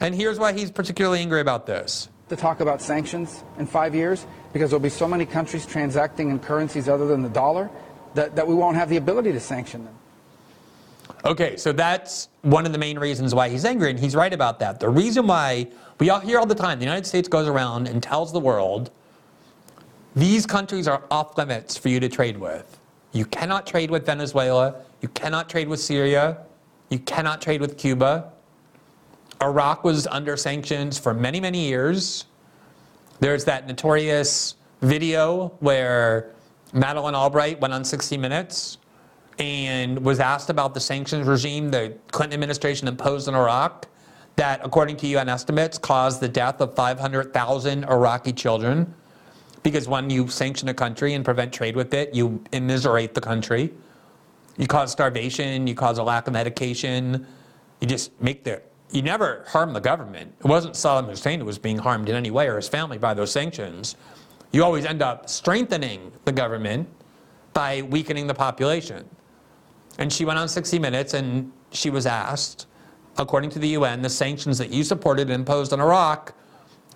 And 0.00 0.14
here's 0.14 0.38
why 0.38 0.52
he's 0.52 0.70
particularly 0.70 1.20
angry 1.20 1.40
about 1.40 1.66
this. 1.66 2.08
To 2.28 2.36
talk 2.36 2.60
about 2.60 2.80
sanctions 2.82 3.42
in 3.58 3.66
five 3.66 3.94
years, 3.94 4.26
because 4.52 4.70
there'll 4.70 4.82
be 4.82 4.88
so 4.88 5.06
many 5.06 5.26
countries 5.26 5.66
transacting 5.66 6.30
in 6.30 6.38
currencies 6.38 6.88
other 6.88 7.06
than 7.06 7.22
the 7.22 7.28
dollar 7.28 7.70
that, 8.14 8.36
that 8.36 8.46
we 8.46 8.54
won't 8.54 8.76
have 8.76 8.88
the 8.88 8.96
ability 8.96 9.32
to 9.32 9.40
sanction 9.40 9.84
them. 9.84 9.94
Okay, 11.24 11.56
so 11.56 11.72
that's 11.72 12.28
one 12.42 12.66
of 12.66 12.72
the 12.72 12.78
main 12.78 12.98
reasons 12.98 13.34
why 13.34 13.48
he's 13.48 13.64
angry, 13.64 13.90
and 13.90 13.98
he's 13.98 14.16
right 14.16 14.32
about 14.32 14.58
that. 14.60 14.80
The 14.80 14.88
reason 14.88 15.26
why 15.26 15.68
we 16.00 16.08
all 16.08 16.18
hear 16.18 16.38
all 16.38 16.46
the 16.46 16.54
time 16.54 16.78
the 16.78 16.84
United 16.84 17.06
States 17.06 17.28
goes 17.28 17.46
around 17.46 17.86
and 17.86 18.02
tells 18.02 18.32
the 18.32 18.40
world 18.40 18.90
these 20.16 20.46
countries 20.46 20.88
are 20.88 21.04
off 21.10 21.38
limits 21.38 21.76
for 21.76 21.88
you 21.88 22.00
to 22.00 22.08
trade 22.08 22.36
with. 22.38 22.80
You 23.12 23.26
cannot 23.26 23.66
trade 23.66 23.90
with 23.90 24.06
Venezuela, 24.06 24.76
you 25.02 25.08
cannot 25.08 25.48
trade 25.48 25.68
with 25.68 25.78
Syria, 25.78 26.38
you 26.88 26.98
cannot 27.00 27.40
trade 27.40 27.60
with 27.60 27.76
Cuba. 27.78 28.32
Iraq 29.42 29.84
was 29.84 30.06
under 30.08 30.36
sanctions 30.36 30.98
for 30.98 31.14
many, 31.14 31.38
many 31.38 31.68
years. 31.68 32.24
There's 33.20 33.44
that 33.44 33.68
notorious 33.68 34.56
video 34.80 35.48
where 35.60 36.30
Madeleine 36.72 37.14
Albright 37.14 37.60
went 37.60 37.74
on 37.74 37.84
60 37.84 38.16
Minutes 38.16 38.78
and 39.38 40.02
was 40.04 40.18
asked 40.18 40.50
about 40.50 40.74
the 40.74 40.80
sanctions 40.80 41.26
regime 41.26 41.70
the 41.70 41.96
Clinton 42.10 42.34
administration 42.34 42.88
imposed 42.88 43.28
on 43.28 43.34
Iraq 43.34 43.86
that, 44.40 44.62
according 44.64 44.96
to 44.96 45.06
UN 45.06 45.28
estimates, 45.28 45.76
caused 45.76 46.22
the 46.22 46.28
death 46.28 46.62
of 46.62 46.74
500,000 46.74 47.84
Iraqi 47.84 48.32
children. 48.32 48.94
Because 49.62 49.86
when 49.86 50.08
you 50.08 50.28
sanction 50.28 50.70
a 50.70 50.74
country 50.74 51.12
and 51.12 51.22
prevent 51.22 51.52
trade 51.52 51.76
with 51.76 51.92
it, 51.92 52.14
you 52.14 52.42
immiserate 52.52 53.12
the 53.12 53.20
country. 53.20 53.70
You 54.56 54.66
cause 54.66 54.92
starvation, 54.92 55.66
you 55.66 55.74
cause 55.74 55.98
a 55.98 56.02
lack 56.02 56.26
of 56.26 56.32
medication, 56.32 57.26
you 57.82 57.86
just 57.86 58.18
make 58.20 58.42
the 58.44 58.62
you 58.90 59.02
never 59.02 59.44
harm 59.46 59.74
the 59.74 59.80
government. 59.80 60.34
It 60.40 60.46
wasn't 60.46 60.74
Saddam 60.74 61.08
Hussein 61.08 61.38
who 61.40 61.46
was 61.46 61.58
being 61.58 61.78
harmed 61.78 62.08
in 62.08 62.16
any 62.16 62.30
way 62.30 62.48
or 62.48 62.56
his 62.56 62.68
family 62.68 62.96
by 62.96 63.12
those 63.12 63.30
sanctions. 63.30 63.94
You 64.52 64.64
always 64.64 64.86
end 64.86 65.02
up 65.02 65.28
strengthening 65.28 66.12
the 66.24 66.32
government 66.32 66.88
by 67.52 67.82
weakening 67.82 68.26
the 68.26 68.34
population. 68.34 69.08
And 69.98 70.10
she 70.10 70.24
went 70.24 70.38
on 70.38 70.48
60 70.48 70.78
Minutes 70.78 71.12
and 71.14 71.52
she 71.72 71.90
was 71.90 72.06
asked, 72.06 72.66
according 73.20 73.50
to 73.50 73.58
the 73.58 73.68
UN, 73.68 74.02
the 74.02 74.10
sanctions 74.10 74.58
that 74.58 74.70
you 74.70 74.82
supported 74.82 75.22
and 75.22 75.32
imposed 75.32 75.72
on 75.72 75.80
Iraq 75.80 76.34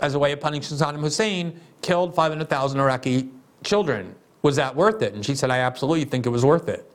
as 0.01 0.15
a 0.15 0.19
way 0.19 0.33
of 0.33 0.41
punishing 0.41 0.77
Saddam 0.77 1.01
Hussein 1.01 1.61
killed 1.83 2.15
500,000 2.15 2.81
Iraqi 2.81 3.29
children. 3.63 4.15
Was 4.43 4.57
that 4.57 4.75
worth 4.75 5.03
it? 5.03 5.15
And 5.15 5.25
she 5.25 5.35
said, 5.35 5.51
I 5.51 5.59
absolutely 5.59 6.05
think 6.05 6.27
it 6.27 6.31
was 6.31 6.45
worth 6.45 6.69
it. 6.69 6.91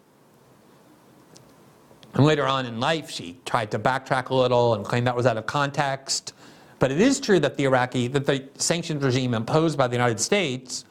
And 2.15 2.25
later 2.25 2.45
on 2.45 2.65
in 2.65 2.80
life, 2.80 3.09
she 3.11 3.38
tried 3.45 3.69
to 3.71 3.80
backtrack 3.80 4.30
a 4.30 4.36
little 4.36 4.73
and 4.73 4.84
claim 4.84 5.03
that 5.03 5.15
was 5.15 5.27
out 5.27 5.38
of 5.38 5.45
context. 5.45 6.34
But 6.80 6.91
it 6.91 6.99
is 6.99 7.19
true 7.19 7.39
that 7.39 7.55
the 7.55 7.65
Iraqi, 7.65 8.07
that 8.07 8.25
the 8.25 8.49
sanctions 8.55 9.03
regime 9.03 9.36
imposed 9.36 9.77
by 9.77 9.88
the 9.88 9.95
United 9.95 10.19
States 10.19 10.86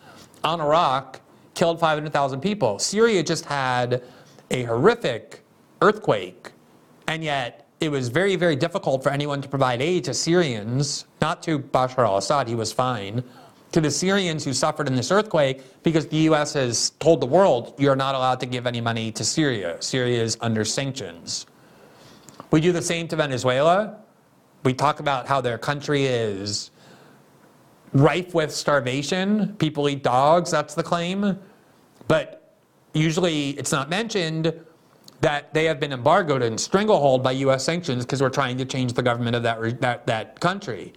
on 0.45 0.61
Iraq 0.61 1.20
killed 1.55 1.80
500,000 1.80 2.41
people. 2.41 2.78
Syria 2.78 3.22
just 3.24 3.45
had 3.47 4.03
a 4.53 4.62
horrific 4.62 5.41
earthquake, 5.82 6.53
and 7.09 7.24
yet 7.24 7.68
it 7.81 7.91
was 7.91 8.09
very, 8.09 8.37
very 8.37 8.57
difficult 8.57 9.03
for 9.03 9.11
anyone 9.11 9.41
to 9.41 9.49
provide 9.49 9.81
aid 9.81 10.05
to 10.05 10.14
Syrians, 10.14 11.07
not 11.20 11.43
to 11.45 11.59
Bashar 11.59 12.05
al 12.05 12.16
Assad, 12.16 12.49
he 12.49 12.55
was 12.55 12.72
fine, 12.72 13.22
to 13.70 13.81
the 13.81 13.91
Syrians 13.91 14.45
who 14.45 14.53
suffered 14.53 14.89
in 14.89 14.97
this 14.97 15.12
earthquake 15.12 15.62
because 15.83 16.07
the 16.09 16.16
U.S. 16.29 16.55
has 16.55 16.91
told 16.99 17.20
the 17.20 17.26
world 17.26 17.74
you're 17.79 17.97
not 17.97 18.14
allowed 18.14 18.41
to 18.41 18.47
give 18.47 18.66
any 18.66 18.81
money 18.81 19.12
to 19.12 19.24
Syria. 19.24 19.76
Syria 19.81 20.22
is 20.22 20.37
under 20.41 20.64
sanctions. 20.64 21.47
We 22.51 22.61
do 22.61 22.72
the 22.72 22.83
same 22.83 23.07
to 23.09 23.16
Venezuela. 23.16 23.99
We 24.64 24.74
talk 24.74 25.01
about 25.01 25.29
how 25.29 25.41
their 25.41 25.59
country 25.59 26.07
is 26.07 26.70
rife 27.93 28.35
with 28.35 28.53
starvation. 28.53 29.55
People 29.57 29.89
eat 29.89 30.03
dogs, 30.03 30.51
that's 30.51 30.74
the 30.74 30.83
claim. 30.83 31.39
But 32.09 32.55
usually 32.95 33.51
it's 33.51 33.70
not 33.70 33.91
mentioned 33.91 34.59
that 35.21 35.53
they 35.53 35.64
have 35.64 35.81
been 35.81 35.93
embargoed 35.93 36.43
and 36.43 36.61
stranglehold 36.61 37.23
by 37.23 37.33
U.S. 37.33 37.64
sanctions 37.64 38.05
because 38.05 38.23
we're 38.23 38.31
trying 38.31 38.57
to 38.59 38.64
change 38.64 38.93
the 38.93 39.03
government 39.03 39.35
of 39.35 39.43
that, 39.43 39.81
that, 39.81 40.07
that 40.07 40.41
country. 40.41 40.93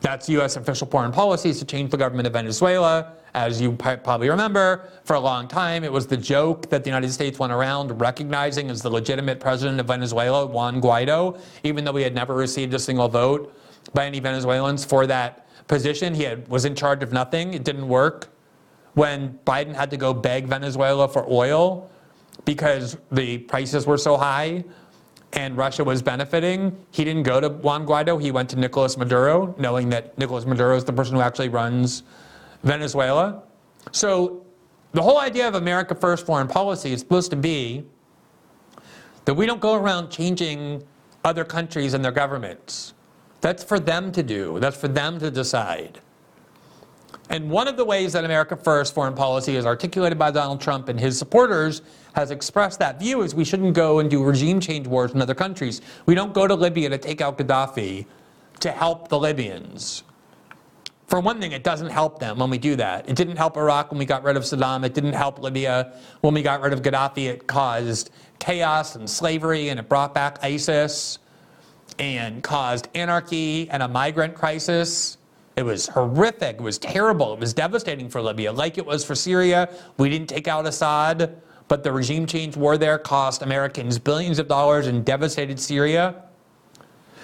That's 0.00 0.28
U.S. 0.30 0.56
official 0.56 0.86
foreign 0.86 1.12
policies 1.12 1.58
to 1.58 1.66
change 1.66 1.90
the 1.90 1.98
government 1.98 2.26
of 2.26 2.32
Venezuela. 2.32 3.12
As 3.34 3.60
you 3.60 3.72
probably 3.72 4.28
remember, 4.28 4.88
for 5.04 5.14
a 5.14 5.20
long 5.20 5.46
time, 5.46 5.84
it 5.84 5.92
was 5.92 6.06
the 6.06 6.16
joke 6.16 6.68
that 6.70 6.82
the 6.82 6.90
United 6.90 7.12
States 7.12 7.38
went 7.38 7.52
around 7.52 8.00
recognizing 8.00 8.70
as 8.70 8.82
the 8.82 8.90
legitimate 8.90 9.38
president 9.38 9.78
of 9.78 9.86
Venezuela, 9.86 10.46
Juan 10.46 10.80
Guaido, 10.80 11.38
even 11.62 11.84
though 11.84 11.94
he 11.94 12.02
had 12.02 12.14
never 12.14 12.34
received 12.34 12.74
a 12.74 12.78
single 12.78 13.08
vote 13.08 13.54
by 13.92 14.06
any 14.06 14.18
Venezuelans 14.18 14.84
for 14.84 15.06
that 15.06 15.46
position. 15.68 16.14
He 16.14 16.24
had, 16.24 16.48
was 16.48 16.64
in 16.64 16.74
charge 16.74 17.02
of 17.02 17.12
nothing. 17.12 17.54
It 17.54 17.62
didn't 17.62 17.86
work. 17.86 18.30
When 18.94 19.38
Biden 19.46 19.74
had 19.74 19.90
to 19.90 19.96
go 19.96 20.12
beg 20.12 20.46
Venezuela 20.46 21.06
for 21.06 21.24
oil 21.30 21.88
because 22.44 22.96
the 23.10 23.38
prices 23.38 23.86
were 23.86 23.98
so 23.98 24.16
high, 24.16 24.64
and 25.32 25.56
Russia 25.56 25.84
was 25.84 26.02
benefiting, 26.02 26.76
he 26.90 27.04
didn't 27.04 27.22
go 27.22 27.40
to 27.40 27.48
Juan 27.48 27.86
Guaido. 27.86 28.20
He 28.20 28.32
went 28.32 28.50
to 28.50 28.56
Nicolas 28.56 28.96
Maduro, 28.96 29.54
knowing 29.58 29.88
that 29.90 30.18
Nicolas 30.18 30.44
Maduro 30.44 30.76
is 30.76 30.84
the 30.84 30.92
person 30.92 31.14
who 31.14 31.20
actually 31.20 31.48
runs 31.48 32.02
Venezuela. 32.64 33.42
So 33.92 34.44
the 34.92 35.02
whole 35.02 35.18
idea 35.18 35.46
of 35.46 35.54
America 35.54 35.94
First 35.94 36.26
foreign 36.26 36.48
policy 36.48 36.92
is 36.92 37.00
supposed 37.00 37.30
to 37.30 37.36
be 37.36 37.84
that 39.24 39.34
we 39.34 39.46
don't 39.46 39.60
go 39.60 39.74
around 39.74 40.10
changing 40.10 40.82
other 41.24 41.44
countries 41.44 41.94
and 41.94 42.04
their 42.04 42.12
governments. 42.12 42.94
That's 43.40 43.62
for 43.62 43.78
them 43.78 44.10
to 44.12 44.22
do, 44.22 44.58
that's 44.58 44.76
for 44.76 44.88
them 44.88 45.18
to 45.20 45.30
decide. 45.30 46.00
And 47.28 47.48
one 47.48 47.68
of 47.68 47.76
the 47.76 47.84
ways 47.84 48.14
that 48.14 48.24
America 48.24 48.56
First 48.56 48.92
foreign 48.92 49.14
policy 49.14 49.54
is 49.54 49.64
articulated 49.64 50.18
by 50.18 50.32
Donald 50.32 50.60
Trump 50.60 50.88
and 50.88 50.98
his 50.98 51.16
supporters 51.16 51.82
has 52.14 52.30
expressed 52.30 52.78
that 52.78 52.98
view 52.98 53.22
is 53.22 53.34
we 53.34 53.44
shouldn't 53.44 53.74
go 53.74 53.98
and 53.98 54.10
do 54.10 54.22
regime 54.22 54.60
change 54.60 54.86
wars 54.86 55.12
in 55.12 55.22
other 55.22 55.34
countries. 55.34 55.80
We 56.06 56.14
don't 56.14 56.34
go 56.34 56.46
to 56.46 56.54
Libya 56.54 56.88
to 56.90 56.98
take 56.98 57.20
out 57.20 57.38
Gaddafi 57.38 58.06
to 58.60 58.70
help 58.70 59.08
the 59.08 59.18
Libyans. 59.18 60.02
For 61.06 61.18
one 61.18 61.40
thing, 61.40 61.50
it 61.50 61.64
doesn't 61.64 61.90
help 61.90 62.20
them 62.20 62.38
when 62.38 62.50
we 62.50 62.58
do 62.58 62.76
that. 62.76 63.08
It 63.08 63.16
didn't 63.16 63.36
help 63.36 63.56
Iraq 63.56 63.90
when 63.90 63.98
we 63.98 64.04
got 64.04 64.22
rid 64.22 64.36
of 64.36 64.44
Saddam. 64.44 64.84
It 64.84 64.94
didn't 64.94 65.14
help 65.14 65.40
Libya 65.40 65.92
when 66.20 66.34
we 66.34 66.42
got 66.42 66.60
rid 66.60 66.72
of 66.72 66.82
Gaddafi. 66.82 67.26
It 67.28 67.48
caused 67.48 68.10
chaos 68.38 68.94
and 68.94 69.10
slavery, 69.10 69.70
and 69.70 69.80
it 69.80 69.88
brought 69.88 70.14
back 70.14 70.38
ISIS 70.44 71.18
and 71.98 72.44
caused 72.44 72.88
anarchy 72.94 73.68
and 73.70 73.82
a 73.82 73.88
migrant 73.88 74.36
crisis. 74.36 75.18
It 75.56 75.64
was 75.64 75.88
horrific. 75.88 76.56
It 76.56 76.62
was 76.62 76.78
terrible. 76.78 77.34
It 77.34 77.40
was 77.40 77.52
devastating 77.52 78.08
for 78.08 78.22
Libya, 78.22 78.52
like 78.52 78.78
it 78.78 78.86
was 78.86 79.04
for 79.04 79.16
Syria. 79.16 79.68
We 79.98 80.08
didn't 80.08 80.28
take 80.28 80.46
out 80.46 80.64
Assad, 80.64 81.42
but 81.70 81.84
the 81.84 81.92
regime 81.92 82.26
change 82.26 82.56
war 82.56 82.76
there 82.76 82.98
cost 82.98 83.42
Americans 83.42 83.96
billions 83.96 84.40
of 84.40 84.48
dollars 84.48 84.88
and 84.88 85.04
devastated 85.04 85.58
Syria. 85.60 86.24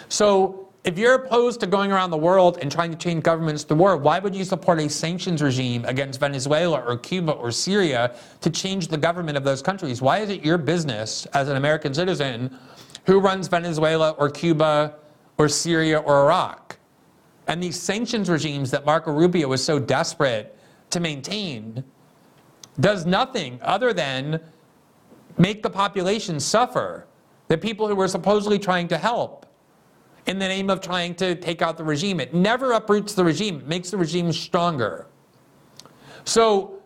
So, 0.09 0.69
if 0.85 0.97
you're 0.97 1.15
opposed 1.15 1.59
to 1.61 1.67
going 1.67 1.91
around 1.91 2.13
the 2.13 2.17
world 2.17 2.59
and 2.63 2.71
trying 2.71 2.93
to 2.93 2.97
change 2.97 3.25
governments 3.25 3.65
through 3.65 3.79
war, 3.79 3.97
why 3.97 4.21
would 4.21 4.37
you 4.37 4.45
support 4.45 4.79
a 4.79 4.89
sanctions 4.89 5.43
regime 5.43 5.85
against 5.85 6.21
Venezuela 6.21 6.79
or 6.79 6.97
Cuba 6.97 7.33
or 7.33 7.51
Syria 7.51 8.15
to 8.41 8.49
change 8.49 8.87
the 8.87 8.97
government 8.97 9.37
of 9.37 9.43
those 9.43 9.63
countries? 9.63 10.01
Why 10.01 10.19
is 10.19 10.31
it 10.31 10.45
your 10.45 10.59
business 10.59 11.27
as 11.35 11.49
an 11.49 11.57
American 11.57 11.93
citizen 11.93 12.57
who 13.05 13.19
runs 13.19 13.49
Venezuela 13.49 14.11
or 14.13 14.31
Cuba 14.31 14.95
or 15.39 15.49
Syria 15.49 15.99
or 15.99 16.23
Iraq? 16.23 16.79
And 17.49 17.61
these 17.61 17.81
sanctions 17.81 18.31
regimes 18.31 18.71
that 18.71 18.87
Marco 18.87 19.11
Rubio 19.13 19.49
was 19.49 19.65
so 19.65 19.81
desperate 19.81 20.57
to 20.91 21.01
maintain 21.01 21.83
does 22.79 23.07
nothing 23.07 23.59
other 23.63 23.93
than 23.93 24.41
make 25.39 25.63
the 25.63 25.71
population 25.71 26.41
suffer. 26.41 27.07
The 27.49 27.59
people 27.59 27.89
who 27.89 27.95
were 27.95 28.09
supposedly 28.09 28.59
trying 28.59 28.89
to 28.89 28.99
help 28.99 29.47
in 30.27 30.39
the 30.39 30.49
name 30.49 30.71
of 30.71 30.81
trying 30.81 31.15
to 31.17 31.35
take 31.37 31.63
out 31.63 31.77
the 31.77 31.85
regime. 31.85 32.21
It 32.21 32.35
never 32.35 32.73
uproots 32.73 33.15
the 33.15 33.25
regime, 33.25 33.59
it 33.59 33.67
makes 33.67 33.91
the 33.91 33.97
regime 33.97 34.33
stronger. 34.33 35.07
So, 36.25 36.83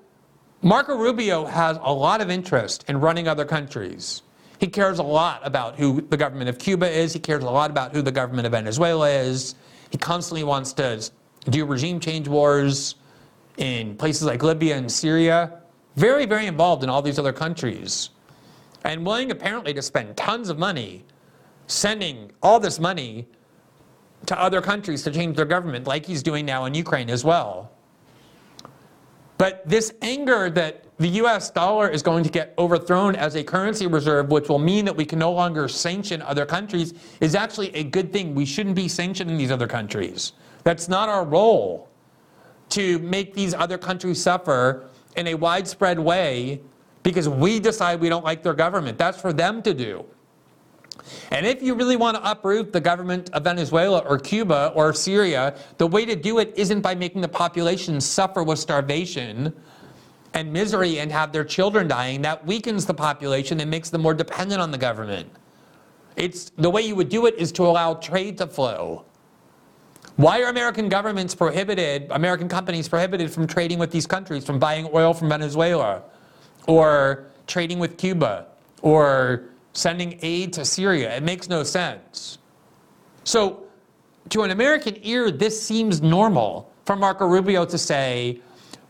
Marco 0.62 0.94
Rubio 0.94 1.46
has 1.46 1.78
a 1.80 1.92
lot 1.92 2.20
of 2.20 2.30
interest 2.30 2.84
in 2.86 3.00
running 3.00 3.26
other 3.26 3.46
countries. 3.46 4.22
He 4.58 4.66
cares 4.66 4.98
a 4.98 5.02
lot 5.02 5.40
about 5.42 5.78
who 5.78 6.02
the 6.02 6.18
government 6.18 6.50
of 6.50 6.58
Cuba 6.58 6.86
is. 6.86 7.14
He 7.14 7.18
cares 7.18 7.42
a 7.42 7.50
lot 7.50 7.70
about 7.70 7.94
who 7.94 8.02
the 8.02 8.12
government 8.12 8.44
of 8.44 8.52
Venezuela 8.52 9.08
is. 9.08 9.54
He 9.88 9.96
constantly 9.96 10.44
wants 10.44 10.74
to 10.74 11.10
do 11.48 11.64
regime 11.64 11.98
change 11.98 12.28
wars 12.28 12.96
in 13.56 13.96
places 13.96 14.24
like 14.24 14.42
Libya 14.42 14.76
and 14.76 14.92
Syria. 14.92 15.59
Very, 15.96 16.26
very 16.26 16.46
involved 16.46 16.82
in 16.82 16.90
all 16.90 17.02
these 17.02 17.18
other 17.18 17.32
countries. 17.32 18.10
And 18.84 19.04
willing 19.04 19.30
apparently 19.30 19.74
to 19.74 19.82
spend 19.82 20.16
tons 20.16 20.48
of 20.48 20.58
money 20.58 21.04
sending 21.66 22.30
all 22.42 22.58
this 22.58 22.78
money 22.78 23.28
to 24.26 24.40
other 24.40 24.60
countries 24.60 25.02
to 25.04 25.10
change 25.10 25.36
their 25.36 25.44
government, 25.44 25.86
like 25.86 26.04
he's 26.04 26.22
doing 26.22 26.44
now 26.44 26.64
in 26.64 26.74
Ukraine 26.74 27.08
as 27.10 27.24
well. 27.24 27.70
But 29.38 29.66
this 29.66 29.94
anger 30.02 30.50
that 30.50 30.84
the 30.98 31.08
US 31.22 31.50
dollar 31.50 31.88
is 31.88 32.02
going 32.02 32.24
to 32.24 32.30
get 32.30 32.52
overthrown 32.58 33.16
as 33.16 33.34
a 33.36 33.42
currency 33.42 33.86
reserve, 33.86 34.30
which 34.30 34.50
will 34.50 34.58
mean 34.58 34.84
that 34.84 34.94
we 34.94 35.06
can 35.06 35.18
no 35.18 35.32
longer 35.32 35.66
sanction 35.66 36.20
other 36.20 36.44
countries, 36.44 36.92
is 37.20 37.34
actually 37.34 37.74
a 37.74 37.84
good 37.84 38.12
thing. 38.12 38.34
We 38.34 38.44
shouldn't 38.44 38.76
be 38.76 38.86
sanctioning 38.86 39.38
these 39.38 39.50
other 39.50 39.66
countries. 39.66 40.32
That's 40.62 40.88
not 40.88 41.08
our 41.08 41.24
role 41.24 41.88
to 42.70 42.98
make 42.98 43.32
these 43.32 43.54
other 43.54 43.78
countries 43.78 44.20
suffer 44.22 44.90
in 45.16 45.26
a 45.28 45.34
widespread 45.34 45.98
way 45.98 46.60
because 47.02 47.28
we 47.28 47.58
decide 47.58 48.00
we 48.00 48.08
don't 48.08 48.24
like 48.24 48.42
their 48.42 48.54
government. 48.54 48.98
That's 48.98 49.20
for 49.20 49.32
them 49.32 49.62
to 49.62 49.74
do. 49.74 50.04
And 51.30 51.46
if 51.46 51.62
you 51.62 51.74
really 51.74 51.96
want 51.96 52.16
to 52.16 52.30
uproot 52.30 52.72
the 52.72 52.80
government 52.80 53.30
of 53.30 53.44
Venezuela 53.44 54.00
or 54.00 54.18
Cuba 54.18 54.72
or 54.74 54.92
Syria, 54.92 55.56
the 55.78 55.86
way 55.86 56.04
to 56.04 56.14
do 56.14 56.38
it 56.38 56.52
isn't 56.56 56.82
by 56.82 56.94
making 56.94 57.20
the 57.20 57.28
population 57.28 58.00
suffer 58.00 58.42
with 58.42 58.58
starvation 58.58 59.52
and 60.34 60.52
misery 60.52 61.00
and 61.00 61.10
have 61.10 61.32
their 61.32 61.44
children 61.44 61.88
dying. 61.88 62.22
That 62.22 62.46
weakens 62.46 62.86
the 62.86 62.94
population 62.94 63.60
and 63.60 63.70
makes 63.70 63.90
them 63.90 64.02
more 64.02 64.14
dependent 64.14 64.60
on 64.60 64.70
the 64.70 64.78
government. 64.78 65.28
It's 66.16 66.50
the 66.50 66.70
way 66.70 66.82
you 66.82 66.94
would 66.96 67.08
do 67.08 67.26
it 67.26 67.34
is 67.36 67.50
to 67.52 67.64
allow 67.64 67.94
trade 67.94 68.38
to 68.38 68.46
flow. 68.46 69.04
Why 70.20 70.42
are 70.42 70.50
American 70.50 70.90
governments 70.90 71.34
prohibited, 71.34 72.08
American 72.10 72.46
companies 72.46 72.86
prohibited 72.90 73.30
from 73.30 73.46
trading 73.46 73.78
with 73.78 73.90
these 73.90 74.06
countries, 74.06 74.44
from 74.44 74.58
buying 74.58 74.86
oil 74.92 75.14
from 75.14 75.30
Venezuela, 75.30 76.02
or 76.66 77.24
trading 77.46 77.78
with 77.78 77.96
Cuba, 77.96 78.44
or 78.82 79.44
sending 79.72 80.18
aid 80.20 80.52
to 80.52 80.66
Syria. 80.66 81.16
It 81.16 81.22
makes 81.22 81.48
no 81.48 81.62
sense. 81.62 82.36
So, 83.24 83.62
to 84.28 84.42
an 84.42 84.50
American 84.50 84.98
ear, 85.00 85.30
this 85.30 85.58
seems 85.58 86.02
normal 86.02 86.70
for 86.84 86.96
Marco 86.96 87.26
Rubio 87.26 87.64
to 87.64 87.78
say 87.78 88.40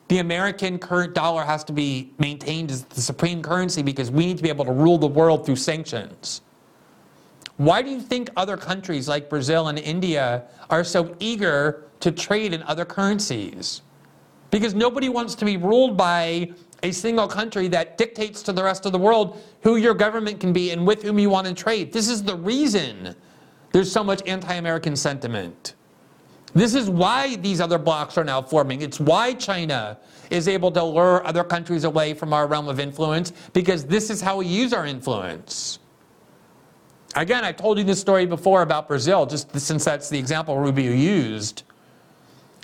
the 0.09 0.18
American 0.18 0.81
current 0.81 1.14
dollar 1.14 1.45
has 1.45 1.62
to 1.62 1.72
be 1.72 2.12
maintained 2.18 2.72
as 2.72 2.83
the 2.87 3.01
supreme 3.01 3.41
currency 3.41 3.83
because 3.83 4.11
we 4.11 4.26
need 4.26 4.37
to 4.39 4.43
be 4.43 4.49
able 4.49 4.64
to 4.64 4.72
rule 4.72 4.99
the 4.99 5.07
world 5.07 5.47
through 5.47 5.55
sanctions. 5.55 6.41
Why 7.61 7.82
do 7.82 7.90
you 7.90 8.00
think 8.00 8.30
other 8.38 8.56
countries 8.56 9.06
like 9.06 9.28
Brazil 9.28 9.68
and 9.68 9.78
India 9.78 10.44
are 10.70 10.82
so 10.82 11.14
eager 11.20 11.84
to 12.00 12.11
trade 12.11 12.54
in 12.54 12.62
other 12.62 12.86
currencies? 12.86 13.82
Because 14.50 14.72
nobody 14.72 15.11
wants 15.11 15.34
to 15.34 15.44
be 15.44 15.58
ruled 15.58 15.94
by 15.94 16.52
a 16.82 16.90
single 16.90 17.28
country 17.28 17.68
that 17.68 17.98
dictates 17.98 18.42
to 18.44 18.54
the 18.54 18.64
rest 18.64 18.86
of 18.86 18.92
the 18.92 18.98
world 18.98 19.42
who 19.61 19.76
your 19.76 19.92
government 19.92 20.40
can 20.40 20.54
be 20.54 20.70
and 20.70 20.86
with 20.86 21.02
whom 21.02 21.18
you 21.18 21.28
want 21.28 21.46
to 21.48 21.52
trade. 21.52 21.92
This 21.92 22.08
is 22.08 22.22
the 22.22 22.34
reason 22.34 23.14
there's 23.72 23.92
so 23.92 24.02
much 24.02 24.26
anti 24.26 24.54
American 24.54 24.96
sentiment. 24.96 25.74
This 26.54 26.74
is 26.74 26.88
why 26.88 27.36
these 27.36 27.61
other 27.61 27.76
blocs 27.76 28.16
are 28.16 28.24
now 28.24 28.40
forming. 28.40 28.80
It's 28.80 28.98
why 28.98 29.34
China 29.34 29.98
is 30.30 30.48
able 30.48 30.72
to 30.72 30.82
lure 30.82 31.26
other 31.26 31.44
countries 31.44 31.84
away 31.84 32.14
from 32.14 32.32
our 32.32 32.46
realm 32.46 32.68
of 32.68 32.80
influence 32.80 33.34
because 33.52 33.84
this 33.84 34.08
is 34.08 34.22
how 34.22 34.38
we 34.38 34.46
use 34.46 34.72
our 34.72 34.86
influence. 34.86 35.78
Again, 37.16 37.44
I 37.44 37.52
told 37.52 37.78
you 37.78 37.84
this 37.84 38.00
story 38.00 38.24
before 38.24 38.62
about 38.62 38.86
Brazil, 38.86 39.26
just 39.26 39.58
since 39.58 39.84
that's 39.84 40.08
the 40.08 40.18
example 40.18 40.58
Rubio 40.58 40.92
used. 40.92 41.64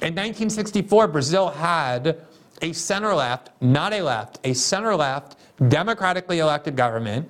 In 0.03 0.14
1964, 0.14 1.09
Brazil 1.09 1.49
had 1.49 2.20
a 2.62 2.72
center 2.72 3.14
left, 3.14 3.51
not 3.61 3.92
a 3.92 4.03
left, 4.03 4.38
a 4.44 4.53
center 4.53 4.94
left, 4.94 5.36
democratically 5.68 6.38
elected 6.38 6.76
government. 6.76 7.28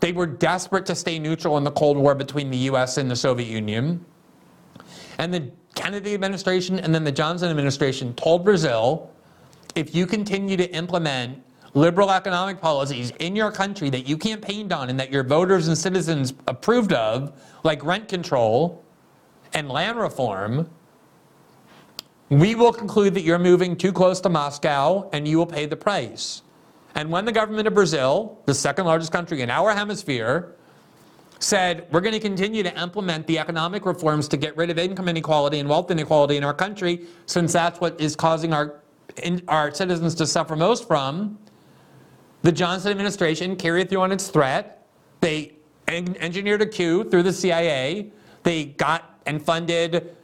They 0.00 0.12
were 0.12 0.26
desperate 0.26 0.86
to 0.86 0.94
stay 0.94 1.18
neutral 1.18 1.58
in 1.58 1.64
the 1.64 1.70
Cold 1.72 1.96
War 1.96 2.14
between 2.14 2.50
the 2.50 2.56
US 2.58 2.96
and 2.96 3.10
the 3.10 3.16
Soviet 3.16 3.48
Union. 3.48 4.04
And 5.18 5.34
the 5.34 5.50
Kennedy 5.74 6.14
administration 6.14 6.78
and 6.78 6.94
then 6.94 7.04
the 7.04 7.12
Johnson 7.12 7.50
administration 7.50 8.14
told 8.14 8.44
Brazil 8.44 9.10
if 9.74 9.94
you 9.94 10.06
continue 10.06 10.56
to 10.56 10.68
implement 10.74 11.42
liberal 11.74 12.10
economic 12.10 12.60
policies 12.60 13.12
in 13.18 13.36
your 13.36 13.52
country 13.52 13.90
that 13.90 14.08
you 14.08 14.16
campaigned 14.16 14.72
on 14.72 14.90
and 14.90 14.98
that 14.98 15.10
your 15.12 15.22
voters 15.22 15.68
and 15.68 15.78
citizens 15.78 16.34
approved 16.46 16.92
of, 16.92 17.32
like 17.62 17.84
rent 17.84 18.08
control 18.08 18.84
and 19.52 19.68
land 19.68 19.98
reform, 19.98 20.68
we 22.28 22.54
will 22.54 22.72
conclude 22.72 23.14
that 23.14 23.22
you're 23.22 23.38
moving 23.38 23.76
too 23.76 23.92
close 23.92 24.20
to 24.20 24.28
Moscow 24.28 25.08
and 25.12 25.26
you 25.26 25.38
will 25.38 25.46
pay 25.46 25.66
the 25.66 25.76
price. 25.76 26.42
And 26.94 27.10
when 27.10 27.24
the 27.24 27.32
government 27.32 27.68
of 27.68 27.74
Brazil, 27.74 28.38
the 28.46 28.54
second 28.54 28.86
largest 28.86 29.12
country 29.12 29.42
in 29.42 29.50
our 29.50 29.72
hemisphere, 29.72 30.54
said 31.38 31.86
we're 31.90 32.00
going 32.00 32.12
to 32.12 32.20
continue 32.20 32.62
to 32.62 32.80
implement 32.80 33.26
the 33.26 33.38
economic 33.38 33.86
reforms 33.86 34.28
to 34.28 34.36
get 34.36 34.56
rid 34.56 34.70
of 34.70 34.78
income 34.78 35.08
inequality 35.08 35.58
and 35.58 35.68
wealth 35.68 35.90
inequality 35.90 36.36
in 36.36 36.44
our 36.44 36.52
country, 36.52 37.06
since 37.26 37.52
that's 37.52 37.80
what 37.80 37.98
is 38.00 38.14
causing 38.14 38.52
our, 38.52 38.80
in, 39.22 39.42
our 39.48 39.72
citizens 39.72 40.14
to 40.16 40.26
suffer 40.26 40.54
most 40.54 40.86
from, 40.86 41.38
the 42.42 42.52
Johnson 42.52 42.90
administration 42.90 43.56
carried 43.56 43.90
through 43.90 44.00
on 44.00 44.12
its 44.12 44.28
threat. 44.28 44.86
They 45.20 45.54
en- 45.88 46.16
engineered 46.18 46.62
a 46.62 46.66
coup 46.66 47.04
through 47.04 47.24
the 47.24 47.32
CIA. 47.32 48.10
They 48.42 48.66
got 48.66 49.20
and 49.26 49.42
funded 49.42 50.16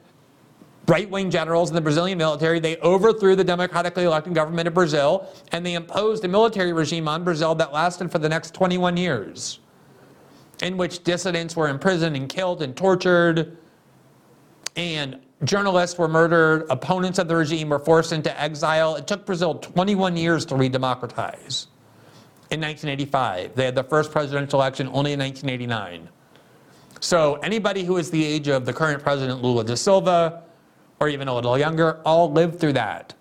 right 0.88 1.10
wing 1.10 1.30
generals 1.30 1.68
in 1.68 1.74
the 1.74 1.80
Brazilian 1.80 2.16
military. 2.16 2.60
They 2.60 2.76
overthrew 2.78 3.36
the 3.36 3.44
democratically 3.44 4.04
elected 4.04 4.34
government 4.34 4.68
of 4.68 4.74
Brazil 4.74 5.28
and 5.52 5.66
they 5.66 5.74
imposed 5.74 6.24
a 6.24 6.28
military 6.28 6.72
regime 6.72 7.08
on 7.08 7.24
Brazil 7.24 7.54
that 7.56 7.72
lasted 7.72 8.10
for 8.10 8.18
the 8.18 8.28
next 8.28 8.54
21 8.54 8.96
years, 8.96 9.58
in 10.62 10.76
which 10.76 11.02
dissidents 11.02 11.56
were 11.56 11.68
imprisoned 11.68 12.16
and 12.16 12.28
killed 12.28 12.62
and 12.62 12.76
tortured, 12.76 13.58
and 14.76 15.20
journalists 15.44 15.98
were 15.98 16.08
murdered, 16.08 16.66
opponents 16.70 17.18
of 17.18 17.28
the 17.28 17.36
regime 17.36 17.68
were 17.68 17.78
forced 17.78 18.12
into 18.12 18.40
exile. 18.40 18.94
It 18.94 19.06
took 19.06 19.26
Brazil 19.26 19.54
21 19.54 20.16
years 20.16 20.46
to 20.46 20.54
redemocratize. 20.54 21.66
In 22.50 22.60
1985, 22.60 23.56
they 23.56 23.64
had 23.64 23.74
the 23.74 23.82
first 23.82 24.12
presidential 24.12 24.60
election 24.60 24.86
only 24.92 25.12
in 25.12 25.18
1989. 25.18 26.08
So 27.00 27.34
anybody 27.36 27.84
who 27.84 27.96
is 27.96 28.10
the 28.10 28.24
age 28.24 28.48
of 28.48 28.64
the 28.64 28.72
current 28.72 29.02
president 29.02 29.42
Lula 29.42 29.64
da 29.64 29.74
Silva, 29.74 30.44
or 31.00 31.08
even 31.08 31.28
a 31.28 31.34
little 31.34 31.58
younger, 31.58 32.00
all 32.04 32.30
lived 32.30 32.60
through 32.60 32.74
that. 32.74 33.14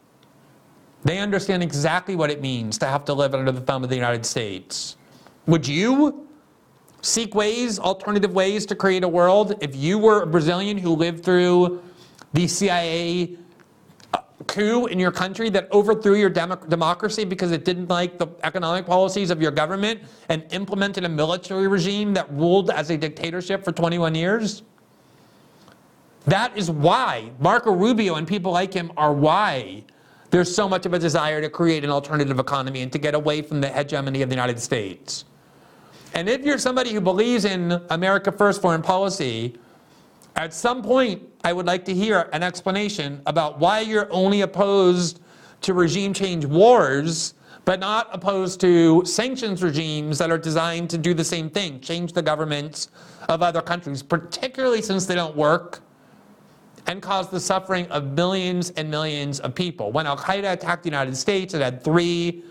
They 1.04 1.20
understand 1.20 1.62
exactly 1.62 2.16
what 2.16 2.30
it 2.30 2.42
means 2.42 2.78
to 2.80 2.86
have 2.86 3.06
to 3.06 3.14
live 3.14 3.36
under 3.36 3.52
the 3.52 3.62
thumb 3.62 3.84
of 3.84 3.90
the 3.90 3.96
United 3.96 4.26
States. 4.26 4.98
Would 5.48 5.68
you 5.68 6.28
seek 7.02 7.36
ways, 7.36 7.78
alternative 7.78 8.34
ways 8.34 8.66
to 8.68 8.76
create 8.76 9.04
a 9.04 9.08
world 9.08 9.56
if 9.62 9.76
you 9.76 9.98
were 9.98 10.24
a 10.24 10.28
Brazilian 10.28 10.78
who 10.78 10.96
lived 10.96 11.24
through 11.24 11.82
the 12.34 12.48
CIA 12.48 13.38
coup 14.44 14.88
in 14.88 15.00
your 15.00 15.12
country 15.12 15.50
that 15.50 15.72
overthrew 15.72 16.16
your 16.16 16.30
democracy 16.30 17.24
because 17.24 17.52
it 17.52 17.64
didn't 17.64 17.88
like 17.88 18.18
the 18.18 18.28
economic 18.44 18.86
policies 18.86 19.32
of 19.32 19.42
your 19.42 19.52
government 19.52 20.02
and 20.30 20.46
implemented 20.52 21.06
a 21.06 21.10
military 21.10 21.68
regime 21.68 22.14
that 22.14 22.32
ruled 22.32 22.70
as 22.70 22.90
a 22.90 22.98
dictatorship 22.98 23.64
for 23.64 23.72
21 23.72 24.14
years? 24.14 24.64
That 26.26 26.58
is 26.58 26.70
why 26.70 27.32
Marco 27.40 27.72
Rubio 27.72 28.16
and 28.16 28.28
people 28.28 28.52
like 28.52 28.74
him 28.74 28.92
are 28.98 29.14
why 29.14 29.84
there's 30.32 30.54
so 30.54 30.68
much 30.68 30.86
of 30.86 30.94
a 30.94 31.00
desire 31.00 31.40
to 31.40 31.50
create 31.50 31.84
an 31.84 31.90
alternative 31.90 32.40
economy 32.40 32.82
and 32.82 32.92
to 32.92 32.98
get 32.98 33.16
away 33.16 33.42
from 33.42 33.62
the 33.62 33.70
hegemony 33.70 34.22
of 34.22 34.30
the 34.30 34.36
United 34.36 34.60
States. 34.60 35.24
And 36.14 36.28
if 36.28 36.44
you're 36.44 36.58
somebody 36.58 36.94
who 36.94 37.00
believes 37.00 37.46
in 37.46 37.80
America 37.90 38.32
First 38.32 38.62
foreign 38.62 38.82
policy, 38.82 39.58
at 40.36 40.54
some 40.54 40.82
point 40.82 41.22
I 41.44 41.54
would 41.54 41.66
like 41.66 41.86
to 41.86 41.94
hear 41.94 42.30
an 42.34 42.44
explanation 42.44 43.22
about 43.26 43.60
why 43.60 43.80
you're 43.82 44.12
only 44.12 44.42
opposed 44.42 45.22
to 45.62 45.74
regime 45.74 46.14
change 46.14 46.46
wars, 46.46 47.34
but 47.64 47.80
not 47.80 48.10
opposed 48.12 48.60
to 48.62 49.04
sanctions 49.06 49.64
regimes 49.64 50.18
that 50.18 50.30
are 50.30 50.38
designed 50.38 50.90
to 50.92 50.98
do 50.98 51.14
the 51.14 51.24
same 51.24 51.50
thing, 51.50 51.80
change 51.80 52.14
the 52.14 52.22
governments 52.22 52.90
of 53.30 53.42
other 53.42 53.62
countries, 53.62 54.04
particularly 54.04 54.82
since 54.82 55.06
they 55.06 55.16
don't 55.16 55.36
work 55.36 55.82
and 56.88 57.02
cause 57.02 57.30
the 57.30 57.40
suffering 57.40 57.88
of 57.88 58.12
millions 58.12 58.70
and 58.72 58.92
millions 58.92 59.40
of 59.40 59.56
people. 59.56 59.92
When 59.92 60.06
Al 60.06 60.18
Qaeda 60.18 60.54
attacked 60.54 60.84
the 60.84 60.90
United 60.90 61.18
States, 61.18 61.54
it 61.54 61.62
had 61.62 61.84
three 61.84 62.44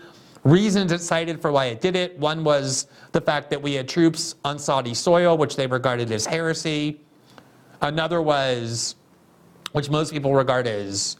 reasons 0.43 0.91
it 0.91 1.01
cited 1.01 1.41
for 1.41 1.51
why 1.51 1.65
it 1.65 1.79
did 1.79 1.95
it. 1.95 2.17
One 2.19 2.43
was 2.43 2.87
the 3.13 3.21
fact 3.21 3.49
that 3.49 3.61
we 3.61 3.73
had 3.73 3.87
troops 3.87 4.35
on 4.43 4.59
Saudi 4.59 4.93
soil, 4.93 5.37
which 5.37 5.55
they 5.55 5.67
regarded 5.67 6.11
as 6.11 6.25
heresy. 6.25 6.99
Another 7.81 8.21
was, 8.21 8.95
which 9.71 9.89
most 9.89 10.11
people 10.11 10.33
regard 10.33 10.67
as 10.67 11.17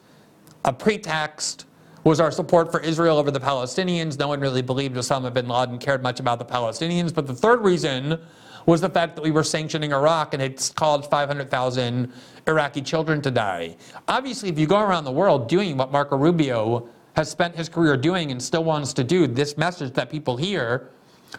a 0.63 0.73
pretext, 0.73 1.65
was 2.05 2.19
our 2.19 2.31
support 2.31 2.71
for 2.71 2.79
Israel 2.81 3.17
over 3.17 3.31
the 3.31 3.39
Palestinians. 3.39 4.17
No 4.17 4.27
one 4.27 4.39
really 4.39 4.61
believed 4.61 4.95
Osama 4.95 5.33
bin 5.33 5.47
Laden 5.47 5.79
cared 5.79 6.03
much 6.03 6.19
about 6.19 6.37
the 6.37 6.45
Palestinians. 6.45 7.13
But 7.13 7.25
the 7.25 7.33
third 7.33 7.61
reason 7.61 8.19
was 8.67 8.79
the 8.81 8.89
fact 8.89 9.15
that 9.15 9.23
we 9.23 9.31
were 9.31 9.43
sanctioning 9.43 9.91
Iraq 9.91 10.33
and 10.33 10.41
had 10.41 10.57
caused 10.75 11.09
500,000 11.09 12.13
Iraqi 12.47 12.81
children 12.81 13.21
to 13.23 13.31
die. 13.31 13.75
Obviously, 14.07 14.49
if 14.49 14.59
you 14.59 14.67
go 14.67 14.79
around 14.79 15.03
the 15.03 15.11
world 15.11 15.49
doing 15.49 15.77
what 15.77 15.91
Marco 15.91 16.15
Rubio 16.15 16.87
has 17.15 17.29
spent 17.29 17.55
his 17.55 17.69
career 17.69 17.97
doing 17.97 18.31
and 18.31 18.41
still 18.41 18.63
wants 18.63 18.93
to 18.93 19.03
do, 19.03 19.25
this 19.25 19.57
message 19.57 19.93
that 19.93 20.11
people 20.11 20.37
hear, 20.37 20.91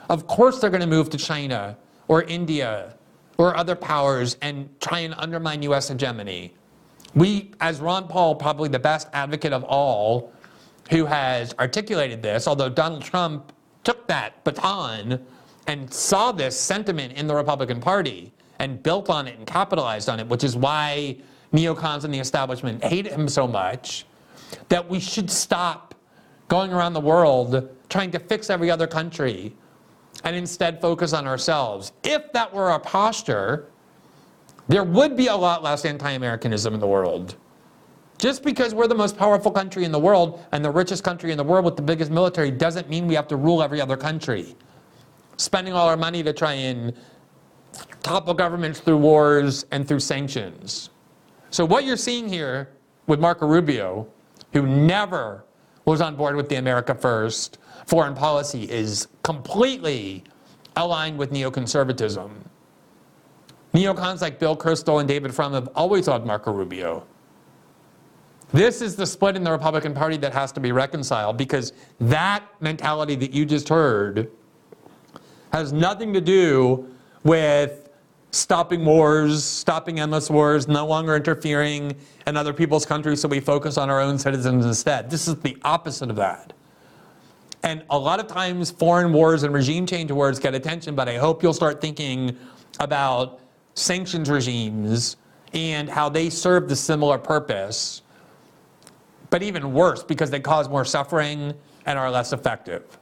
of 0.08 0.26
course 0.26 0.60
they're 0.60 0.70
going 0.70 0.80
to 0.80 0.86
move 0.86 1.10
to 1.10 1.18
China 1.18 1.76
or 2.08 2.22
India 2.24 2.95
or 3.38 3.56
other 3.56 3.74
powers 3.74 4.36
and 4.42 4.68
try 4.80 5.00
and 5.00 5.14
undermine 5.18 5.62
US 5.62 5.88
hegemony. 5.88 6.54
We, 7.14 7.52
as 7.60 7.80
Ron 7.80 8.08
Paul, 8.08 8.34
probably 8.34 8.68
the 8.68 8.78
best 8.78 9.08
advocate 9.12 9.52
of 9.52 9.64
all, 9.64 10.32
who 10.90 11.06
has 11.06 11.54
articulated 11.58 12.22
this, 12.22 12.46
although 12.46 12.68
Donald 12.68 13.02
Trump 13.02 13.52
took 13.84 14.06
that 14.06 14.42
baton 14.44 15.24
and 15.66 15.92
saw 15.92 16.32
this 16.32 16.58
sentiment 16.58 17.14
in 17.14 17.26
the 17.26 17.34
Republican 17.34 17.80
Party 17.80 18.32
and 18.58 18.82
built 18.82 19.10
on 19.10 19.26
it 19.26 19.36
and 19.38 19.46
capitalized 19.46 20.08
on 20.08 20.20
it, 20.20 20.26
which 20.28 20.44
is 20.44 20.56
why 20.56 21.16
neocons 21.52 22.04
and 22.04 22.12
the 22.12 22.18
establishment 22.18 22.82
hate 22.84 23.06
him 23.06 23.28
so 23.28 23.46
much, 23.46 24.06
that 24.68 24.88
we 24.88 25.00
should 25.00 25.30
stop 25.30 25.94
going 26.48 26.72
around 26.72 26.92
the 26.92 27.00
world 27.00 27.68
trying 27.88 28.10
to 28.10 28.18
fix 28.18 28.50
every 28.50 28.70
other 28.70 28.86
country 28.86 29.54
and 30.24 30.34
instead 30.36 30.80
focus 30.80 31.12
on 31.12 31.26
ourselves. 31.26 31.92
If 32.02 32.32
that 32.32 32.52
were 32.52 32.70
our 32.70 32.80
posture, 32.80 33.68
there 34.68 34.84
would 34.84 35.16
be 35.16 35.28
a 35.28 35.36
lot 35.36 35.62
less 35.62 35.84
anti 35.84 36.12
Americanism 36.12 36.74
in 36.74 36.80
the 36.80 36.86
world. 36.86 37.36
Just 38.18 38.42
because 38.42 38.74
we're 38.74 38.86
the 38.86 38.94
most 38.94 39.16
powerful 39.16 39.50
country 39.50 39.84
in 39.84 39.92
the 39.92 39.98
world 39.98 40.44
and 40.52 40.64
the 40.64 40.70
richest 40.70 41.04
country 41.04 41.32
in 41.32 41.36
the 41.36 41.44
world 41.44 41.64
with 41.64 41.76
the 41.76 41.82
biggest 41.82 42.10
military 42.10 42.50
doesn't 42.50 42.88
mean 42.88 43.06
we 43.06 43.14
have 43.14 43.28
to 43.28 43.36
rule 43.36 43.62
every 43.62 43.80
other 43.80 43.96
country. 43.96 44.56
Spending 45.36 45.74
all 45.74 45.86
our 45.86 45.98
money 45.98 46.22
to 46.22 46.32
try 46.32 46.54
and 46.54 46.94
topple 48.02 48.32
governments 48.32 48.80
through 48.80 48.96
wars 48.96 49.66
and 49.70 49.86
through 49.86 50.00
sanctions. 50.00 50.90
So, 51.50 51.64
what 51.64 51.84
you're 51.84 51.96
seeing 51.96 52.28
here 52.28 52.70
with 53.06 53.20
Marco 53.20 53.46
Rubio, 53.46 54.08
who 54.52 54.62
never 54.66 55.44
was 55.84 56.00
on 56.00 56.16
board 56.16 56.36
with 56.36 56.48
the 56.48 56.56
America 56.56 56.94
First 56.94 57.58
foreign 57.86 58.14
policy, 58.14 58.64
is 58.70 59.08
completely 59.22 60.24
aligned 60.76 61.18
with 61.18 61.32
neoconservatism. 61.32 62.30
Neocons 63.72 64.20
like 64.20 64.38
Bill 64.38 64.56
Kristol 64.56 65.00
and 65.00 65.08
David 65.08 65.34
Frum 65.34 65.52
have 65.52 65.68
always 65.74 66.08
loved 66.08 66.26
Marco 66.26 66.52
Rubio. 66.52 67.06
This 68.52 68.80
is 68.80 68.96
the 68.96 69.06
split 69.06 69.36
in 69.36 69.44
the 69.44 69.50
Republican 69.50 69.92
Party 69.92 70.16
that 70.18 70.32
has 70.32 70.52
to 70.52 70.60
be 70.60 70.72
reconciled 70.72 71.36
because 71.36 71.72
that 72.00 72.44
mentality 72.60 73.14
that 73.16 73.32
you 73.32 73.44
just 73.44 73.68
heard 73.68 74.30
has 75.52 75.72
nothing 75.72 76.12
to 76.12 76.20
do 76.20 76.88
with 77.24 77.88
stopping 78.30 78.84
wars, 78.84 79.44
stopping 79.44 79.98
endless 80.00 80.30
wars, 80.30 80.68
no 80.68 80.86
longer 80.86 81.16
interfering 81.16 81.94
in 82.26 82.36
other 82.36 82.52
people's 82.52 82.86
countries 82.86 83.20
so 83.20 83.28
we 83.28 83.40
focus 83.40 83.76
on 83.76 83.90
our 83.90 84.00
own 84.00 84.18
citizens 84.18 84.64
instead. 84.64 85.10
This 85.10 85.26
is 85.26 85.36
the 85.40 85.56
opposite 85.64 86.10
of 86.10 86.16
that. 86.16 86.52
And 87.66 87.82
a 87.90 87.98
lot 87.98 88.20
of 88.20 88.28
times 88.28 88.70
foreign 88.70 89.12
wars 89.12 89.42
and 89.42 89.52
regime 89.52 89.86
change 89.86 90.12
wars 90.12 90.38
get 90.38 90.54
attention, 90.54 90.94
but 90.94 91.08
I 91.08 91.16
hope 91.16 91.42
you'll 91.42 91.52
start 91.52 91.80
thinking 91.80 92.36
about 92.78 93.40
sanctions 93.74 94.30
regimes 94.30 95.16
and 95.52 95.88
how 95.88 96.08
they 96.08 96.30
serve 96.30 96.68
the 96.68 96.76
similar 96.76 97.18
purpose, 97.18 98.02
but 99.30 99.42
even 99.42 99.72
worse 99.72 100.04
because 100.04 100.30
they 100.30 100.38
cause 100.38 100.68
more 100.68 100.84
suffering 100.84 101.54
and 101.86 101.98
are 101.98 102.08
less 102.08 102.32
effective. 102.32 103.00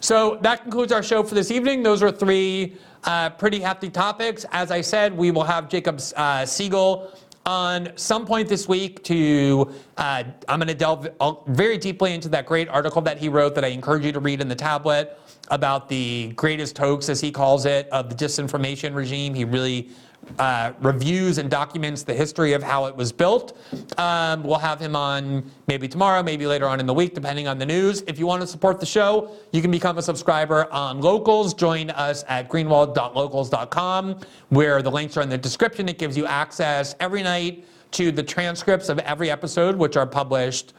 So 0.00 0.38
that 0.40 0.62
concludes 0.62 0.90
our 0.90 1.02
show 1.02 1.22
for 1.22 1.34
this 1.34 1.50
evening. 1.50 1.82
Those 1.82 2.02
are 2.02 2.10
three 2.10 2.78
uh, 3.04 3.28
pretty 3.28 3.60
hefty 3.60 3.90
topics. 3.90 4.46
As 4.52 4.70
I 4.70 4.80
said, 4.80 5.14
we 5.14 5.30
will 5.30 5.44
have 5.44 5.68
Jacob 5.68 6.00
uh, 6.16 6.46
Siegel 6.46 7.12
on 7.46 7.90
some 7.96 8.26
point 8.26 8.48
this 8.48 8.68
week 8.68 9.02
to 9.02 9.70
uh, 9.96 10.22
i'm 10.48 10.58
going 10.58 10.68
to 10.68 10.74
delve 10.74 11.08
uh, 11.20 11.32
very 11.48 11.78
deeply 11.78 12.12
into 12.12 12.28
that 12.28 12.44
great 12.44 12.68
article 12.68 13.00
that 13.00 13.18
he 13.18 13.28
wrote 13.28 13.54
that 13.54 13.64
i 13.64 13.68
encourage 13.68 14.04
you 14.04 14.12
to 14.12 14.20
read 14.20 14.40
in 14.40 14.48
the 14.48 14.54
tablet 14.54 15.18
about 15.50 15.88
the 15.88 16.32
greatest 16.36 16.78
hoax 16.78 17.08
as 17.08 17.20
he 17.20 17.30
calls 17.30 17.66
it 17.66 17.88
of 17.88 18.08
the 18.08 18.14
disinformation 18.14 18.94
regime 18.94 19.34
he 19.34 19.44
really 19.44 19.90
uh, 20.38 20.72
reviews 20.80 21.38
and 21.38 21.50
documents 21.50 22.02
the 22.02 22.14
history 22.14 22.52
of 22.52 22.62
how 22.62 22.86
it 22.86 22.94
was 22.94 23.12
built. 23.12 23.56
Um, 23.98 24.42
we'll 24.42 24.58
have 24.58 24.78
him 24.78 24.94
on 24.94 25.50
maybe 25.66 25.88
tomorrow, 25.88 26.22
maybe 26.22 26.46
later 26.46 26.66
on 26.68 26.80
in 26.80 26.86
the 26.86 26.94
week, 26.94 27.14
depending 27.14 27.48
on 27.48 27.58
the 27.58 27.66
news. 27.66 28.02
If 28.06 28.18
you 28.18 28.26
want 28.26 28.40
to 28.42 28.46
support 28.46 28.80
the 28.80 28.86
show, 28.86 29.32
you 29.52 29.62
can 29.62 29.70
become 29.70 29.98
a 29.98 30.02
subscriber 30.02 30.70
on 30.72 31.00
Locals. 31.00 31.54
Join 31.54 31.90
us 31.90 32.24
at 32.28 32.48
greenwald.locals.com, 32.48 34.20
where 34.50 34.82
the 34.82 34.90
links 34.90 35.16
are 35.16 35.22
in 35.22 35.28
the 35.28 35.38
description. 35.38 35.88
It 35.88 35.98
gives 35.98 36.16
you 36.16 36.26
access 36.26 36.94
every 37.00 37.22
night 37.22 37.64
to 37.92 38.12
the 38.12 38.22
transcripts 38.22 38.88
of 38.88 38.98
every 39.00 39.30
episode, 39.30 39.76
which 39.76 39.96
are 39.96 40.06
published 40.06 40.74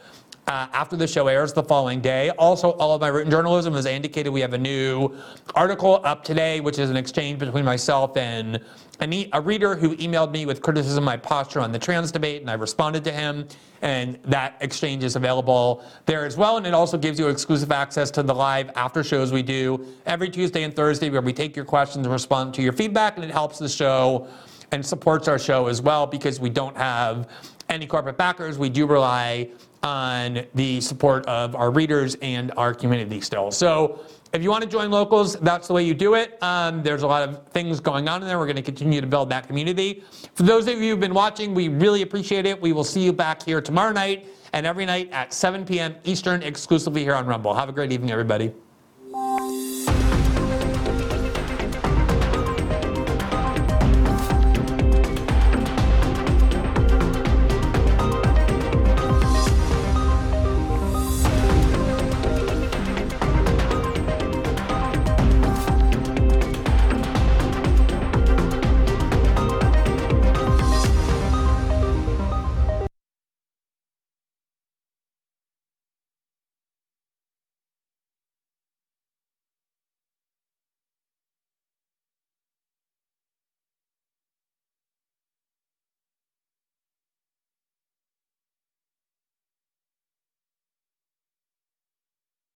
uh, 0.46 0.66
after 0.72 0.96
the 0.96 1.06
show 1.06 1.28
airs 1.28 1.52
the 1.52 1.62
following 1.62 2.00
day. 2.00 2.30
Also, 2.30 2.72
all 2.72 2.94
of 2.94 3.00
my 3.00 3.08
written 3.08 3.30
journalism, 3.30 3.74
as 3.74 3.86
I 3.86 3.92
indicated, 3.92 4.30
we 4.30 4.40
have 4.40 4.52
a 4.52 4.58
new 4.58 5.10
article 5.54 6.00
up 6.04 6.24
today, 6.24 6.60
which 6.60 6.78
is 6.78 6.90
an 6.90 6.96
exchange 6.96 7.38
between 7.38 7.64
myself 7.64 8.16
and 8.16 8.60
a, 9.00 9.28
a 9.32 9.40
reader 9.40 9.74
who 9.74 9.96
emailed 9.96 10.30
me 10.32 10.46
with 10.46 10.60
criticism 10.60 11.04
of 11.04 11.06
my 11.06 11.16
posture 11.16 11.60
on 11.60 11.72
the 11.72 11.78
trans 11.78 12.12
debate, 12.12 12.40
and 12.40 12.50
I 12.50 12.54
responded 12.54 13.04
to 13.04 13.12
him. 13.12 13.46
And 13.82 14.16
that 14.24 14.56
exchange 14.60 15.02
is 15.02 15.16
available 15.16 15.84
there 16.06 16.24
as 16.24 16.36
well. 16.36 16.56
And 16.56 16.64
it 16.64 16.72
also 16.72 16.96
gives 16.96 17.18
you 17.18 17.26
exclusive 17.26 17.72
access 17.72 18.12
to 18.12 18.22
the 18.22 18.34
live 18.34 18.70
after 18.76 19.02
shows 19.02 19.32
we 19.32 19.42
do 19.42 19.84
every 20.06 20.30
Tuesday 20.30 20.62
and 20.62 20.74
Thursday, 20.74 21.10
where 21.10 21.20
we 21.20 21.32
take 21.32 21.56
your 21.56 21.64
questions 21.64 22.06
and 22.06 22.12
respond 22.12 22.54
to 22.54 22.62
your 22.62 22.72
feedback, 22.72 23.16
and 23.16 23.24
it 23.24 23.32
helps 23.32 23.58
the 23.58 23.68
show 23.68 24.28
and 24.70 24.84
supports 24.84 25.28
our 25.28 25.38
show 25.38 25.66
as 25.66 25.82
well 25.82 26.06
because 26.06 26.40
we 26.40 26.48
don't 26.48 26.76
have 26.76 27.28
any 27.68 27.86
corporate 27.86 28.16
backers. 28.16 28.56
We 28.58 28.68
do 28.68 28.86
rely 28.86 29.50
on 29.82 30.44
the 30.54 30.80
support 30.80 31.26
of 31.26 31.54
our 31.54 31.70
readers 31.70 32.16
and 32.22 32.52
our 32.56 32.74
community 32.74 33.20
still. 33.20 33.50
So 33.50 34.04
if 34.32 34.42
you 34.42 34.50
want 34.50 34.64
to 34.64 34.70
join 34.70 34.90
locals, 34.90 35.36
that's 35.36 35.68
the 35.68 35.74
way 35.74 35.84
you 35.84 35.92
do 35.92 36.14
it. 36.14 36.42
Um, 36.42 36.82
there's 36.82 37.02
a 37.02 37.06
lot 37.06 37.28
of 37.28 37.46
things 37.48 37.80
going 37.80 38.08
on 38.08 38.22
in 38.22 38.28
there. 38.28 38.38
We're 38.38 38.46
going 38.46 38.56
to 38.56 38.62
continue 38.62 39.00
to 39.00 39.06
build 39.06 39.28
that 39.30 39.46
community. 39.46 40.04
For 40.34 40.44
those 40.44 40.66
of 40.68 40.80
you 40.80 40.90
who've 40.90 41.00
been 41.00 41.14
watching, 41.14 41.54
we 41.54 41.68
really 41.68 42.02
appreciate 42.02 42.46
it. 42.46 42.60
We 42.60 42.72
will 42.72 42.84
see 42.84 43.02
you 43.02 43.12
back 43.12 43.42
here 43.42 43.60
tomorrow 43.60 43.92
night 43.92 44.26
and 44.52 44.66
every 44.66 44.86
night 44.86 45.10
at 45.12 45.32
7 45.32 45.64
p.m. 45.64 45.96
Eastern 46.04 46.42
exclusively 46.42 47.02
here 47.02 47.14
on 47.14 47.26
Rumble. 47.26 47.54
Have 47.54 47.68
a 47.68 47.72
great 47.72 47.92
evening, 47.92 48.10
everybody. 48.10 48.52